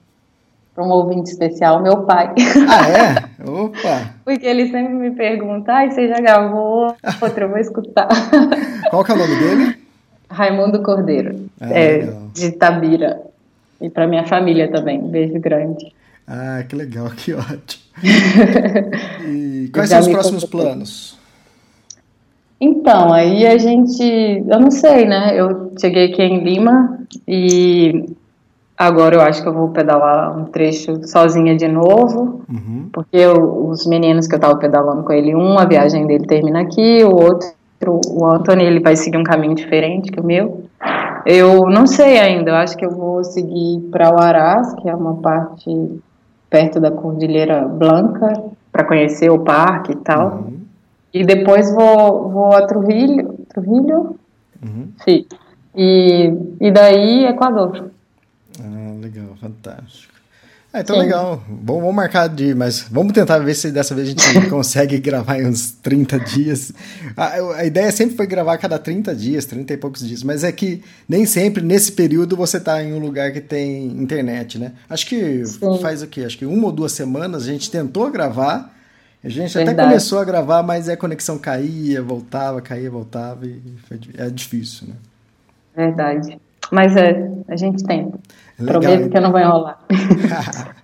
para 0.74 0.84
um 0.84 0.90
ouvinte 0.90 1.30
especial, 1.30 1.82
meu 1.82 2.04
pai. 2.04 2.34
Ah, 2.70 2.90
é? 2.90 3.26
Opa! 3.50 4.14
Porque 4.26 4.46
ele 4.46 4.70
sempre 4.70 4.94
me 4.94 5.12
pergunta, 5.12 5.72
ai, 5.72 5.90
você 5.90 6.10
já 6.10 6.20
gravou 6.20 6.94
outra, 7.22 7.46
eu 7.46 7.50
vou 7.50 7.58
escutar. 7.60 8.10
Qual 8.90 9.02
que 9.04 9.12
é 9.12 9.16
o 9.16 9.18
nome 9.18 9.36
dele? 9.40 9.85
Raimundo 10.30 10.82
Cordeiro, 10.82 11.50
ah, 11.60 11.70
é, 11.72 12.14
de 12.34 12.52
Tabira. 12.52 13.22
E 13.80 13.90
para 13.90 14.08
minha 14.08 14.26
família 14.26 14.70
também, 14.72 15.00
um 15.00 15.08
beijo 15.08 15.40
grande. 15.40 15.94
Ah, 16.28 16.64
que 16.68 16.76
legal, 16.76 17.10
que 17.10 17.34
ótimo. 17.34 17.84
e 19.28 19.70
quais 19.74 19.90
são 19.90 20.00
os 20.00 20.08
próximos 20.08 20.46
planos? 20.46 21.18
Então, 22.60 23.14
aí 23.14 23.46
a 23.46 23.58
gente, 23.58 24.04
eu 24.04 24.60
não 24.60 24.72
sei, 24.72 25.06
né? 25.06 25.40
Eu 25.40 25.74
cheguei 25.80 26.12
aqui 26.12 26.24
em 26.24 26.44
Lima 26.44 27.00
e 27.28 28.16
Agora 28.78 29.16
eu 29.16 29.22
acho 29.22 29.42
que 29.42 29.48
eu 29.48 29.54
vou 29.54 29.70
pedalar 29.70 30.38
um 30.38 30.46
trecho 30.46 31.08
sozinha 31.08 31.56
de 31.56 31.68
novo, 31.68 32.42
uhum. 32.50 32.90
porque 32.92 33.16
eu, 33.16 33.70
os 33.70 33.88
meninos 33.88 34.28
que 34.28 34.36
eu 34.36 34.38
estava 34.38 34.58
pedalando 34.58 35.04
com 35.04 35.14
ele, 35.14 35.34
um, 35.34 35.58
a 35.58 35.64
viagem 35.64 36.06
dele 36.06 36.26
termina 36.26 36.60
aqui, 36.60 37.02
o 37.06 37.16
outro, 37.16 37.48
o 37.84 38.26
Anthony, 38.26 38.64
ele 38.64 38.80
vai 38.80 38.96
seguir 38.96 39.18
um 39.18 39.24
caminho 39.24 39.56
diferente 39.56 40.12
que 40.12 40.20
o 40.20 40.24
meu. 40.24 40.66
Eu 41.26 41.66
não 41.70 41.88
sei 41.88 42.20
ainda, 42.20 42.52
eu 42.52 42.56
acho 42.56 42.78
que 42.78 42.86
eu 42.86 42.92
vou 42.92 43.24
seguir 43.24 43.80
para 43.92 44.14
o 44.14 44.20
Arás, 44.20 44.74
que 44.76 44.88
é 44.88 44.96
uma 44.96 45.16
parte 45.16 46.00
perto 46.50 46.80
da 46.80 46.92
Cordilheira 46.92 47.68
Blanca, 47.68 48.44
para 48.72 48.84
conhecer 48.86 49.30
o 49.30 49.40
parque 49.40 49.94
e 49.94 49.96
tal. 49.96 50.36
Uhum. 50.38 50.60
E 51.14 51.26
depois 51.26 51.74
vou, 51.74 52.30
vou 52.30 52.54
a 52.54 52.68
Trujillo, 52.68 53.36
Trujillo? 53.50 54.18
Uhum. 54.64 54.90
Sim. 55.04 55.26
E, 55.76 56.34
e 56.60 56.72
daí 56.72 57.26
Equador. 57.26 57.90
Ah, 58.62 58.94
legal, 59.02 59.36
fantástico. 59.40 60.15
Ah, 60.76 60.82
então 60.82 60.98
Sim. 60.98 61.04
legal. 61.04 61.42
Bom, 61.48 61.80
vamos 61.80 61.96
marcar 61.96 62.28
de, 62.28 62.54
mas 62.54 62.82
vamos 62.92 63.14
tentar 63.14 63.40
ver 63.40 63.54
se 63.54 63.72
dessa 63.72 63.96
vez 63.96 64.10
a 64.10 64.12
gente 64.12 64.50
consegue 64.52 65.00
gravar 65.00 65.40
em 65.40 65.48
uns 65.48 65.72
30 65.72 66.20
dias. 66.20 66.74
A, 67.16 67.60
a, 67.60 67.66
ideia 67.66 67.90
sempre 67.94 68.18
foi 68.18 68.28
gravar 68.28 68.56
a 68.56 68.58
cada 68.58 68.78
30 68.78 69.16
dias, 69.16 69.46
30 69.46 69.72
e 69.72 69.78
poucos 69.78 70.06
dias, 70.06 70.22
mas 70.22 70.44
é 70.44 70.52
que 70.52 70.84
nem 71.08 71.26
sempre 71.26 71.64
nesse 71.64 71.94
período 71.94 72.36
você 72.36 72.58
está 72.58 72.84
em 72.84 72.92
um 72.92 73.00
lugar 73.00 73.32
que 73.32 73.40
tem 73.40 73.86
internet, 73.86 74.60
né? 74.60 74.74
Acho 74.90 75.08
que 75.08 75.46
Sim. 75.46 75.80
faz 75.82 76.02
o 76.02 76.08
quê? 76.08 76.26
Acho 76.26 76.38
que 76.38 76.46
uma 76.46 76.66
ou 76.66 76.74
duas 76.74 76.92
semanas 76.92 77.44
a 77.44 77.46
gente 77.46 77.72
tentou 77.72 78.12
gravar, 78.12 78.70
a 79.24 79.30
gente 79.30 79.54
Verdade. 79.54 79.80
até 79.80 79.88
começou 79.88 80.20
a 80.20 80.26
gravar, 80.26 80.62
mas 80.62 80.90
a 80.90 80.98
conexão 80.98 81.38
caía, 81.38 82.02
voltava, 82.02 82.62
caía, 82.62 82.92
voltava 82.92 83.46
e 83.46 83.62
foi, 83.88 83.98
é 84.18 84.30
difícil, 84.30 84.90
né? 84.90 84.96
Verdade. 85.74 86.38
Mas 86.70 86.98
é, 86.98 87.32
a 87.48 87.56
gente 87.56 87.82
tenta. 87.84 88.20
Legal. 88.60 88.82
Prometo 88.82 89.10
que 89.10 89.20
não 89.20 89.32
vai 89.32 89.44
rolar. 89.44 89.80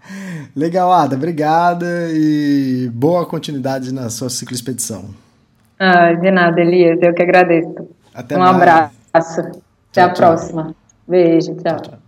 Legal, 0.55 0.91
Ada. 0.91 1.15
Obrigada 1.15 2.09
e 2.11 2.89
boa 2.93 3.26
continuidade 3.26 3.93
na 3.93 4.09
sua 4.09 4.30
cicloexpedição. 4.30 5.05
Ah, 5.80 6.13
de 6.13 6.30
nada, 6.30 6.59
Elias. 6.59 6.99
Eu 7.01 7.13
que 7.13 7.24
agradeço. 7.24 7.88
Até 8.13 8.36
um 8.36 8.39
mais. 8.39 8.55
abraço. 8.55 8.91
Até 9.13 9.41
tchau, 9.41 10.03
a 10.05 10.09
tchau. 10.09 10.13
próxima. 10.13 10.76
Beijo, 11.07 11.55
tchau. 11.55 11.80
tchau 11.82 12.01